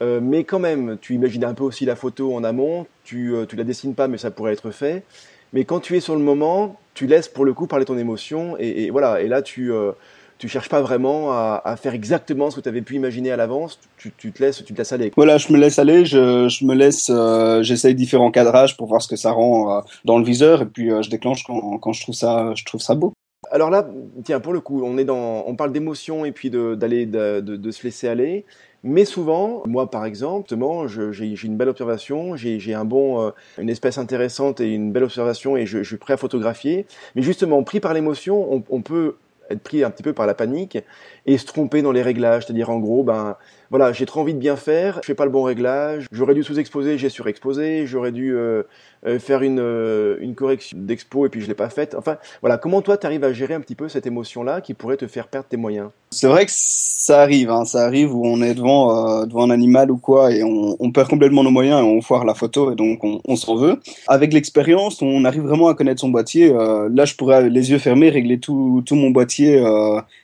euh, 0.00 0.20
mais 0.22 0.44
quand 0.44 0.60
même, 0.60 0.96
tu 1.00 1.14
imagines 1.14 1.44
un 1.44 1.52
peu 1.52 1.64
aussi 1.64 1.84
la 1.84 1.96
photo 1.96 2.34
en 2.34 2.42
amont, 2.42 2.86
tu, 3.04 3.34
euh, 3.34 3.44
tu 3.44 3.56
la 3.56 3.64
dessines 3.64 3.94
pas, 3.94 4.08
mais 4.08 4.18
ça 4.18 4.30
pourrait 4.30 4.52
être 4.52 4.70
fait. 4.70 5.02
Mais 5.56 5.64
quand 5.64 5.80
tu 5.80 5.96
es 5.96 6.00
sur 6.00 6.14
le 6.14 6.20
moment, 6.20 6.76
tu 6.92 7.06
laisses 7.06 7.28
pour 7.28 7.46
le 7.46 7.54
coup 7.54 7.66
parler 7.66 7.86
ton 7.86 7.96
émotion, 7.96 8.58
et, 8.58 8.84
et 8.84 8.90
voilà. 8.90 9.22
Et 9.22 9.26
là, 9.26 9.40
tu 9.40 9.72
euh, 9.72 9.92
tu 10.36 10.48
cherches 10.48 10.68
pas 10.68 10.82
vraiment 10.82 11.32
à, 11.32 11.62
à, 11.64 11.76
faire 11.76 11.94
exactement 11.94 12.50
ce 12.50 12.56
que 12.56 12.60
tu 12.60 12.68
avais 12.68 12.82
pu 12.82 12.94
imaginer 12.94 13.30
à 13.30 13.38
l'avance. 13.38 13.80
Tu, 13.96 14.12
tu, 14.18 14.32
te 14.32 14.42
laisses, 14.42 14.62
tu 14.62 14.74
te 14.74 14.78
laisses 14.78 14.92
aller. 14.92 15.14
Voilà, 15.16 15.38
je 15.38 15.50
me 15.50 15.56
laisse 15.56 15.78
aller. 15.78 16.04
Je, 16.04 16.46
je 16.50 16.66
me 16.66 16.74
laisse, 16.74 17.10
euh, 17.10 17.62
j'essaye 17.62 17.94
différents 17.94 18.30
cadrages 18.30 18.76
pour 18.76 18.86
voir 18.86 19.00
ce 19.00 19.08
que 19.08 19.16
ça 19.16 19.30
rend 19.32 19.82
dans 20.04 20.18
le 20.18 20.26
viseur, 20.26 20.60
et 20.60 20.66
puis 20.66 20.90
je 20.90 21.08
déclenche 21.08 21.42
quand, 21.44 21.78
quand 21.78 21.94
je 21.94 22.02
trouve 22.02 22.14
ça, 22.14 22.52
je 22.54 22.62
trouve 22.66 22.82
ça 22.82 22.94
beau. 22.94 23.14
Alors 23.50 23.70
là, 23.70 23.88
tiens, 24.24 24.40
pour 24.40 24.52
le 24.52 24.60
coup, 24.60 24.82
on 24.84 24.98
est 24.98 25.04
dans, 25.04 25.44
on 25.46 25.56
parle 25.56 25.72
d'émotion 25.72 26.26
et 26.26 26.32
puis 26.32 26.50
d'aller, 26.50 27.06
de, 27.06 27.40
de, 27.40 27.56
de, 27.56 27.70
se 27.70 27.84
laisser 27.84 28.08
aller. 28.08 28.44
Mais 28.88 29.04
souvent, 29.04 29.64
moi 29.66 29.90
par 29.90 30.04
exemple, 30.04 30.54
j'ai 31.12 31.44
une 31.44 31.56
belle 31.56 31.68
observation, 31.68 32.36
j'ai 32.36 32.72
un 32.72 32.84
bon, 32.84 33.20
euh, 33.20 33.30
une 33.58 33.68
espèce 33.68 33.98
intéressante 33.98 34.60
et 34.60 34.72
une 34.72 34.92
belle 34.92 35.02
observation 35.02 35.56
et 35.56 35.66
je, 35.66 35.82
suis 35.82 35.96
prêt 35.96 36.14
à 36.14 36.16
photographier. 36.16 36.86
Mais 37.16 37.22
justement, 37.22 37.64
pris 37.64 37.80
par 37.80 37.94
l'émotion, 37.94 38.54
on, 38.54 38.62
on, 38.70 38.82
peut 38.82 39.16
être 39.50 39.60
pris 39.60 39.82
un 39.82 39.90
petit 39.90 40.04
peu 40.04 40.12
par 40.12 40.26
la 40.26 40.34
panique 40.34 40.78
et 41.26 41.36
se 41.36 41.46
tromper 41.46 41.82
dans 41.82 41.90
les 41.90 42.02
réglages, 42.02 42.46
c'est-à-dire 42.46 42.70
en 42.70 42.78
gros, 42.78 43.02
ben 43.02 43.36
voilà, 43.70 43.92
j'ai 43.92 44.06
trop 44.06 44.20
envie 44.20 44.34
de 44.34 44.38
bien 44.38 44.56
faire, 44.56 45.00
je 45.02 45.06
fais 45.06 45.14
pas 45.14 45.24
le 45.24 45.30
bon 45.30 45.42
réglage, 45.42 46.06
j'aurais 46.12 46.34
dû 46.34 46.42
sous-exposer, 46.42 46.98
j'ai 46.98 47.08
surexposé, 47.08 47.86
j'aurais 47.86 48.12
dû 48.12 48.34
euh, 48.34 48.62
euh, 49.06 49.18
faire 49.18 49.42
une, 49.42 49.58
euh, 49.60 50.16
une 50.20 50.34
correction 50.34 50.78
d'expo 50.80 51.26
et 51.26 51.28
puis 51.28 51.40
je 51.40 51.48
l'ai 51.48 51.54
pas 51.54 51.68
faite. 51.68 51.94
Enfin, 51.98 52.16
voilà, 52.40 52.58
comment 52.58 52.82
toi 52.82 52.96
tu 52.96 53.06
arrives 53.06 53.24
à 53.24 53.32
gérer 53.32 53.54
un 53.54 53.60
petit 53.60 53.74
peu 53.74 53.88
cette 53.88 54.06
émotion-là 54.06 54.60
qui 54.60 54.74
pourrait 54.74 54.96
te 54.96 55.06
faire 55.06 55.28
perdre 55.28 55.48
tes 55.48 55.56
moyens? 55.56 55.90
C'est 56.10 56.28
vrai 56.28 56.46
que 56.46 56.52
ça 56.54 57.20
arrive, 57.20 57.50
hein, 57.50 57.64
ça 57.64 57.84
arrive 57.84 58.14
où 58.14 58.24
on 58.24 58.40
est 58.40 58.54
devant 58.54 59.26
devant 59.26 59.42
un 59.42 59.50
animal 59.50 59.90
ou 59.90 59.96
quoi 59.96 60.32
et 60.32 60.42
on, 60.42 60.76
on, 60.78 60.92
perd 60.92 61.08
complètement 61.08 61.42
nos 61.42 61.50
moyens 61.50 61.80
et 61.80 61.82
on 61.82 62.00
foire 62.00 62.24
la 62.24 62.34
photo 62.34 62.72
et 62.72 62.76
donc 62.76 63.00
on, 63.02 63.36
s'en 63.36 63.56
veut. 63.56 63.80
Avec 64.06 64.32
l'expérience, 64.32 65.02
on 65.02 65.24
arrive 65.24 65.42
vraiment 65.42 65.68
à 65.68 65.74
connaître 65.74 66.00
son 66.00 66.08
boîtier. 66.08 66.52
là, 66.52 67.04
je 67.04 67.14
pourrais 67.16 67.50
les 67.50 67.70
yeux 67.70 67.78
fermés 67.78 68.08
régler 68.08 68.38
tout 68.38 68.82
tout 68.86 68.94
mon 68.94 69.10
boîtier 69.10 69.62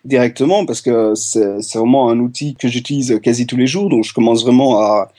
directement 0.05 0.65
parce 0.65 0.81
que 0.81 1.15
c'est 1.15 1.79
vraiment 1.79 2.09
un 2.09 2.19
outil 2.21 2.55
que 2.55 2.69
j'utilise 2.69 3.21
quasi 3.33 3.47
tous 3.47 3.57
les 3.57 3.67
jours, 3.67 3.89
donc 3.89 4.05
je 4.05 4.13
commence 4.13 4.45
vraiment 4.45 4.81
à 4.81 5.11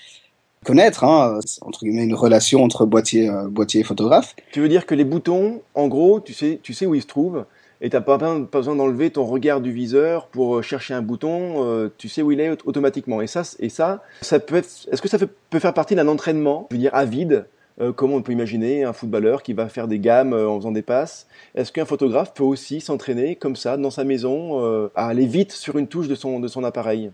connaître, 0.63 1.03
hein, 1.03 1.39
entre 1.62 1.79
guillemets, 1.79 2.03
une 2.03 2.13
relation 2.13 2.63
entre 2.63 2.86
boîtier, 2.86 3.27
euh, 3.27 3.48
boîtier 3.48 3.82
et 3.82 3.84
photographe. 3.84 4.36
Tu 4.51 4.62
veux 4.62 4.70
dire 4.70 4.86
que 4.86 4.93
les 4.93 5.03
boutons, 5.03 5.62
en 5.74 5.88
gros, 5.88 6.20
tu 6.20 6.32
sais, 6.32 6.60
tu 6.62 6.75
sais 6.75 6.85
où 6.85 6.94
ils 6.94 7.01
se 7.01 7.07
trouvent, 7.07 7.44
et 7.81 7.90
tu 7.90 7.96
n'as 7.96 8.01
pas, 8.01 8.20
besoin 8.51 8.75
d'enlever 8.75 9.09
ton 9.09 9.25
regard 9.25 9.61
du 9.61 9.72
viseur 9.72 10.27
pour 10.27 10.57
euh, 10.57 10.61
chercher 10.61 10.94
un 10.94 11.01
bouton, 11.01 11.66
euh, 11.66 11.90
tu 11.98 12.07
sais 12.07 12.22
où 12.22 12.31
il 12.31 12.40
est 12.40 12.55
automatiquement. 12.66 13.20
Et 13.20 13.25
ça, 13.25 13.42
et 13.57 13.70
ça, 13.70 14.03
ça 14.22 14.40
peut 14.40 14.57
être, 14.57 14.70
est-ce 14.92 15.01
que 15.01 15.09
ça 15.09 15.18
peut 15.18 15.59
faire 15.59 15.74
partie 15.74 15.96
d'un 15.96 16.07
entraînement, 16.07 16.68
je 16.70 16.75
veux 16.75 16.81
dire, 16.81 16.94
avide 16.94 17.48
euh, 17.81 17.92
on 18.00 18.22
peut 18.22 18.31
imaginer 18.31 18.83
un 18.83 18.94
footballeur 18.94 19.42
qui 19.42 19.53
va 19.53 19.68
faire 19.68 19.88
des 19.88 19.98
gammes 19.98 20.33
en 20.33 20.59
faisant 20.59 20.72
des 20.72 20.83
passes? 20.83 21.25
Est-ce 21.55 21.72
qu'un 21.72 21.85
photographe 21.85 22.35
peut 22.35 22.44
aussi 22.44 22.79
s'entraîner 22.79 23.35
comme 23.35 23.55
ça 23.55 23.77
dans 23.77 23.90
sa 23.90 24.03
maison 24.03 24.90
à 24.94 25.07
aller 25.07 25.25
vite 25.25 25.51
sur 25.51 25.79
une 25.79 25.88
touche 25.88 26.07
de 26.07 26.14
son, 26.14 26.40
de 26.40 26.48
son 26.48 26.64
appareil? 26.64 27.09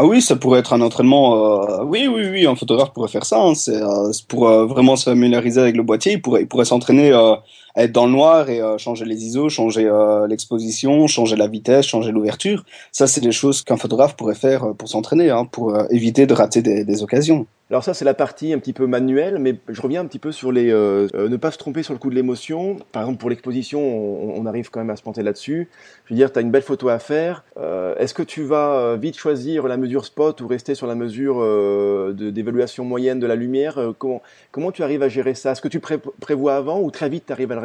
Ah 0.00 0.06
oui, 0.06 0.22
ça 0.22 0.36
pourrait 0.36 0.60
être 0.60 0.72
un 0.74 0.80
entraînement. 0.80 1.80
Euh, 1.80 1.82
oui, 1.82 2.06
oui, 2.06 2.22
oui, 2.30 2.46
un 2.46 2.54
photographe 2.54 2.92
pourrait 2.92 3.08
faire 3.08 3.24
ça. 3.24 3.40
Hein. 3.42 3.54
C'est 3.56 3.82
euh, 3.82 4.12
pour 4.28 4.48
euh, 4.48 4.64
vraiment 4.64 4.94
se 4.94 5.02
familiariser 5.10 5.60
avec 5.60 5.76
le 5.76 5.82
boîtier. 5.82 6.12
Il 6.12 6.22
pourrait, 6.22 6.42
il 6.42 6.46
pourrait 6.46 6.66
s'entraîner 6.66 7.10
à 7.10 7.42
être 7.84 7.92
dans 7.92 8.06
le 8.06 8.12
noir 8.12 8.48
et 8.50 8.60
changer 8.78 9.04
les 9.04 9.24
ISO, 9.24 9.48
changer 9.48 9.90
l'exposition, 10.28 11.06
changer 11.06 11.36
la 11.36 11.46
vitesse, 11.46 11.86
changer 11.86 12.12
l'ouverture. 12.12 12.64
Ça, 12.92 13.06
c'est 13.06 13.20
des 13.20 13.32
choses 13.32 13.62
qu'un 13.62 13.76
photographe 13.76 14.16
pourrait 14.16 14.34
faire 14.34 14.74
pour 14.76 14.88
s'entraîner, 14.88 15.30
hein, 15.30 15.44
pour 15.44 15.76
éviter 15.90 16.26
de 16.26 16.34
rater 16.34 16.62
des, 16.62 17.02
occasions. 17.02 17.46
Alors 17.70 17.84
ça, 17.84 17.92
c'est 17.92 18.06
la 18.06 18.14
partie 18.14 18.54
un 18.54 18.58
petit 18.58 18.72
peu 18.72 18.86
manuelle, 18.86 19.38
mais 19.38 19.54
je 19.68 19.80
reviens 19.82 20.00
un 20.00 20.06
petit 20.06 20.18
peu 20.18 20.32
sur 20.32 20.52
les 20.52 20.70
euh, 20.70 21.06
euh, 21.14 21.28
ne 21.28 21.36
pas 21.36 21.50
se 21.50 21.58
tromper 21.58 21.82
sur 21.82 21.92
le 21.92 21.98
coup 21.98 22.08
de 22.08 22.14
l'émotion. 22.14 22.78
Par 22.92 23.02
exemple, 23.02 23.18
pour 23.18 23.28
l'exposition, 23.28 23.80
on, 23.80 24.46
arrive 24.46 24.70
quand 24.70 24.80
même 24.80 24.88
à 24.88 24.96
se 24.96 25.02
planter 25.02 25.22
là-dessus. 25.22 25.68
Je 26.06 26.14
veux 26.14 26.16
dire, 26.16 26.32
tu 26.32 26.38
as 26.38 26.42
une 26.42 26.50
belle 26.50 26.62
photo 26.62 26.88
à 26.88 26.98
faire. 26.98 27.44
Euh, 27.58 27.94
Est-ce 27.96 28.14
que 28.14 28.22
tu 28.22 28.42
vas 28.42 28.78
euh, 28.78 28.96
vite 28.98 29.18
choisir 29.18 29.68
la 29.68 29.76
mesure 29.76 30.06
spot 30.06 30.40
ou 30.40 30.46
rester 30.46 30.74
sur 30.74 30.86
la 30.86 30.94
mesure 30.94 31.42
euh, 31.42 32.14
d'évaluation 32.14 32.84
moyenne 32.84 33.20
de 33.20 33.26
la 33.26 33.36
lumière? 33.36 33.92
Comment, 33.98 34.22
comment 34.50 34.72
tu 34.72 34.82
arrives 34.82 35.02
à 35.02 35.10
gérer 35.10 35.34
ça? 35.34 35.52
Est-ce 35.52 35.60
que 35.60 35.68
tu 35.68 35.80
pré 35.80 35.98
prévois 35.98 36.56
avant 36.56 36.80
ou 36.80 36.90
très 36.90 37.10
vite 37.10 37.24
tu 37.26 37.32
arrives 37.34 37.52
à 37.52 37.56
le 37.56 37.60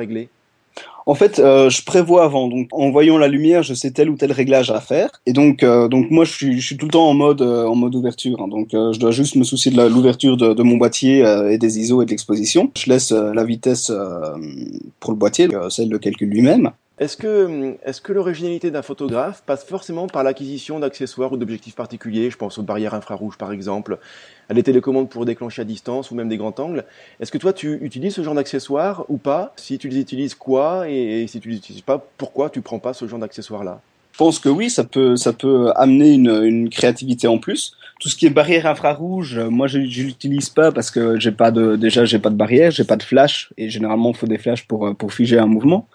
en 1.05 1.15
fait, 1.15 1.39
euh, 1.39 1.69
je 1.69 1.83
prévois 1.83 2.23
avant. 2.23 2.47
Donc, 2.47 2.67
en 2.71 2.89
voyant 2.89 3.17
la 3.17 3.27
lumière, 3.27 3.63
je 3.63 3.73
sais 3.73 3.91
tel 3.91 4.09
ou 4.09 4.15
tel 4.15 4.31
réglage 4.31 4.71
à 4.71 4.79
faire. 4.79 5.09
Et 5.25 5.33
donc, 5.33 5.63
euh, 5.63 5.89
moi, 6.09 6.23
je 6.23 6.31
suis, 6.31 6.77
tout 6.77 6.85
le 6.85 6.91
temps 6.91 7.09
en 7.09 7.13
mode, 7.13 7.41
euh, 7.41 7.65
en 7.65 7.75
mode 7.75 7.95
ouverture. 7.95 8.41
Hein. 8.41 8.47
Donc, 8.47 8.69
je 8.71 8.97
dois 8.99 9.11
juste 9.11 9.35
me 9.35 9.43
soucier 9.43 9.71
de 9.71 9.81
l'ouverture 9.81 10.37
de, 10.37 10.63
mon 10.63 10.77
boîtier 10.77 11.23
et 11.49 11.57
des 11.57 11.79
ISO 11.79 12.01
et 12.01 12.05
de 12.05 12.11
l'exposition. 12.11 12.71
Je 12.77 12.89
laisse 12.89 13.11
la 13.11 13.43
vitesse 13.43 13.91
pour 14.99 15.11
le 15.11 15.17
boîtier, 15.17 15.49
celle 15.69 15.89
de 15.89 15.97
calcul 15.97 16.29
lui-même. 16.29 16.71
Est-ce 17.03 17.17
que, 17.17 17.75
est-ce 17.83 17.99
que 17.99 18.13
l'originalité 18.13 18.71
d'un 18.71 18.81
photographe 18.81 19.43
passe 19.45 19.65
forcément 19.65 20.07
par 20.07 20.23
l'acquisition 20.23 20.79
d'accessoires 20.79 21.33
ou 21.33 21.37
d'objectifs 21.37 21.75
particuliers? 21.75 22.29
Je 22.29 22.37
pense 22.37 22.57
aux 22.59 22.63
barrières 22.63 22.93
infrarouges 22.93 23.37
par 23.37 23.51
exemple, 23.51 23.97
à 24.47 24.53
des 24.53 24.63
télécommandes 24.63 25.09
pour 25.09 25.25
déclencher 25.25 25.63
à 25.63 25.65
distance 25.65 26.11
ou 26.11 26.15
même 26.15 26.29
des 26.29 26.37
grands 26.37 26.55
angles. 26.59 26.85
Est-ce 27.19 27.29
que 27.29 27.37
toi 27.37 27.51
tu 27.51 27.73
utilises 27.81 28.15
ce 28.15 28.23
genre 28.23 28.35
d'accessoires 28.35 29.03
ou 29.09 29.17
pas? 29.17 29.51
Si 29.57 29.77
tu 29.77 29.89
les 29.89 29.99
utilises, 29.99 30.33
quoi? 30.33 30.89
Et, 30.89 31.23
et 31.23 31.27
si 31.27 31.41
tu 31.41 31.49
les 31.49 31.57
utilises 31.57 31.81
pas, 31.81 32.07
pourquoi 32.17 32.49
tu 32.49 32.61
prends 32.61 32.79
pas 32.79 32.93
ce 32.93 33.05
genre 33.05 33.19
d'accessoires-là? 33.19 33.81
Je 34.13 34.17
pense 34.17 34.39
que 34.39 34.47
oui, 34.47 34.69
ça 34.69 34.83
peut, 34.83 35.15
ça 35.15 35.33
peut 35.33 35.71
amener 35.75 36.13
une, 36.13 36.43
une 36.43 36.69
créativité 36.69 37.27
en 37.27 37.39
plus. 37.39 37.73
Tout 37.99 38.09
ce 38.09 38.15
qui 38.15 38.25
est 38.25 38.29
barrière 38.29 38.67
infrarouge, 38.67 39.39
moi 39.39 39.67
je, 39.67 39.85
je 39.85 40.03
l'utilise 40.03 40.49
pas 40.49 40.71
parce 40.71 40.91
que 40.91 41.17
j'ai 41.19 41.31
pas 41.31 41.51
de, 41.51 41.77
déjà 41.77 42.03
j'ai 42.03 42.19
pas 42.19 42.29
de 42.29 42.35
barrière, 42.35 42.69
j'ai 42.69 42.83
pas 42.83 42.97
de 42.97 43.03
flash 43.03 43.53
et 43.57 43.69
généralement 43.69 44.11
il 44.11 44.17
faut 44.17 44.27
des 44.27 44.37
flashs 44.37 44.67
pour 44.67 44.93
pour 44.97 45.13
figer 45.13 45.39
un 45.39 45.45
mouvement. 45.45 45.87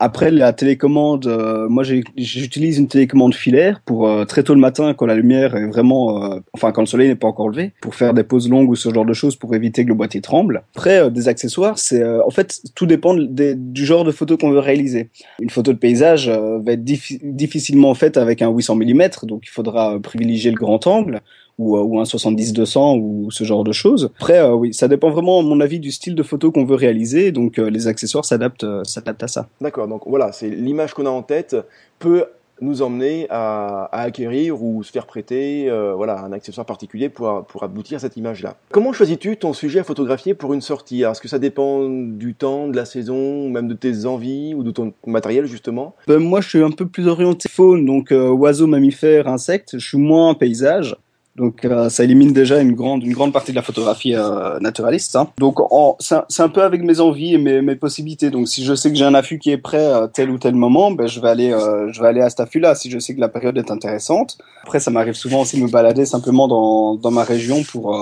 Après 0.00 0.30
la 0.32 0.52
télécommande, 0.52 1.26
euh, 1.26 1.68
moi 1.68 1.84
j'utilise 2.16 2.78
une 2.78 2.88
télécommande 2.88 3.34
filaire 3.34 3.80
pour 3.84 4.08
euh, 4.08 4.24
très 4.24 4.42
tôt 4.42 4.54
le 4.54 4.60
matin 4.60 4.92
quand 4.92 5.06
la 5.06 5.14
lumière 5.14 5.54
est 5.54 5.66
vraiment, 5.66 6.24
euh, 6.24 6.40
enfin 6.52 6.72
quand 6.72 6.82
le 6.82 6.86
soleil 6.86 7.08
n'est 7.08 7.14
pas 7.14 7.28
encore 7.28 7.48
levé, 7.48 7.72
pour 7.80 7.94
faire 7.94 8.12
des 8.12 8.24
pauses 8.24 8.48
longues 8.48 8.68
ou 8.68 8.74
ce 8.74 8.92
genre 8.92 9.06
de 9.06 9.12
choses 9.14 9.36
pour 9.36 9.54
éviter 9.54 9.84
que 9.84 9.88
le 9.88 9.94
boîtier 9.94 10.20
tremble. 10.20 10.64
Après 10.74 11.10
des 11.10 11.28
accessoires, 11.28 11.78
c'est 11.78 12.02
en 12.04 12.30
fait 12.30 12.60
tout 12.74 12.86
dépend 12.86 13.14
du 13.14 13.86
genre 13.86 14.04
de 14.04 14.10
photo 14.10 14.36
qu'on 14.36 14.50
veut 14.50 14.58
réaliser. 14.58 15.10
Une 15.40 15.50
photo 15.50 15.72
de 15.72 15.78
paysage 15.78 16.28
va 16.28 16.72
être 16.72 16.82
difficile 16.82 17.61
difficilement 17.62 17.94
faite 17.94 18.16
avec 18.16 18.42
un 18.42 18.50
800 18.50 18.74
mm, 18.76 19.02
donc 19.22 19.42
il 19.44 19.50
faudra 19.50 19.98
privilégier 20.00 20.50
le 20.50 20.56
grand 20.56 20.84
angle 20.86 21.20
ou, 21.58 21.78
ou 21.78 22.00
un 22.00 22.02
70-200 22.02 22.98
ou 22.98 23.30
ce 23.30 23.44
genre 23.44 23.62
de 23.62 23.72
choses. 23.72 24.10
Après, 24.18 24.38
euh, 24.38 24.54
oui, 24.54 24.74
ça 24.74 24.88
dépend 24.88 25.10
vraiment, 25.10 25.38
à 25.38 25.42
mon 25.42 25.60
avis, 25.60 25.78
du 25.78 25.92
style 25.92 26.14
de 26.14 26.22
photo 26.22 26.50
qu'on 26.50 26.64
veut 26.64 26.74
réaliser, 26.74 27.30
donc 27.30 27.58
euh, 27.58 27.70
les 27.70 27.86
accessoires 27.86 28.24
s'adaptent 28.24 28.64
euh, 28.64 28.82
s'adaptent 28.84 29.22
à 29.22 29.28
ça. 29.28 29.48
D'accord, 29.60 29.86
donc 29.86 30.02
voilà, 30.06 30.32
c'est 30.32 30.48
l'image 30.48 30.92
qu'on 30.92 31.06
a 31.06 31.10
en 31.10 31.22
tête 31.22 31.56
peut 31.98 32.24
nous 32.62 32.82
emmener 32.82 33.26
à, 33.30 33.88
acquérir 33.92 34.62
ou 34.62 34.82
se 34.82 34.90
faire 34.90 35.06
prêter 35.06 35.68
euh, 35.68 35.94
voilà, 35.94 36.20
un 36.20 36.32
accessoire 36.32 36.66
particulier 36.66 37.08
pour, 37.08 37.44
pour 37.46 37.62
aboutir 37.62 37.96
à 37.96 37.98
cette 37.98 38.16
image-là. 38.16 38.56
Comment 38.70 38.92
choisis-tu 38.92 39.36
ton 39.36 39.52
sujet 39.52 39.80
à 39.80 39.84
photographier 39.84 40.34
pour 40.34 40.54
une 40.54 40.60
sortie? 40.60 41.02
Est-ce 41.02 41.20
que 41.20 41.28
ça 41.28 41.38
dépend 41.38 41.88
du 41.88 42.34
temps, 42.34 42.68
de 42.68 42.76
la 42.76 42.84
saison, 42.84 43.48
même 43.50 43.68
de 43.68 43.74
tes 43.74 44.06
envies 44.06 44.54
ou 44.54 44.62
de 44.62 44.70
ton 44.70 44.92
matériel 45.06 45.46
justement? 45.46 45.94
Ben, 46.06 46.18
Moi 46.18 46.40
je 46.40 46.48
suis 46.48 46.62
un 46.62 46.70
peu 46.70 46.86
plus 46.86 47.08
orienté 47.08 47.48
faune, 47.48 47.84
donc 47.84 48.12
euh, 48.12 48.28
oiseaux, 48.28 48.66
mammifères, 48.66 49.28
insectes. 49.28 49.78
Je 49.78 49.86
suis 49.86 49.98
moins 49.98 50.34
paysage. 50.34 50.96
Donc 51.36 51.64
euh, 51.64 51.88
ça 51.88 52.04
élimine 52.04 52.32
déjà 52.32 52.60
une 52.60 52.74
grande, 52.74 53.02
une 53.02 53.14
grande 53.14 53.32
partie 53.32 53.52
de 53.52 53.56
la 53.56 53.62
photographie 53.62 54.14
euh, 54.14 54.58
naturaliste. 54.60 55.16
Hein. 55.16 55.28
Donc 55.38 55.58
c'est 55.98 56.42
un 56.42 56.48
peu 56.48 56.62
avec 56.62 56.82
mes 56.82 57.00
envies 57.00 57.34
et 57.34 57.38
mes, 57.38 57.62
mes, 57.62 57.74
possibilités. 57.74 58.30
Donc 58.30 58.48
si 58.48 58.64
je 58.64 58.74
sais 58.74 58.90
que 58.90 58.96
j'ai 58.96 59.04
un 59.04 59.14
affût 59.14 59.38
qui 59.38 59.50
est 59.50 59.56
prêt 59.56 59.86
à 59.86 60.08
tel 60.08 60.30
ou 60.30 60.38
tel 60.38 60.54
moment, 60.54 60.90
ben, 60.90 61.06
je, 61.06 61.20
vais 61.20 61.30
aller, 61.30 61.50
euh, 61.50 61.90
je 61.90 62.02
vais 62.02 62.08
aller 62.08 62.20
à 62.20 62.28
cet 62.28 62.40
affût-là. 62.40 62.74
Si 62.74 62.90
je 62.90 62.98
sais 62.98 63.14
que 63.14 63.20
la 63.20 63.28
période 63.28 63.56
est 63.56 63.70
intéressante. 63.70 64.36
Après 64.62 64.78
ça 64.78 64.90
m'arrive 64.90 65.14
souvent 65.14 65.40
aussi 65.40 65.56
de 65.56 65.62
me 65.62 65.70
balader 65.70 66.04
simplement 66.04 66.48
dans, 66.48 66.96
dans 66.96 67.10
ma 67.10 67.24
région 67.24 67.62
pour, 67.62 67.98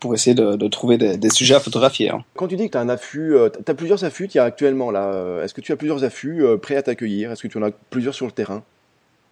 pour 0.00 0.14
essayer 0.14 0.34
de, 0.34 0.56
de 0.56 0.68
trouver 0.68 0.98
des, 0.98 1.16
des, 1.16 1.30
sujets 1.30 1.54
à 1.54 1.60
photographier. 1.60 2.10
Hein. 2.10 2.24
Quand 2.34 2.48
tu 2.48 2.56
dis 2.56 2.66
que 2.66 2.72
tu 2.72 2.78
as 2.78 2.80
un 2.80 2.88
affût, 2.88 3.36
tu 3.64 3.70
as 3.70 3.74
plusieurs 3.74 4.04
affûts 4.04 4.26
qu'il 4.26 4.38
y 4.38 4.40
a 4.40 4.44
actuellement 4.44 4.90
là. 4.90 5.42
Est-ce 5.44 5.54
que 5.54 5.60
tu 5.60 5.70
as 5.70 5.76
plusieurs 5.76 6.02
affûts 6.02 6.44
prêts 6.60 6.76
à 6.76 6.82
t'accueillir? 6.82 7.30
Est-ce 7.30 7.42
que 7.42 7.48
tu 7.48 7.58
en 7.58 7.62
as 7.62 7.70
plusieurs 7.90 8.14
sur 8.14 8.26
le 8.26 8.32
terrain? 8.32 8.64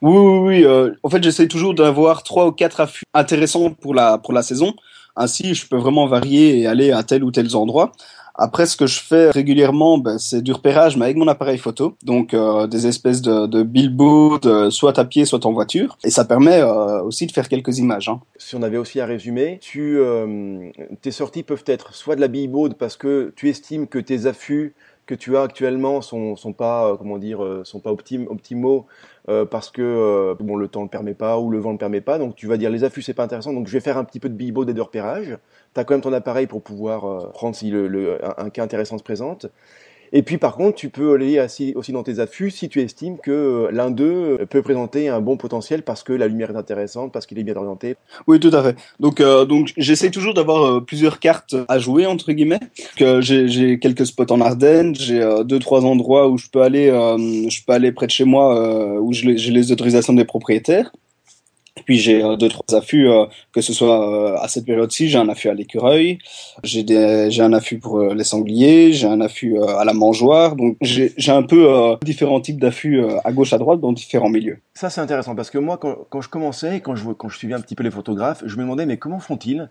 Oui, 0.02 0.16
oui, 0.16 0.38
oui. 0.38 0.64
Euh, 0.64 0.92
en 1.02 1.08
fait, 1.08 1.22
j'essaie 1.22 1.48
toujours 1.48 1.74
d'avoir 1.74 2.22
trois 2.22 2.46
ou 2.46 2.52
quatre 2.52 2.80
affûts 2.80 3.04
intéressants 3.14 3.70
pour 3.70 3.94
la, 3.94 4.18
pour 4.18 4.32
la 4.32 4.42
saison. 4.42 4.74
Ainsi, 5.16 5.54
je 5.54 5.66
peux 5.66 5.76
vraiment 5.76 6.06
varier 6.06 6.60
et 6.60 6.66
aller 6.66 6.92
à 6.92 7.02
tel 7.02 7.24
ou 7.24 7.30
tel 7.30 7.54
endroit. 7.56 7.92
Après, 8.38 8.66
ce 8.66 8.76
que 8.76 8.86
je 8.86 9.00
fais 9.00 9.30
régulièrement, 9.30 9.96
ben, 9.96 10.18
c'est 10.18 10.42
du 10.42 10.52
repérage, 10.52 10.98
mais 10.98 11.06
avec 11.06 11.16
mon 11.16 11.26
appareil 11.26 11.56
photo. 11.56 11.96
Donc, 12.02 12.34
euh, 12.34 12.66
des 12.66 12.86
espèces 12.86 13.22
de, 13.22 13.46
de 13.46 13.62
billboards, 13.62 14.70
soit 14.70 14.98
à 14.98 15.06
pied, 15.06 15.24
soit 15.24 15.46
en 15.46 15.52
voiture. 15.52 15.96
Et 16.04 16.10
ça 16.10 16.26
permet 16.26 16.60
euh, 16.60 17.02
aussi 17.02 17.26
de 17.26 17.32
faire 17.32 17.48
quelques 17.48 17.78
images. 17.78 18.10
Hein. 18.10 18.20
Si 18.36 18.54
on 18.54 18.62
avait 18.62 18.76
aussi 18.76 19.00
à 19.00 19.06
résumer, 19.06 19.58
tu, 19.62 19.96
euh, 19.98 20.70
tes 21.00 21.12
sorties 21.12 21.44
peuvent 21.44 21.64
être 21.66 21.94
soit 21.94 22.14
de 22.14 22.20
la 22.20 22.28
billboard 22.28 22.74
parce 22.74 22.98
que 22.98 23.32
tu 23.36 23.48
estimes 23.48 23.86
que 23.86 23.98
tes 23.98 24.26
affûts 24.26 24.74
que 25.06 25.14
tu 25.14 25.36
as 25.36 25.42
actuellement 25.42 26.02
sont, 26.02 26.36
sont 26.36 26.52
pas, 26.52 26.88
euh, 26.90 26.96
comment 26.96 27.18
dire, 27.18 27.42
euh, 27.42 27.62
sont 27.64 27.80
pas 27.80 27.92
optim, 27.92 28.26
optimaux 28.28 28.86
euh, 29.28 29.44
parce 29.44 29.70
que 29.70 30.36
bon, 30.40 30.56
le 30.56 30.68
temps 30.68 30.82
le 30.82 30.88
permet 30.88 31.14
pas 31.14 31.38
ou 31.38 31.50
le 31.50 31.58
vent 31.58 31.72
le 31.72 31.78
permet 31.78 32.00
pas. 32.00 32.18
Donc 32.18 32.36
tu 32.36 32.46
vas 32.46 32.56
dire 32.56 32.70
les 32.70 32.84
affûts 32.84 33.02
c'est 33.02 33.14
pas 33.14 33.24
intéressant. 33.24 33.52
Donc 33.52 33.66
je 33.66 33.72
vais 33.72 33.80
faire 33.80 33.98
un 33.98 34.04
petit 34.04 34.20
peu 34.20 34.28
de 34.28 34.34
bibo 34.34 34.66
et 34.66 34.74
de 34.74 34.80
repérage. 34.80 35.38
Tu 35.74 35.80
as 35.80 35.84
quand 35.84 35.94
même 35.94 36.00
ton 36.00 36.12
appareil 36.12 36.46
pour 36.46 36.62
pouvoir 36.62 37.32
prendre 37.32 37.54
si 37.54 37.70
le, 37.70 37.88
le, 37.88 38.18
un, 38.40 38.50
cas 38.50 38.62
intéressant 38.62 38.98
se 38.98 39.04
présente. 39.04 39.46
Et 40.12 40.22
puis 40.22 40.38
par 40.38 40.56
contre, 40.56 40.76
tu 40.76 40.88
peux 40.88 41.14
aller 41.14 41.40
aussi 41.74 41.92
dans 41.92 42.02
tes 42.02 42.18
affûts 42.18 42.50
si 42.50 42.68
tu 42.68 42.80
estimes 42.80 43.18
que 43.18 43.30
euh, 43.30 43.70
l'un 43.72 43.90
d'eux 43.90 44.38
peut 44.48 44.62
présenter 44.62 45.08
un 45.08 45.20
bon 45.20 45.36
potentiel 45.36 45.82
parce 45.82 46.02
que 46.02 46.12
la 46.12 46.28
lumière 46.28 46.50
est 46.50 46.56
intéressante, 46.56 47.12
parce 47.12 47.26
qu'il 47.26 47.38
est 47.38 47.44
bien 47.44 47.56
orienté. 47.56 47.96
Oui, 48.26 48.40
tout 48.40 48.50
à 48.52 48.62
fait. 48.62 48.76
Donc, 49.00 49.20
euh, 49.20 49.44
donc 49.44 49.72
j'essaie 49.76 50.10
toujours 50.10 50.34
d'avoir 50.34 50.64
euh, 50.64 50.80
plusieurs 50.80 51.18
cartes 51.20 51.54
à 51.68 51.78
jouer 51.78 52.06
entre 52.06 52.32
guillemets. 52.32 52.60
Que 52.96 53.20
j'ai 53.20 53.78
quelques 53.78 54.06
spots 54.06 54.30
en 54.30 54.40
Ardennes, 54.40 54.94
j'ai 54.94 55.22
deux 55.44 55.58
trois 55.58 55.84
endroits 55.84 56.28
où 56.28 56.38
je 56.38 56.48
peux 56.48 56.62
aller, 56.62 56.86
je 56.88 57.64
peux 57.64 57.72
aller 57.72 57.92
près 57.92 58.06
de 58.06 58.10
chez 58.10 58.24
moi 58.24 59.00
où 59.00 59.12
j'ai 59.12 59.34
les 59.34 59.72
autorisations 59.72 60.12
des 60.12 60.24
propriétaires. 60.24 60.92
Puis 61.84 61.98
j'ai 61.98 62.22
euh, 62.22 62.36
deux 62.36 62.48
trois 62.48 62.64
affûts, 62.76 63.08
euh, 63.08 63.26
que 63.52 63.60
ce 63.60 63.72
soit 63.72 64.34
euh, 64.34 64.36
à 64.40 64.48
cette 64.48 64.64
période-ci, 64.64 65.08
j'ai 65.08 65.18
un 65.18 65.28
affût 65.28 65.48
à 65.48 65.54
l'écureuil, 65.54 66.18
j'ai 66.64 66.84
j'ai 67.30 67.42
un 67.42 67.52
affût 67.52 67.78
pour 67.78 68.00
les 68.00 68.24
sangliers, 68.24 68.92
j'ai 68.92 69.06
un 69.06 69.20
affût 69.20 69.58
à 69.58 69.84
la 69.84 69.92
mangeoire, 69.92 70.56
donc 70.56 70.76
j'ai 70.80 71.12
un 71.28 71.42
peu 71.42 71.96
différents 72.02 72.40
types 72.40 72.60
d'affûts 72.60 73.00
à 73.24 73.32
gauche 73.32 73.52
à 73.52 73.58
droite 73.58 73.80
dans 73.80 73.92
différents 73.92 74.30
milieux. 74.30 74.58
Ça 74.74 74.90
c'est 74.90 75.00
intéressant 75.00 75.34
parce 75.34 75.50
que 75.50 75.58
moi 75.58 75.76
quand, 75.76 75.96
quand 76.08 76.20
je 76.20 76.28
commençais, 76.28 76.80
quand 76.80 76.96
je 76.96 77.10
quand 77.12 77.28
je 77.28 77.38
suivais 77.38 77.54
un 77.54 77.60
petit 77.60 77.74
peu 77.74 77.84
les 77.84 77.90
photographes, 77.90 78.42
je 78.46 78.56
me 78.56 78.62
demandais 78.62 78.86
mais 78.86 78.96
comment 78.96 79.20
font-ils 79.20 79.68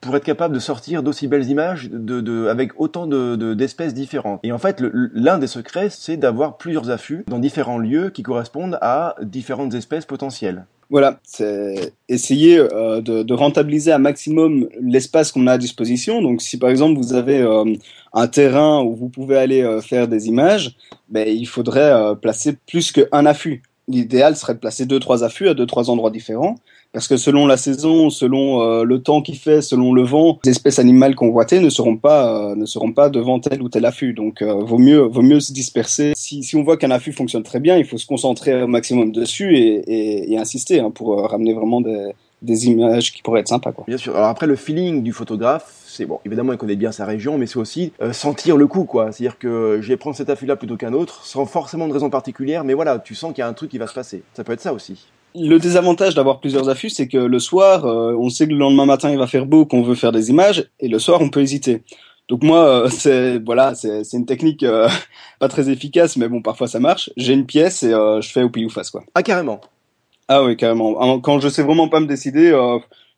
pour 0.00 0.14
être 0.16 0.24
capable 0.24 0.54
de 0.54 0.60
sortir 0.60 1.02
d'aussi 1.02 1.26
belles 1.26 1.48
images 1.48 1.90
de, 1.90 2.20
de, 2.20 2.46
avec 2.46 2.78
autant 2.80 3.06
d'espèces 3.06 3.94
de, 3.94 3.98
différentes? 3.98 4.40
Et 4.44 4.52
en 4.52 4.58
fait, 4.58 4.80
l'un 4.80 5.38
des 5.38 5.48
secrets, 5.48 5.90
c'est 5.90 6.16
d'avoir 6.16 6.56
plusieurs 6.56 6.90
affûts 6.90 7.24
dans 7.26 7.40
différents 7.40 7.78
lieux 7.78 8.10
qui 8.10 8.22
correspondent 8.22 8.78
à 8.80 9.16
différentes 9.22 9.74
espèces 9.74 10.06
potentielles. 10.06 10.66
Voilà, 10.90 11.20
c'est 11.22 11.92
essayer 12.08 12.58
euh, 12.58 13.02
de, 13.02 13.34
rentabiliser 13.34 13.92
un 13.92 13.98
maximum 13.98 14.68
l'espace 14.80 15.32
qu'on 15.32 15.46
a 15.46 15.52
à 15.52 15.58
disposition. 15.58 16.22
Donc, 16.22 16.40
si 16.40 16.58
par 16.58 16.70
exemple 16.70 16.98
vous 16.98 17.12
avez 17.12 17.40
euh, 17.40 17.74
un 18.14 18.26
terrain 18.26 18.82
où 18.82 18.96
vous 18.96 19.10
pouvez 19.10 19.36
aller 19.36 19.62
euh, 19.62 19.82
faire 19.82 20.08
des 20.08 20.28
images, 20.28 20.76
ben, 21.10 21.28
il 21.28 21.46
faudrait 21.46 22.16
placer 22.22 22.56
plus 22.66 22.92
qu'un 22.92 23.26
affût. 23.26 23.62
L'idéal 23.86 24.36
serait 24.36 24.54
de 24.54 24.60
placer 24.60 24.86
deux, 24.86 24.98
trois 24.98 25.24
affûts 25.24 25.48
à 25.48 25.54
deux, 25.54 25.66
trois 25.66 25.90
endroits 25.90 26.10
différents 26.10 26.56
parce 26.92 27.08
que 27.08 27.16
selon 27.16 27.46
la 27.46 27.56
saison, 27.56 28.10
selon 28.10 28.62
euh, 28.62 28.84
le 28.84 29.02
temps 29.02 29.22
qu'il 29.22 29.36
fait, 29.36 29.60
selon 29.60 29.92
le 29.92 30.02
vent, 30.02 30.38
les 30.44 30.52
espèces 30.52 30.78
animales 30.78 31.14
convoitées 31.14 31.60
ne 31.60 31.70
seront 31.70 31.96
pas 31.96 32.50
euh, 32.50 32.54
ne 32.54 32.66
seront 32.66 32.92
pas 32.92 33.10
devant 33.10 33.40
tel 33.40 33.62
ou 33.62 33.68
tel 33.68 33.84
affût. 33.84 34.14
Donc 34.14 34.42
euh, 34.42 34.54
vaut 34.54 34.78
mieux 34.78 35.00
vaut 35.00 35.22
mieux 35.22 35.40
se 35.40 35.52
disperser. 35.52 36.12
Si, 36.16 36.42
si 36.42 36.56
on 36.56 36.62
voit 36.62 36.76
qu'un 36.76 36.90
affût 36.90 37.12
fonctionne 37.12 37.42
très 37.42 37.60
bien, 37.60 37.76
il 37.76 37.84
faut 37.84 37.98
se 37.98 38.06
concentrer 38.06 38.62
au 38.62 38.66
maximum 38.66 39.12
dessus 39.12 39.56
et, 39.56 39.82
et, 39.86 40.32
et 40.32 40.38
insister 40.38 40.80
hein, 40.80 40.90
pour 40.90 41.20
ramener 41.28 41.52
vraiment 41.52 41.80
des, 41.80 42.12
des 42.42 42.66
images 42.68 43.12
qui 43.12 43.22
pourraient 43.22 43.40
être 43.40 43.48
sympas. 43.48 43.72
Quoi. 43.72 43.84
Bien 43.86 43.98
sûr. 43.98 44.16
Alors 44.16 44.28
après 44.28 44.46
le 44.46 44.56
feeling 44.56 45.02
du 45.02 45.12
photographe, 45.12 45.72
c'est 45.86 46.06
bon, 46.06 46.20
évidemment 46.24 46.52
il 46.52 46.58
connaît 46.58 46.76
bien 46.76 46.92
sa 46.92 47.04
région, 47.04 47.36
mais 47.38 47.46
c'est 47.46 47.58
aussi 47.58 47.92
sentir 48.12 48.56
le 48.56 48.66
coup, 48.66 48.84
quoi. 48.84 49.12
C'est-à-dire 49.12 49.38
que 49.38 49.78
je 49.82 49.88
vais 49.88 49.96
prendre 49.96 50.16
cet 50.16 50.30
affût-là 50.30 50.56
plutôt 50.56 50.76
qu'un 50.76 50.92
autre, 50.92 51.24
sans 51.24 51.44
forcément 51.44 51.88
de 51.88 51.92
raison 51.92 52.08
particulière, 52.08 52.64
mais 52.64 52.74
voilà, 52.74 52.98
tu 52.98 53.14
sens 53.14 53.32
qu'il 53.32 53.42
y 53.42 53.44
a 53.44 53.48
un 53.48 53.52
truc 53.52 53.70
qui 53.70 53.78
va 53.78 53.86
se 53.86 53.94
passer. 53.94 54.22
Ça 54.34 54.44
peut 54.44 54.52
être 54.52 54.60
ça 54.60 54.72
aussi. 54.72 55.08
Le 55.40 55.58
désavantage 55.58 56.14
d'avoir 56.14 56.40
plusieurs 56.40 56.68
affûts, 56.68 56.90
c'est 56.90 57.08
que 57.08 57.18
le 57.18 57.38
soir, 57.38 57.84
euh, 57.84 58.14
on 58.18 58.28
sait 58.28 58.46
que 58.46 58.52
le 58.52 58.58
lendemain 58.58 58.86
matin 58.86 59.10
il 59.10 59.18
va 59.18 59.26
faire 59.26 59.46
beau, 59.46 59.66
qu'on 59.66 59.82
veut 59.82 59.94
faire 59.94 60.12
des 60.12 60.30
images, 60.30 60.68
et 60.80 60.88
le 60.88 60.98
soir 60.98 61.20
on 61.20 61.28
peut 61.28 61.40
hésiter. 61.40 61.82
Donc 62.28 62.42
moi, 62.42 62.66
euh, 62.66 62.88
c'est 62.90 63.38
voilà, 63.38 63.74
c'est 63.74 64.02
une 64.12 64.26
technique 64.26 64.62
euh, 64.62 64.88
pas 65.38 65.48
très 65.48 65.70
efficace, 65.70 66.16
mais 66.16 66.28
bon, 66.28 66.42
parfois 66.42 66.66
ça 66.66 66.80
marche. 66.80 67.10
J'ai 67.16 67.34
une 67.34 67.46
pièce 67.46 67.82
et 67.82 67.90
je 67.90 68.28
fais 68.28 68.42
au 68.42 68.50
pile 68.50 68.66
ou 68.66 68.70
face 68.70 68.90
quoi. 68.90 69.04
Ah 69.14 69.22
carrément. 69.22 69.60
Ah 70.28 70.42
oui, 70.42 70.56
carrément. 70.56 71.20
Quand 71.20 71.40
je 71.40 71.48
sais 71.48 71.62
vraiment 71.62 71.88
pas 71.88 72.00
me 72.00 72.06
décider, 72.06 72.52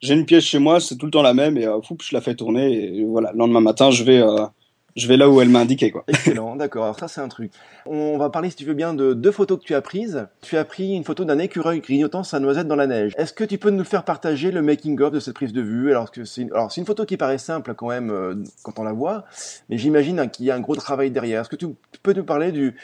j'ai 0.00 0.14
une 0.14 0.26
pièce 0.26 0.44
chez 0.44 0.59
moi, 0.59 0.80
c'est 0.80 0.96
tout 0.96 1.06
le 1.06 1.12
temps 1.12 1.22
la 1.22 1.35
même 1.35 1.56
et 1.56 1.66
fou, 1.83 1.96
je 2.00 2.14
la 2.14 2.20
fais 2.20 2.35
tourner 2.35 2.72
et 2.72 3.04
voilà. 3.04 3.33
Le 3.33 3.38
lendemain 3.38 3.61
matin, 3.61 3.90
je 3.90 4.04
vais 4.04 4.22
je 4.96 5.07
vais 5.09 5.16
là 5.16 5.29
où 5.29 5.40
elle 5.40 5.48
m'a 5.48 5.61
indiqué 5.61 5.90
quoi. 5.90 6.05
Excellent, 6.09 6.57
d'accord. 6.57 6.85
Alors 6.85 6.98
ça 6.98 7.09
c'est 7.09 7.20
un 7.20 7.29
truc. 7.29 7.53
On 7.87 8.18
va 8.18 8.31
parler 8.31 8.50
si 8.50 8.57
tu 8.57 8.64
veux 8.64 8.74
bien 8.74 8.94
de 8.94 9.14
deux 9.14 9.31
photos 9.31 9.59
que 9.59 9.64
tu 9.64 9.74
as 9.74 9.83
prises. 9.83 10.26
Tu 10.42 10.57
as 10.57 10.64
pris 10.64 10.94
une 10.94 11.05
photo 11.05 11.24
d'un 11.24 11.38
écureuil 11.38 11.81
grignotant 11.81 12.22
sa 12.22 12.40
noisette 12.40 12.68
dans 12.68 12.76
la 12.76 12.87
neige. 12.87 13.12
Est-ce 13.16 13.33
que 13.33 13.44
tu 13.44 13.59
peux 13.59 13.70
nous 13.70 13.85
faire 13.85 14.05
partager 14.05 14.50
le 14.50 14.62
making 14.62 15.00
of 15.00 15.12
de 15.12 15.20
cette 15.20 15.35
prise 15.35 15.53
de 15.53 15.62
vue? 15.62 15.90
Alors 15.90 16.11
que 16.11 16.24
c'est 16.24 16.42
une... 16.42 16.50
une 16.76 16.87
photo 16.87 17.05
qui 17.05 17.16
paraît 17.16 17.38
simple 17.38 17.74
quand 17.74 17.88
même 17.88 18.11
euh, 18.11 18.35
quand 18.62 18.79
on 18.79 18.85
la 18.85 18.92
voit, 18.92 19.24
mais 19.68 19.79
j'imagine 19.79 20.29
qu'il 20.31 20.46
y 20.46 20.50
a 20.50 20.55
un 20.55 20.61
gros 20.61 20.76
travail 20.76 21.11
derrière. 21.11 21.42
Est-ce 21.42 21.48
que 21.48 21.57
tu 21.57 21.68
peux 22.03 22.12
nous 22.12 22.24
parler 22.24 22.53
du 22.53 22.76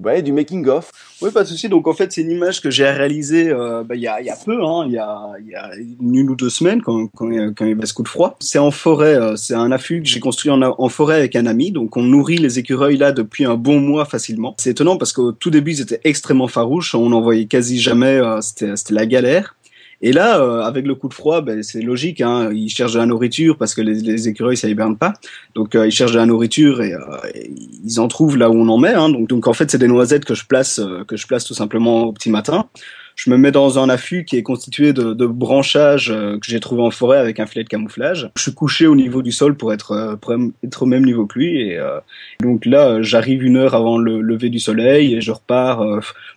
Ouais, 0.00 0.22
du 0.22 0.32
making 0.32 0.66
of. 0.68 0.90
Oui, 1.20 1.30
pas 1.30 1.42
de 1.42 1.48
souci. 1.48 1.68
Donc 1.68 1.86
en 1.86 1.92
fait, 1.92 2.12
c'est 2.12 2.22
une 2.22 2.30
image 2.30 2.60
que 2.62 2.70
j'ai 2.70 2.88
réalisée 2.88 3.50
euh, 3.50 3.82
bah, 3.84 3.94
il 3.94 4.00
y, 4.00 4.08
a, 4.08 4.22
y 4.22 4.30
a 4.30 4.36
peu, 4.36 4.64
hein, 4.64 4.84
il 4.86 4.92
y, 4.92 4.98
a, 4.98 5.34
y 5.46 5.54
a 5.54 5.70
une 6.00 6.30
ou 6.30 6.34
deux 6.34 6.48
semaines 6.48 6.80
quand, 6.80 7.08
quand, 7.08 7.28
quand 7.54 7.64
il 7.64 7.68
y 7.68 7.72
avait 7.72 7.86
ce 7.86 7.92
coup 7.92 8.02
de 8.02 8.08
froid. 8.08 8.36
C'est 8.40 8.58
en 8.58 8.70
forêt, 8.70 9.14
euh, 9.14 9.36
c'est 9.36 9.54
un 9.54 9.70
affût 9.70 10.02
que 10.02 10.08
j'ai 10.08 10.20
construit 10.20 10.50
en, 10.50 10.62
en, 10.62 10.88
forêt 10.88 11.16
avec 11.16 11.36
un 11.36 11.46
ami. 11.46 11.72
Donc 11.72 11.96
on 11.96 12.02
nourrit 12.02 12.38
les 12.38 12.58
écureuils 12.58 12.96
là 12.96 13.12
depuis 13.12 13.44
un 13.44 13.56
bon 13.56 13.80
mois 13.80 14.06
facilement. 14.06 14.54
C'est 14.58 14.70
étonnant 14.70 14.96
parce 14.96 15.12
qu'au 15.12 15.32
tout 15.32 15.50
début, 15.50 15.72
ils 15.72 15.80
étaient 15.82 16.00
extrêmement 16.04 16.48
farouches. 16.48 16.94
On 16.94 17.10
n'en 17.10 17.20
voyait 17.20 17.46
quasi 17.46 17.78
jamais. 17.78 18.18
Euh, 18.18 18.40
c'était 18.40 18.94
la 18.94 19.06
galère. 19.06 19.56
Et 20.02 20.12
là, 20.12 20.40
euh, 20.40 20.62
avec 20.62 20.84
le 20.84 20.96
coup 20.96 21.08
de 21.08 21.14
froid, 21.14 21.40
ben, 21.40 21.62
c'est 21.62 21.80
logique. 21.80 22.20
Hein, 22.20 22.50
ils 22.52 22.68
cherchent 22.68 22.94
de 22.94 22.98
la 22.98 23.06
nourriture 23.06 23.56
parce 23.56 23.74
que 23.74 23.80
les, 23.80 24.28
écureuils 24.28 24.56
ça 24.56 24.68
hiberne 24.68 24.96
pas. 24.96 25.14
Donc 25.54 25.74
euh, 25.74 25.86
ils 25.86 25.92
cherchent 25.92 26.12
de 26.12 26.18
la 26.18 26.26
nourriture 26.26 26.82
et, 26.82 26.92
euh, 26.92 27.00
ils 27.84 28.00
en 28.00 28.08
trouvent 28.08 28.36
là 28.36 28.50
où 28.50 28.54
on 28.54 28.68
en 28.68 28.78
met. 28.78 28.94
Hein. 28.94 29.08
Donc, 29.10 29.28
donc 29.28 29.46
en 29.46 29.52
fait, 29.52 29.70
c'est 29.70 29.78
des 29.78 29.88
noisettes 29.88 30.24
que 30.24 30.34
je 30.34 30.44
place, 30.44 30.80
que 31.06 31.16
je 31.16 31.26
place 31.26 31.44
tout 31.44 31.54
simplement 31.54 32.02
au 32.02 32.12
petit 32.12 32.30
matin 32.30 32.66
je 33.16 33.30
me 33.30 33.36
mets 33.36 33.52
dans 33.52 33.78
un 33.78 33.88
affût 33.88 34.24
qui 34.24 34.36
est 34.36 34.42
constitué 34.42 34.92
de, 34.92 35.14
de 35.14 35.26
branchages 35.26 36.10
euh, 36.10 36.38
que 36.38 36.46
j'ai 36.46 36.60
trouvé 36.60 36.82
en 36.82 36.90
forêt 36.90 37.18
avec 37.18 37.40
un 37.40 37.46
filet 37.46 37.64
de 37.64 37.68
camouflage. 37.68 38.30
Je 38.36 38.42
suis 38.42 38.54
couché 38.54 38.86
au 38.86 38.96
niveau 38.96 39.22
du 39.22 39.32
sol 39.32 39.56
pour 39.56 39.72
être, 39.72 39.92
euh, 39.92 40.16
pour 40.16 40.34
être 40.64 40.82
au 40.82 40.86
même 40.86 41.04
niveau 41.04 41.26
que 41.26 41.38
lui. 41.38 41.60
Et 41.60 41.78
euh, 41.78 41.98
donc 42.40 42.66
là, 42.66 43.02
j'arrive 43.02 43.42
une 43.42 43.56
heure 43.56 43.74
avant 43.74 43.98
le 43.98 44.20
lever 44.20 44.48
du 44.48 44.58
soleil 44.58 45.14
et 45.14 45.20
je 45.20 45.30
repars 45.30 45.84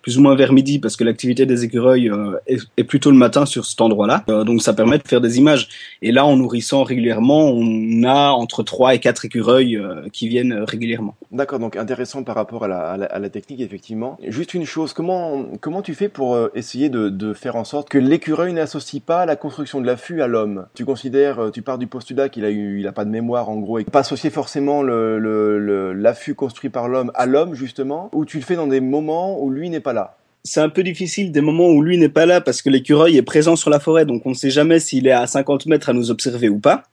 plus 0.01 0.17
ou 0.17 0.21
moins 0.21 0.35
vers 0.35 0.53
midi 0.53 0.79
parce 0.79 0.95
que 0.95 1.03
l'activité 1.03 1.45
des 1.45 1.63
écureuils 1.63 2.11
est, 2.47 2.59
est, 2.77 2.83
plutôt 2.83 3.11
le 3.11 3.17
matin 3.17 3.45
sur 3.45 3.65
cet 3.65 3.81
endroit-là. 3.81 4.23
donc 4.45 4.61
ça 4.61 4.73
permet 4.73 4.97
de 4.97 5.07
faire 5.07 5.21
des 5.21 5.37
images. 5.37 5.67
Et 6.01 6.11
là, 6.11 6.25
en 6.25 6.37
nourrissant 6.37 6.83
régulièrement, 6.83 7.49
on 7.49 8.03
a 8.03 8.31
entre 8.31 8.63
3 8.63 8.95
et 8.95 8.99
4 8.99 9.25
écureuils 9.25 9.81
qui 10.11 10.27
viennent 10.27 10.63
régulièrement. 10.67 11.15
D'accord, 11.35 11.59
donc 11.59 11.75
intéressant 11.75 12.23
par 12.23 12.35
rapport 12.35 12.63
à 12.63 12.69
la, 12.69 12.79
à 12.79 12.95
la, 12.95 13.05
à 13.07 13.19
la 13.19 13.29
technique, 13.29 13.59
effectivement. 13.59 14.17
Juste 14.25 14.53
une 14.53 14.63
chose, 14.63 14.93
comment, 14.93 15.47
comment 15.59 15.81
tu 15.81 15.93
fais 15.93 16.07
pour 16.07 16.37
essayer 16.55 16.87
de, 16.87 17.09
de, 17.09 17.33
faire 17.33 17.57
en 17.57 17.65
sorte 17.65 17.89
que 17.89 17.97
l'écureuil 17.97 18.53
n'associe 18.53 19.01
pas 19.03 19.25
la 19.25 19.35
construction 19.35 19.81
de 19.81 19.85
l'affût 19.85 20.21
à 20.21 20.27
l'homme? 20.27 20.67
Tu 20.75 20.85
considères, 20.85 21.39
euh, 21.39 21.51
tu 21.51 21.61
pars 21.61 21.77
du 21.77 21.87
postulat 21.87 22.29
qu'il 22.29 22.45
a 22.45 22.51
eu, 22.51 22.79
il 22.79 22.87
a 22.87 22.93
pas 22.93 23.03
de 23.03 23.09
mémoire 23.09 23.49
en 23.49 23.57
gros, 23.57 23.79
et 23.79 23.83
pas 23.83 23.99
associer 23.99 24.29
forcément 24.29 24.81
l'affût 24.81 25.19
le, 25.19 25.93
le, 25.93 26.33
construit 26.35 26.69
par 26.69 26.87
l'homme 26.87 27.11
à 27.15 27.25
l'homme 27.25 27.53
justement, 27.53 28.09
ou 28.13 28.23
tu 28.23 28.37
le 28.37 28.43
fais 28.43 28.55
dans 28.55 28.67
des 28.67 28.79
moments 28.79 29.37
où 29.43 29.49
lui 29.49 29.69
n'est 29.69 29.81
pas 29.81 29.91
là? 29.91 30.15
C'est 30.45 30.61
un 30.61 30.69
peu 30.69 30.83
difficile 30.83 31.33
des 31.33 31.41
moments 31.41 31.67
où 31.67 31.81
lui 31.81 31.97
n'est 31.97 32.07
pas 32.07 32.25
là 32.25 32.39
parce 32.39 32.61
que 32.61 32.69
l'écureuil 32.69 33.17
est 33.17 33.23
présent 33.23 33.57
sur 33.57 33.69
la 33.69 33.81
forêt, 33.81 34.05
donc 34.05 34.25
on 34.25 34.29
ne 34.29 34.35
sait 34.35 34.51
jamais 34.51 34.79
s'il 34.79 35.05
est 35.05 35.11
à 35.11 35.27
50 35.27 35.65
mètres 35.65 35.89
à 35.89 35.93
nous 35.93 36.11
observer 36.11 36.47
ou 36.47 36.59
pas. 36.59 36.83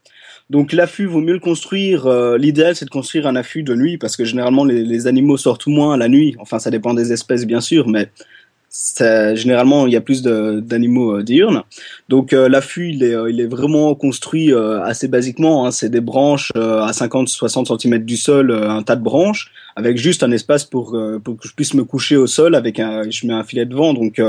Donc 0.53 0.71
l'affût 0.71 1.07
vaut 1.07 1.19
mieux 1.19 1.33
le 1.33 1.39
construire. 1.39 2.05
Euh, 2.05 2.37
l'idéal 2.37 2.75
c'est 2.75 2.85
de 2.85 2.91
construire 2.91 3.25
un 3.25 3.35
affût 3.35 3.63
de 3.63 3.73
nuit 3.73 3.97
parce 3.97 4.15
que 4.15 4.23
généralement 4.23 4.63
les, 4.63 4.83
les, 4.83 5.07
animaux 5.07 5.35
sortent 5.35 5.65
moins 5.65 5.97
la 5.97 6.07
nuit. 6.07 6.35
Enfin 6.37 6.59
ça 6.59 6.69
dépend 6.69 6.93
des 6.93 7.11
espèces 7.11 7.47
bien 7.47 7.59
sûr, 7.59 7.89
mais 7.89 8.09
généralement, 9.35 9.87
il 9.87 9.93
y 9.93 9.95
a 9.95 10.01
plus 10.01 10.21
d'animaux 10.21 11.21
diurnes. 11.21 11.63
Donc 12.09 12.31
l'affût, 12.31 12.89
il 12.89 13.03
est, 13.03 13.15
il 13.29 13.39
est 13.39 13.47
vraiment 13.47 13.93
construit 13.93 14.51
assez 14.51 15.07
basiquement. 15.07 15.65
Hein. 15.65 15.71
C'est 15.71 15.89
des 15.89 16.01
branches 16.01 16.51
à 16.55 16.89
50-60 16.91 17.79
cm 17.79 17.99
du 17.99 18.17
sol, 18.17 18.51
un 18.51 18.81
tas 18.81 18.95
de 18.95 19.03
branches, 19.03 19.51
avec 19.75 19.97
juste 19.97 20.23
un 20.23 20.31
espace 20.31 20.65
pour, 20.65 20.97
pour 21.23 21.37
que 21.37 21.47
je 21.47 21.53
puisse 21.53 21.75
me 21.75 21.83
coucher 21.83 22.17
au 22.17 22.25
sol 22.25 22.55
avec 22.55 22.79
un, 22.79 23.07
je 23.11 23.27
mets 23.27 23.33
un 23.33 23.43
filet 23.43 23.67
de 23.67 23.75
vent. 23.75 23.93
Donc 23.93 24.19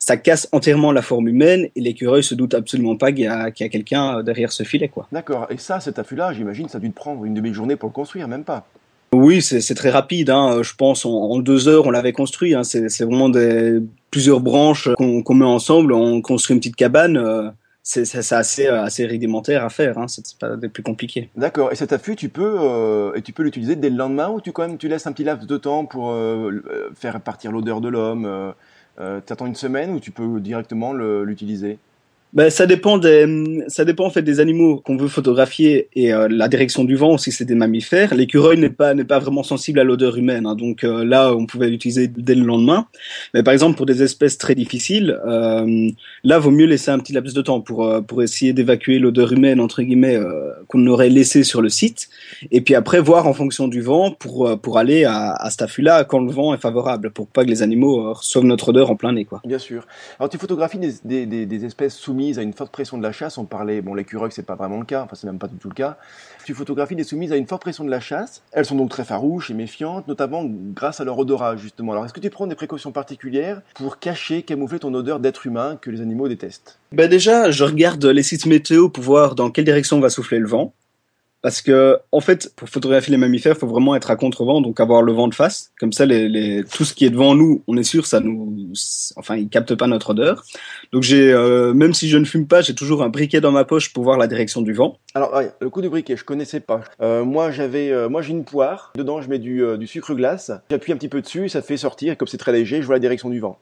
ça 0.00 0.16
casse 0.16 0.48
entièrement 0.50 0.92
la 0.92 1.02
forme 1.02 1.28
humaine 1.28 1.68
et 1.76 1.80
l'écureuil 1.80 2.24
se 2.24 2.34
doute 2.34 2.54
absolument 2.54 2.96
pas 2.96 3.12
qu'il 3.12 3.24
y 3.24 3.26
a, 3.28 3.50
quelqu'un 3.50 4.22
derrière 4.22 4.50
ce 4.50 4.64
filet. 4.64 4.88
quoi. 4.88 5.06
D'accord. 5.12 5.46
Et 5.50 5.58
ça, 5.58 5.78
cet 5.78 5.98
affût-là, 5.98 6.32
j'imagine, 6.32 6.68
ça 6.68 6.78
a 6.78 6.80
dû 6.80 6.90
te 6.90 6.96
prendre 6.96 7.24
une 7.24 7.34
demi-journée 7.34 7.76
pour 7.76 7.90
le 7.90 7.92
construire, 7.92 8.26
même 8.26 8.44
pas. 8.44 8.66
Oui, 9.12 9.42
c'est 9.42 9.74
très 9.74 9.90
rapide. 9.90 10.30
Hein. 10.30 10.62
Je 10.62 10.74
pense 10.74 11.04
en, 11.04 11.38
deux 11.40 11.68
heures, 11.68 11.86
on 11.86 11.90
l'avait 11.90 12.12
construit. 12.12 12.54
Hein. 12.54 12.62
C'est 12.64 13.02
vraiment 13.02 13.28
des 13.28 13.80
plusieurs 14.10 14.40
branches 14.40 14.88
qu'on 14.96 15.34
met 15.34 15.44
ensemble. 15.44 15.92
On 15.92 16.22
construit 16.22 16.54
une 16.54 16.60
petite 16.60 16.76
cabane. 16.76 17.16
Euh, 17.16 17.50
c'est 17.82 18.32
assez, 18.32 18.68
assez 18.68 19.04
rudimentaire 19.06 19.64
à 19.64 19.68
faire. 19.68 19.98
Hein. 19.98 20.06
C'est 20.06 20.38
pas 20.38 20.56
des 20.56 20.68
plus 20.68 20.84
compliqués. 20.84 21.28
D'accord. 21.36 21.72
Et 21.72 21.74
cet 21.74 21.92
affût, 21.92 22.14
tu 22.14 22.28
peux 22.28 22.56
euh, 22.60 23.12
et 23.14 23.22
tu 23.22 23.32
peux 23.32 23.42
l'utiliser 23.42 23.74
dès 23.74 23.90
le 23.90 23.96
lendemain 23.96 24.30
ou 24.30 24.40
tu 24.40 24.52
quand 24.52 24.66
même 24.66 24.78
tu 24.78 24.86
laisses 24.86 25.08
un 25.08 25.12
petit 25.12 25.24
laps 25.24 25.46
de 25.46 25.56
temps 25.56 25.86
pour 25.86 26.12
euh, 26.12 26.62
faire 26.94 27.20
partir 27.20 27.50
l'odeur 27.50 27.80
de 27.80 27.88
l'homme. 27.88 28.54
Tu 29.00 29.32
attends 29.32 29.46
une 29.46 29.54
semaine 29.54 29.92
ou 29.92 30.00
tu 30.00 30.10
peux 30.10 30.40
directement 30.40 30.92
l'utiliser? 30.92 31.78
Ben, 32.32 32.48
ça 32.48 32.66
dépend 32.66 32.98
des, 32.98 33.64
ça 33.66 33.84
dépend 33.84 34.06
en 34.06 34.10
fait 34.10 34.22
des 34.22 34.38
animaux 34.38 34.80
qu'on 34.84 34.96
veut 34.96 35.08
photographier 35.08 35.88
et 35.94 36.12
euh, 36.12 36.28
la 36.30 36.48
direction 36.48 36.84
du 36.84 36.94
vent 36.94 37.18
si 37.18 37.32
c'est 37.32 37.44
des 37.44 37.56
mammifères. 37.56 38.14
L'écureuil 38.14 38.56
n'est 38.58 38.70
pas 38.70 38.94
n'est 38.94 39.04
pas 39.04 39.18
vraiment 39.18 39.42
sensible 39.42 39.80
à 39.80 39.84
l'odeur 39.84 40.16
humaine, 40.16 40.46
hein, 40.46 40.54
donc 40.54 40.84
euh, 40.84 41.04
là 41.04 41.34
on 41.34 41.46
pouvait 41.46 41.68
l'utiliser 41.68 42.06
dès 42.06 42.36
le 42.36 42.44
lendemain. 42.44 42.86
Mais 43.34 43.42
par 43.42 43.52
exemple 43.52 43.76
pour 43.76 43.86
des 43.86 44.02
espèces 44.02 44.38
très 44.38 44.54
difficiles, 44.54 45.18
euh, 45.26 45.90
là 46.22 46.38
vaut 46.38 46.52
mieux 46.52 46.66
laisser 46.66 46.92
un 46.92 47.00
petit 47.00 47.12
laps 47.12 47.34
de 47.34 47.42
temps 47.42 47.60
pour 47.60 47.84
euh, 47.84 48.00
pour 48.00 48.22
essayer 48.22 48.52
d'évacuer 48.52 49.00
l'odeur 49.00 49.32
humaine 49.32 49.58
entre 49.58 49.82
guillemets 49.82 50.18
qu'on 50.68 50.86
aurait 50.86 51.08
laissé 51.08 51.42
sur 51.42 51.62
le 51.62 51.68
site, 51.68 52.08
et 52.52 52.60
puis 52.60 52.76
après 52.76 53.00
voir 53.00 53.26
en 53.26 53.32
fonction 53.32 53.66
du 53.66 53.80
vent 53.80 54.12
pour 54.12 54.60
pour 54.60 54.78
aller 54.78 55.04
à, 55.04 55.32
à 55.32 55.50
cet 55.50 55.62
affût-là 55.62 56.04
quand 56.04 56.20
le 56.20 56.30
vent 56.30 56.54
est 56.54 56.58
favorable, 56.58 57.10
pour 57.10 57.26
pas 57.26 57.44
que 57.44 57.50
les 57.50 57.62
animaux 57.62 58.12
reçoivent 58.12 58.44
notre 58.44 58.68
odeur 58.68 58.90
en 58.90 58.96
plein 58.96 59.12
nez 59.12 59.24
quoi. 59.24 59.40
Bien 59.44 59.58
sûr. 59.58 59.86
Alors 60.18 60.28
tu 60.28 60.38
photographies 60.38 60.78
des 60.78 60.92
des, 61.04 61.26
des, 61.26 61.46
des 61.46 61.64
espèces 61.64 61.96
soumises 61.96 62.19
à 62.38 62.42
une 62.42 62.52
forte 62.52 62.70
pression 62.70 62.98
de 62.98 63.02
la 63.02 63.12
chasse. 63.12 63.38
On 63.38 63.44
parlait, 63.44 63.80
bon, 63.80 63.94
l'écureuil, 63.94 64.30
c'est 64.32 64.44
pas 64.44 64.54
vraiment 64.54 64.78
le 64.78 64.84
cas, 64.84 65.02
enfin, 65.02 65.14
c'est 65.14 65.26
même 65.26 65.38
pas 65.38 65.48
du 65.48 65.56
tout 65.56 65.68
le 65.68 65.74
cas. 65.74 65.96
Tu 66.44 66.54
photographies 66.54 66.96
des 66.96 67.04
soumises 67.04 67.32
à 67.32 67.36
une 67.36 67.46
forte 67.46 67.62
pression 67.62 67.84
de 67.84 67.90
la 67.90 68.00
chasse. 68.00 68.42
Elles 68.52 68.66
sont 68.66 68.76
donc 68.76 68.90
très 68.90 69.04
farouches 69.04 69.50
et 69.50 69.54
méfiantes, 69.54 70.06
notamment 70.06 70.44
grâce 70.44 71.00
à 71.00 71.04
leur 71.04 71.18
odorat, 71.18 71.56
justement. 71.56 71.92
Alors, 71.92 72.04
est-ce 72.04 72.12
que 72.12 72.20
tu 72.20 72.30
prends 72.30 72.46
des 72.46 72.54
précautions 72.54 72.92
particulières 72.92 73.62
pour 73.74 73.98
cacher, 73.98 74.42
camoufler 74.42 74.78
ton 74.78 74.92
odeur 74.94 75.20
d'être 75.20 75.46
humain 75.46 75.78
que 75.80 75.90
les 75.90 76.00
animaux 76.00 76.28
détestent? 76.28 76.78
Ben 76.92 77.08
déjà, 77.08 77.50
je 77.50 77.64
regarde 77.64 78.04
les 78.04 78.22
sites 78.22 78.46
météo 78.46 78.88
pour 78.88 79.02
voir 79.02 79.34
dans 79.34 79.50
quelle 79.50 79.64
direction 79.64 80.00
va 80.00 80.10
souffler 80.10 80.38
le 80.38 80.48
vent. 80.48 80.74
Parce 81.42 81.62
que, 81.62 81.98
en 82.12 82.20
fait, 82.20 82.52
pour 82.54 82.68
photographier 82.68 83.10
les 83.10 83.16
mammifères, 83.16 83.54
il 83.56 83.58
faut 83.58 83.66
vraiment 83.66 83.94
être 83.94 84.10
à 84.10 84.16
contre-vent, 84.16 84.60
donc 84.60 84.78
avoir 84.78 85.00
le 85.02 85.12
vent 85.12 85.26
de 85.26 85.34
face. 85.34 85.72
Comme 85.80 85.92
ça, 85.92 86.04
les, 86.04 86.28
les, 86.28 86.64
tout 86.64 86.84
ce 86.84 86.92
qui 86.92 87.06
est 87.06 87.10
devant 87.10 87.34
nous, 87.34 87.62
on 87.66 87.78
est 87.78 87.82
sûr, 87.82 88.04
ça 88.06 88.20
nous, 88.20 88.72
enfin, 89.16 89.36
ils 89.36 89.48
captent 89.48 89.74
pas 89.74 89.86
notre 89.86 90.10
odeur. 90.10 90.44
Donc 90.92 91.02
j'ai, 91.02 91.32
euh, 91.32 91.72
même 91.72 91.94
si 91.94 92.10
je 92.10 92.18
ne 92.18 92.26
fume 92.26 92.46
pas, 92.46 92.60
j'ai 92.60 92.74
toujours 92.74 93.02
un 93.02 93.08
briquet 93.08 93.40
dans 93.40 93.52
ma 93.52 93.64
poche 93.64 93.92
pour 93.92 94.04
voir 94.04 94.18
la 94.18 94.26
direction 94.26 94.60
du 94.60 94.74
vent. 94.74 94.98
Alors, 95.14 95.40
le 95.60 95.70
coup 95.70 95.80
du 95.80 95.88
briquet, 95.88 96.16
je 96.16 96.24
connaissais 96.24 96.60
pas. 96.60 96.82
Euh, 97.00 97.24
moi, 97.24 97.50
j'avais, 97.50 97.90
euh, 97.90 98.10
moi, 98.10 98.20
j'ai 98.20 98.32
une 98.32 98.44
poire. 98.44 98.92
Dedans, 98.96 99.22
je 99.22 99.30
mets 99.30 99.38
du, 99.38 99.64
du 99.78 99.86
sucre 99.86 100.14
glace. 100.14 100.52
J'appuie 100.70 100.92
un 100.92 100.96
petit 100.96 101.08
peu 101.08 101.22
dessus, 101.22 101.48
ça 101.48 101.62
fait 101.62 101.78
sortir. 101.78 102.12
Et 102.12 102.16
comme 102.16 102.28
c'est 102.28 102.36
très 102.36 102.52
léger, 102.52 102.82
je 102.82 102.86
vois 102.86 102.96
la 102.96 103.00
direction 103.00 103.30
du 103.30 103.40
vent. 103.40 103.58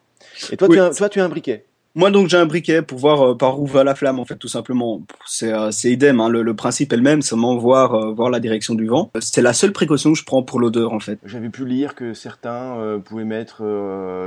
Et 0.51 0.57
toi, 0.57 0.69
tu 0.69 0.81
as, 0.81 0.91
toi, 0.91 1.09
tu 1.09 1.21
as 1.21 1.25
un 1.25 1.29
briquet. 1.29 1.65
Moi 1.95 2.11
donc 2.11 2.29
j'ai 2.29 2.37
un 2.37 2.47
briquet 2.47 2.83
pour 2.83 2.99
voir 2.99 3.23
euh, 3.23 3.35
par 3.37 3.61
où 3.61 3.67
va 3.67 3.83
la 3.83 3.95
flamme 3.95 4.19
en 4.19 4.25
fait 4.25 4.37
tout 4.37 4.49
simplement. 4.49 5.03
C'est 5.27 5.53
euh, 5.53 5.71
idem, 5.85 6.21
hein. 6.21 6.29
le, 6.29 6.55
principe 6.55 6.93
est 6.93 6.97
le 6.97 7.03
même, 7.03 7.23
seulement 7.23 7.57
voir 7.57 7.95
euh, 7.95 8.13
voir 8.13 8.31
la 8.31 8.41
direction 8.41 8.75
du 8.75 8.87
vent. 8.87 9.11
C'est 9.21 9.41
la 9.41 9.55
seule 9.55 9.73
précaution 9.73 10.13
que 10.13 10.19
je 10.19 10.25
prends 10.25 10.43
pour 10.43 10.61
l'odeur 10.61 10.93
en 10.93 11.01
fait. 11.01 11.19
J'avais 11.25 11.49
pu 11.49 11.65
lire 11.65 11.95
que 11.95 12.13
certains 12.13 13.01
pouvaient 13.05 13.25
mettre 13.25 13.63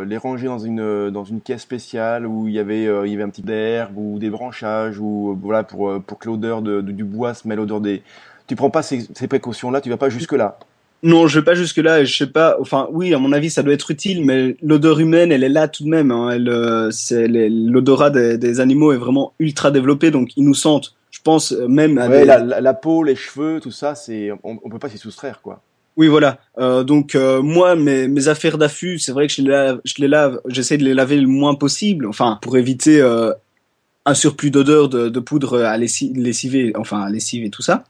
les 0.06 0.18
ranger 0.18 0.48
dans 0.48 0.60
une 0.60 1.12
dans 1.12 1.24
une 1.24 1.40
caisse 1.40 1.62
spéciale 1.62 2.26
où 2.26 2.48
il 2.48 2.54
y 2.54 2.60
avait 2.60 2.84
il 2.84 3.12
y 3.12 3.14
avait 3.14 3.24
un 3.24 3.30
petit 3.30 3.44
d'herbe 3.44 3.98
ou 3.98 4.18
des 4.18 4.30
branchages 4.30 5.00
ou 5.00 5.38
voilà 5.42 5.64
pour 5.64 6.02
pour 6.02 6.18
que 6.20 6.28
l'odeur 6.28 6.62
de, 6.62 6.82
du 6.82 7.04
bois 7.04 7.34
se 7.34 7.48
mêle 7.48 7.60
l'odeur 7.60 7.80
des. 7.80 8.02
Tu 8.48 8.56
prends 8.56 8.72
pas 8.72 8.82
ces, 8.82 9.08
ces 9.14 9.28
précautions 9.28 9.72
là, 9.72 9.82
tu 9.82 9.90
vas 9.90 9.98
pas 9.98 10.10
jusque 10.10 10.34
là. 10.34 10.58
Non, 11.04 11.28
je 11.28 11.40
vais 11.40 11.46
pas 11.46 11.56
jusque 11.56 11.78
là. 11.78 12.04
Je 12.04 12.16
sais 12.16 12.28
pas. 12.28 12.58
Enfin, 12.60 12.88
oui, 12.92 13.14
à 13.14 13.18
mon 13.18 13.32
avis, 13.32 13.50
ça 13.50 13.64
doit 13.64 13.74
être 13.74 13.92
utile, 13.92 14.24
mais 14.26 14.56
l'odeur 14.62 15.00
humaine, 15.00 15.32
elle 15.32 15.44
est 15.44 15.50
là 15.50 15.68
tout 15.68 15.84
de 15.84 15.90
même. 15.90 16.12
Hein. 16.12 16.30
Elle, 16.32 16.50
euh, 16.50 16.92
c'est 16.92 17.28
l'odorat 17.28 18.10
des, 18.10 18.38
des, 18.38 18.60
animaux 18.60 18.94
est 18.94 18.98
vraiment 18.98 19.34
ultra 19.40 19.72
développé, 19.72 20.12
donc 20.12 20.30
ils 20.38 20.44
nous 20.44 20.54
sentent. 20.54 20.96
Je 21.10 21.20
pense 21.22 21.52
euh, 21.52 21.68
même 21.68 21.98
à 21.98 22.08
ouais, 22.08 22.26
la, 22.26 22.62
la, 22.62 22.74
peau, 22.74 23.04
les 23.04 23.16
cheveux, 23.16 23.60
tout 23.60 23.72
ça, 23.72 23.96
c'est 23.96 24.32
on, 24.44 24.60
on 24.64 24.70
peut 24.70 24.80
pas 24.80 24.90
s'y 24.90 24.98
soustraire, 24.98 25.42
quoi. 25.42 25.62
Oui, 25.98 26.08
voilà. 26.08 26.40
Euh, 26.58 26.84
donc 26.84 27.16
euh, 27.16 27.42
moi, 27.42 27.76
mes, 27.76 28.08
mes 28.08 28.28
affaires 28.28 28.58
d'affût, 28.58 28.98
c'est 28.98 29.12
vrai 29.12 29.28
que 29.28 29.34
je 29.34 29.42
les 29.42 29.50
lave, 29.50 29.82
je 29.84 29.96
les 30.00 30.08
lave, 30.08 30.40
j'essaie 30.48 30.78
de 30.78 30.84
les 30.84 30.94
laver 30.94 31.18
le 31.18 31.28
moins 31.28 31.56
possible, 31.56 32.08
enfin 32.08 32.40
pour 32.42 32.58
éviter 32.58 33.02
euh, 33.02 33.34
un 34.06 34.14
surplus 34.14 34.50
d'odeur 34.50 34.90
de, 34.90 35.10
de, 35.10 35.20
poudre 35.20 35.60
à 35.60 35.78
lessiver, 35.78 36.74
enfin 36.76 37.02
à 37.02 37.10
lessive 37.10 37.44
et 37.44 37.50
tout 37.50 37.62
ça. 37.62 37.84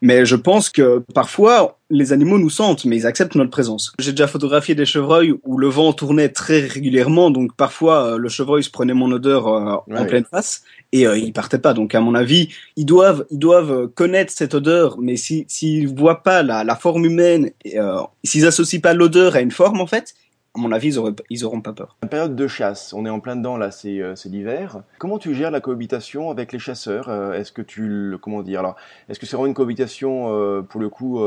Mais 0.00 0.26
je 0.26 0.34
pense 0.34 0.70
que 0.70 1.04
parfois, 1.14 1.78
les 1.88 2.12
animaux 2.12 2.38
nous 2.38 2.50
sentent, 2.50 2.84
mais 2.84 2.96
ils 2.96 3.06
acceptent 3.06 3.36
notre 3.36 3.50
présence. 3.50 3.92
J'ai 3.98 4.10
déjà 4.10 4.26
photographié 4.26 4.74
des 4.74 4.86
chevreuils 4.86 5.34
où 5.44 5.58
le 5.58 5.68
vent 5.68 5.92
tournait 5.92 6.30
très 6.30 6.60
régulièrement, 6.60 7.30
donc 7.30 7.54
parfois 7.54 8.06
euh, 8.06 8.18
le 8.18 8.28
chevreuil 8.28 8.64
se 8.64 8.70
prenait 8.70 8.94
mon 8.94 9.12
odeur 9.12 9.46
euh, 9.46 9.76
en 9.96 10.04
pleine 10.04 10.24
face 10.24 10.64
et 10.92 11.06
euh, 11.06 11.16
il 11.16 11.32
partait 11.32 11.58
pas. 11.58 11.74
Donc 11.74 11.94
à 11.94 12.00
mon 12.00 12.14
avis, 12.14 12.48
ils 12.76 12.86
doivent, 12.86 13.24
ils 13.30 13.38
doivent 13.38 13.88
connaître 13.88 14.32
cette 14.34 14.54
odeur, 14.54 14.98
mais 14.98 15.16
s'ils 15.16 15.44
si, 15.48 15.86
voient 15.86 16.22
pas 16.22 16.42
la, 16.42 16.64
la 16.64 16.76
forme 16.76 17.04
humaine, 17.04 17.50
euh, 17.74 18.00
s'ils 18.24 18.46
associent 18.46 18.80
pas 18.80 18.94
l'odeur 18.94 19.34
à 19.34 19.40
une 19.40 19.50
forme 19.50 19.80
en 19.80 19.86
fait, 19.86 20.14
à 20.54 20.60
mon 20.60 20.70
avis, 20.70 20.88
ils, 20.88 20.98
auraient, 20.98 21.14
ils 21.30 21.46
auront 21.46 21.62
pas 21.62 21.72
peur. 21.72 21.96
La 22.02 22.08
période 22.08 22.36
de 22.36 22.46
chasse, 22.46 22.92
on 22.92 23.06
est 23.06 23.10
en 23.10 23.20
plein 23.20 23.36
dedans 23.36 23.56
là, 23.56 23.70
c'est 23.70 24.00
euh, 24.00 24.14
l'hiver. 24.26 24.82
Comment 24.98 25.18
tu 25.18 25.34
gères 25.34 25.50
la 25.50 25.60
cohabitation 25.60 26.30
avec 26.30 26.52
les 26.52 26.58
chasseurs 26.58 27.08
euh, 27.08 27.32
Est-ce 27.32 27.52
que 27.52 27.62
tu 27.62 27.88
le, 27.88 28.18
comment 28.18 28.42
dire 28.42 28.60
alors 28.60 28.76
Est-ce 29.08 29.18
que 29.18 29.24
c'est 29.24 29.36
vraiment 29.36 29.46
une 29.46 29.54
cohabitation 29.54 30.28
euh, 30.28 30.60
pour 30.60 30.80
le 30.80 30.90
coup 30.90 31.20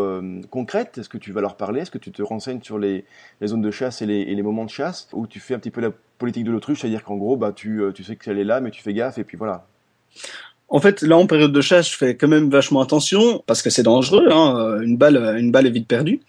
concrète? 0.52 1.00
Est-ce 1.00 1.10
que 1.10 1.18
tu 1.18 1.32
vas 1.32 1.42
leur 1.42 1.58
parler? 1.58 1.82
Est-ce 1.82 1.92
que 1.92 1.98
tu 1.98 2.12
te 2.12 2.22
renseignes 2.22 2.62
sur 2.62 2.78
les, 2.78 3.06
les 3.42 3.48
zones 3.48 3.62
de 3.62 3.72
chasse 3.72 4.02
et 4.04 4.06
les, 4.06 4.20
et 4.20 4.36
les, 4.36 4.44
moments 4.44 4.66
de 4.66 4.70
chasse? 4.70 5.08
Ou 5.14 5.26
tu 5.26 5.40
fais 5.40 5.56
un 5.56 5.60
petit 5.60 5.72
peu 5.72 5.82
la 5.82 5.92
politique 6.20 6.44
de 6.44 6.52
l'autruche, 6.52 6.82
c'est-à-dire 6.82 7.04
qu'en 7.04 7.18
gros, 7.18 7.36
bah 7.36 7.52
tu, 7.52 7.82
tu 7.96 8.04
sais 8.04 8.16
qu'elle 8.16 8.38
est 8.38 8.44
là, 8.44 8.62
mais 8.62 8.70
tu 8.70 8.84
fais 8.84 8.94
gaffe 8.94 9.18
et 9.18 9.24
puis 9.24 9.38
voilà. 9.38 9.66
En 10.70 10.80
fait, 10.80 11.02
là, 11.02 11.18
en 11.18 11.28
période 11.28 11.52
de 11.52 11.62
chasse, 11.62 11.92
je 11.92 11.98
fais 11.98 12.16
quand 12.16 12.28
même 12.28 12.50
vachement 12.50 12.82
attention 12.82 13.44
parce 13.48 13.62
que 13.62 13.70
c'est 13.70 13.84
dangereux. 13.84 14.28
Hein. 14.32 14.82
Une 14.82 14.98
balle, 14.98 15.18
une 15.38 15.52
balle 15.52 15.68
est 15.68 15.72
vite 15.72 15.88
perdue. 15.88 16.22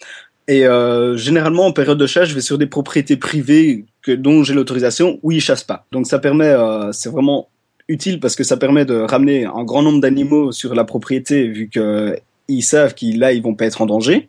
Et 0.49 0.67
euh, 0.67 1.17
généralement, 1.17 1.67
en 1.67 1.73
période 1.73 1.99
de 1.99 2.07
chasse, 2.07 2.29
je 2.29 2.35
vais 2.35 2.41
sur 2.41 2.59
des 2.59 2.67
propriétés 2.67 3.17
privées 3.17 3.85
que, 4.03 4.13
dont 4.13 4.45
j'ai 4.45 4.55
l'autorisation 4.55 5.19
où 5.23 5.33
ils 5.33 5.41
chassent 5.41 5.65
pas. 5.65 5.87
Donc 5.91 6.07
ça 6.07 6.19
permet, 6.19 6.47
euh, 6.47 6.93
c'est 6.93 7.09
vraiment 7.09 7.49
utile 7.89 8.21
parce 8.21 8.37
que 8.37 8.45
ça 8.45 8.57
permet 8.57 8.85
de 8.85 8.95
ramener 8.95 9.45
un 9.45 9.65
grand 9.65 9.83
nombre 9.83 10.01
d'animaux 10.01 10.53
sur 10.53 10.75
la 10.75 10.85
propriété 10.85 11.47
vu 11.47 11.69
que 11.69 12.17
ils 12.49 12.63
savent 12.63 12.95
qu'ils 12.95 13.19
là 13.19 13.33
ils 13.33 13.43
vont 13.43 13.55
pas 13.55 13.67
être 13.67 13.83
en 13.83 13.87
danger. 13.87 14.29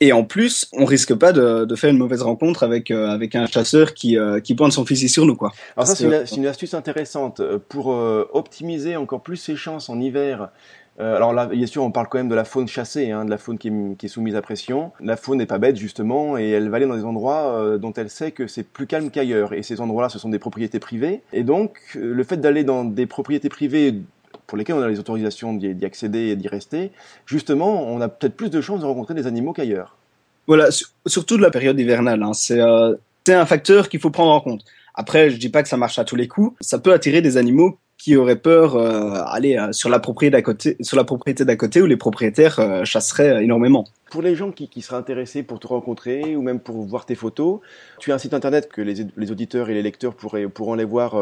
Et 0.00 0.12
en 0.12 0.24
plus, 0.24 0.66
on 0.72 0.84
risque 0.84 1.14
pas 1.14 1.32
de, 1.32 1.64
de 1.64 1.74
faire 1.76 1.90
une 1.90 1.98
mauvaise 1.98 2.22
rencontre 2.22 2.64
avec 2.64 2.90
euh, 2.90 3.08
avec 3.08 3.36
un 3.36 3.46
chasseur 3.46 3.94
qui 3.94 4.18
euh, 4.18 4.40
qui 4.40 4.54
pointe 4.54 4.72
son 4.72 4.84
fusil 4.84 5.08
sur 5.08 5.26
nous 5.26 5.36
quoi. 5.36 5.52
Alors 5.76 5.86
ça 5.88 5.94
c'est 5.96 6.04
une, 6.04 6.42
une, 6.42 6.46
astuce 6.46 6.74
intéressante 6.74 7.42
pour 7.68 7.88
optimiser 7.88 8.94
encore 8.96 9.22
plus 9.22 9.36
ses 9.36 9.56
chances 9.56 9.88
en 9.88 10.00
hiver 10.00 10.50
euh, 11.00 11.16
alors 11.16 11.32
là, 11.32 11.46
bien 11.46 11.66
sûr, 11.66 11.82
on 11.82 11.90
parle 11.90 12.08
quand 12.08 12.18
même 12.18 12.28
de 12.28 12.34
la 12.34 12.44
faune 12.44 12.68
chassée, 12.68 13.10
hein, 13.10 13.24
de 13.24 13.30
la 13.30 13.38
faune 13.38 13.58
qui 13.58 13.68
est, 13.68 14.08
soumise 14.08 14.36
à 14.36 14.42
pression. 14.42 14.92
La 15.00 15.16
faune 15.16 15.38
n'est 15.38 15.46
pas 15.46 15.58
bête 15.58 15.76
justement, 15.76 16.36
et 16.36 16.50
elle 16.50 16.68
va 16.68 16.76
aller 16.76 16.86
dans 16.86 16.96
des 16.96 17.04
endroits 17.04 17.58
euh, 17.58 17.78
dont 17.78 17.92
elle 17.94 18.10
sait 18.10 18.30
que 18.30 18.46
c'est 18.46 18.62
plus 18.62 18.86
calme 18.86 19.10
qu'ailleurs. 19.10 19.54
Et 19.54 19.62
ces 19.62 19.80
endroits-là, 19.80 20.08
ce 20.08 20.18
sont 20.18 20.28
des 20.28 20.38
propriétés 20.38 20.78
privées. 20.78 21.22
Et 21.32 21.44
donc, 21.44 21.78
euh, 21.96 22.12
le 22.12 22.24
fait 22.24 22.36
d'aller 22.36 22.64
dans 22.64 22.84
des 22.84 23.06
propriétés 23.06 23.48
privées 23.48 23.94
pour 24.46 24.58
lesquelles 24.58 24.76
on 24.76 24.82
a 24.82 24.88
les 24.88 24.98
autorisations 24.98 25.54
d'y 25.54 25.84
accéder 25.84 26.28
et 26.28 26.36
d'y 26.36 26.48
rester, 26.48 26.90
justement, 27.24 27.86
on 27.88 28.00
a 28.02 28.08
peut-être 28.08 28.36
plus 28.36 28.50
de 28.50 28.60
chances 28.60 28.80
de 28.80 28.84
rencontrer 28.84 29.14
des 29.14 29.26
animaux 29.26 29.52
qu'ailleurs. 29.52 29.96
Voilà, 30.46 30.68
surtout 31.06 31.38
de 31.38 31.42
la 31.42 31.50
période 31.50 31.78
hivernale. 31.78 32.22
Hein. 32.22 32.32
C'est 32.34 32.60
un 32.60 33.46
facteur 33.46 33.88
qu'il 33.88 34.00
faut 34.00 34.10
prendre 34.10 34.32
en 34.32 34.40
compte. 34.40 34.64
Après, 34.94 35.30
je 35.30 35.38
dis 35.38 35.48
pas 35.48 35.62
que 35.62 35.68
ça 35.68 35.76
marche 35.76 35.98
à 35.98 36.04
tous 36.04 36.16
les 36.16 36.28
coups. 36.28 36.54
Ça 36.60 36.78
peut 36.78 36.92
attirer 36.92 37.22
des 37.22 37.38
animaux 37.38 37.78
qui 38.02 38.16
auraient 38.16 38.34
peur 38.34 38.74
euh, 38.74 39.22
aller 39.26 39.56
euh, 39.56 39.70
sur 39.70 39.88
la 39.88 40.00
propriété 40.00 40.32
d'à 40.32 40.42
côté, 40.42 40.76
sur 40.80 40.96
la 40.96 41.04
propriété 41.04 41.44
d'à 41.44 41.54
côté 41.54 41.80
où 41.80 41.86
les 41.86 41.96
propriétaires 41.96 42.58
euh, 42.58 42.84
chasseraient 42.84 43.44
énormément. 43.44 43.84
Pour 44.10 44.22
les 44.22 44.34
gens 44.34 44.50
qui, 44.50 44.68
seraient 44.82 44.96
intéressés 44.96 45.44
pour 45.44 45.60
te 45.60 45.68
rencontrer 45.68 46.34
ou 46.34 46.42
même 46.42 46.58
pour 46.58 46.82
voir 46.82 47.06
tes 47.06 47.14
photos, 47.14 47.60
tu 48.00 48.10
as 48.10 48.16
un 48.16 48.18
site 48.18 48.34
internet 48.34 48.68
que 48.68 48.82
les, 48.82 49.06
les 49.16 49.30
auditeurs 49.30 49.70
et 49.70 49.74
les 49.74 49.82
lecteurs 49.82 50.14
pourraient, 50.14 50.48
pourront 50.48 50.74
les 50.74 50.84
voir 50.84 51.14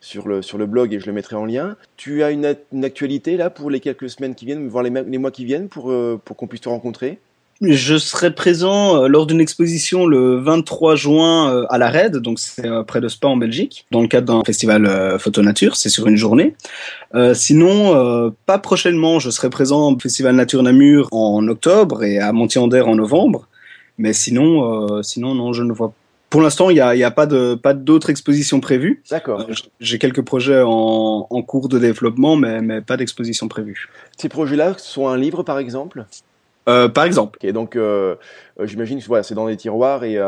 sur, 0.00 0.28
le, 0.28 0.40
sur 0.40 0.56
le 0.56 0.66
blog 0.66 0.94
et 0.94 1.00
je 1.00 1.06
le 1.06 1.12
mettrai 1.12 1.34
en 1.34 1.44
lien. 1.44 1.76
Tu 1.96 2.22
as 2.22 2.30
une, 2.30 2.54
une 2.72 2.84
actualité 2.84 3.36
là 3.36 3.50
pour 3.50 3.68
les 3.68 3.80
quelques 3.80 4.08
semaines 4.10 4.36
qui 4.36 4.44
viennent, 4.44 4.68
voire 4.68 4.84
les, 4.84 4.90
les 4.90 5.18
mois 5.18 5.32
qui 5.32 5.44
viennent 5.44 5.68
pour, 5.68 5.92
pour 6.24 6.36
qu'on 6.36 6.46
puisse 6.46 6.60
te 6.60 6.68
rencontrer? 6.68 7.18
Je 7.60 7.98
serai 7.98 8.34
présent 8.34 9.04
euh, 9.04 9.08
lors 9.08 9.26
d'une 9.26 9.40
exposition 9.40 10.06
le 10.06 10.36
23 10.36 10.96
juin 10.96 11.52
euh, 11.52 11.66
à 11.68 11.76
la 11.76 11.90
RED, 11.90 12.16
donc 12.16 12.38
c'est 12.38 12.66
euh, 12.66 12.82
près 12.84 13.00
de 13.00 13.08
Spa 13.08 13.28
en 13.28 13.36
Belgique, 13.36 13.86
dans 13.90 14.00
le 14.00 14.08
cadre 14.08 14.32
d'un 14.32 14.42
festival 14.44 15.18
photo 15.18 15.42
nature, 15.42 15.76
c'est 15.76 15.90
sur 15.90 16.06
une 16.06 16.16
journée. 16.16 16.54
sinon, 17.34 18.32
pas 18.46 18.58
prochainement, 18.58 19.18
je 19.18 19.30
serai 19.30 19.50
présent 19.50 19.92
au 19.92 19.98
Festival 19.98 20.34
Nature 20.34 20.62
Namur 20.62 21.08
en 21.12 21.46
octobre 21.48 22.02
et 22.02 22.18
à 22.18 22.32
Montier-en-Der 22.32 22.88
en 22.88 22.94
novembre. 22.94 23.46
Mais 23.98 24.12
sinon, 24.12 25.02
sinon 25.02 25.34
non, 25.34 25.52
je 25.52 25.62
ne 25.62 25.72
vois 25.72 25.92
pour 26.30 26.40
l'instant, 26.40 26.70
il 26.70 26.74
n'y 26.74 26.80
a, 26.80 26.94
y 26.94 27.02
a, 27.02 27.10
pas 27.10 27.26
de 27.26 27.56
pas 27.56 27.74
d'autres 27.74 28.08
expositions 28.08 28.60
prévues. 28.60 29.02
D'accord. 29.10 29.48
J'ai 29.80 29.98
quelques 29.98 30.22
projets 30.22 30.62
en, 30.64 31.26
en, 31.28 31.42
cours 31.42 31.68
de 31.68 31.76
développement, 31.76 32.36
mais, 32.36 32.60
mais 32.60 32.80
pas 32.80 32.96
d'exposition 32.96 33.48
prévue. 33.48 33.88
Ces 34.16 34.28
projets-là 34.28 34.74
sont 34.78 35.08
un 35.08 35.16
livre, 35.16 35.42
par 35.42 35.58
exemple? 35.58 36.06
Euh, 36.68 36.88
par 36.88 37.04
exemple. 37.04 37.38
Okay, 37.38 37.52
donc, 37.52 37.76
euh, 37.76 38.16
euh, 38.58 38.66
j'imagine 38.66 39.00
que 39.00 39.06
voilà, 39.06 39.22
c'est 39.22 39.34
dans 39.34 39.46
les 39.46 39.56
tiroirs 39.56 40.04
et 40.04 40.18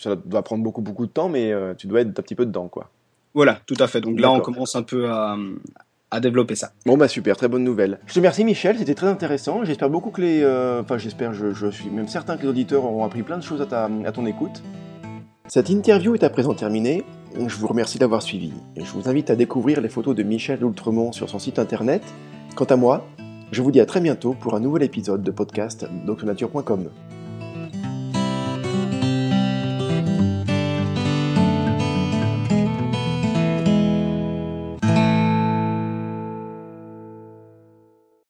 ça 0.00 0.16
doit 0.16 0.42
prendre 0.42 0.62
beaucoup, 0.62 0.82
beaucoup 0.82 1.06
de 1.06 1.12
temps, 1.12 1.28
mais 1.28 1.52
tu 1.76 1.86
dois 1.86 2.00
être 2.00 2.08
un 2.08 2.22
petit 2.22 2.34
peu 2.34 2.46
dedans, 2.46 2.68
quoi. 2.68 2.90
Voilà, 3.34 3.58
tout 3.66 3.76
à 3.78 3.86
fait. 3.86 4.00
Donc 4.00 4.18
là, 4.18 4.30
on 4.30 4.40
commence 4.40 4.74
un 4.74 4.82
peu 4.82 5.08
à, 5.08 5.36
à, 6.10 6.20
développer 6.20 6.54
ça. 6.54 6.72
Bon, 6.86 6.96
bah 6.96 7.08
super, 7.08 7.36
très 7.36 7.46
bonne 7.46 7.62
nouvelle. 7.62 8.00
Je 8.06 8.14
te 8.14 8.18
remercie, 8.18 8.44
Michel, 8.44 8.78
c'était 8.78 8.94
très 8.94 9.06
intéressant. 9.06 9.64
J'espère 9.64 9.90
beaucoup 9.90 10.10
que 10.10 10.20
les. 10.20 10.44
Enfin, 10.80 10.98
j'espère, 10.98 11.32
je, 11.34 11.52
je, 11.52 11.68
suis 11.68 11.90
même 11.90 12.08
certain 12.08 12.36
que 12.36 12.42
les 12.42 12.48
auditeurs 12.48 12.84
auront 12.84 13.04
appris 13.04 13.22
plein 13.22 13.36
de 13.36 13.42
choses 13.42 13.60
à, 13.60 13.66
ta, 13.66 13.88
à 14.04 14.12
ton 14.12 14.26
écoute. 14.26 14.62
Cette 15.46 15.70
interview 15.70 16.14
est 16.14 16.24
à 16.24 16.30
présent 16.30 16.54
terminée. 16.54 17.04
Je 17.34 17.56
vous 17.56 17.66
remercie 17.66 17.98
d'avoir 17.98 18.22
suivi. 18.22 18.52
Je 18.76 18.90
vous 18.92 19.08
invite 19.08 19.30
à 19.30 19.36
découvrir 19.36 19.80
les 19.80 19.88
photos 19.88 20.14
de 20.14 20.22
Michel 20.22 20.58
D'Outremont 20.58 21.12
sur 21.12 21.28
son 21.28 21.38
site 21.38 21.58
internet. 21.58 22.02
Quant 22.54 22.64
à 22.64 22.76
moi, 22.76 23.06
je 23.50 23.62
vous 23.62 23.70
dis 23.70 23.80
à 23.80 23.86
très 23.86 24.00
bientôt 24.00 24.34
pour 24.34 24.54
un 24.54 24.60
nouvel 24.60 24.82
épisode 24.82 25.22
de 25.22 25.30
podcast 25.30 25.86
doctonature.com. 26.04 26.90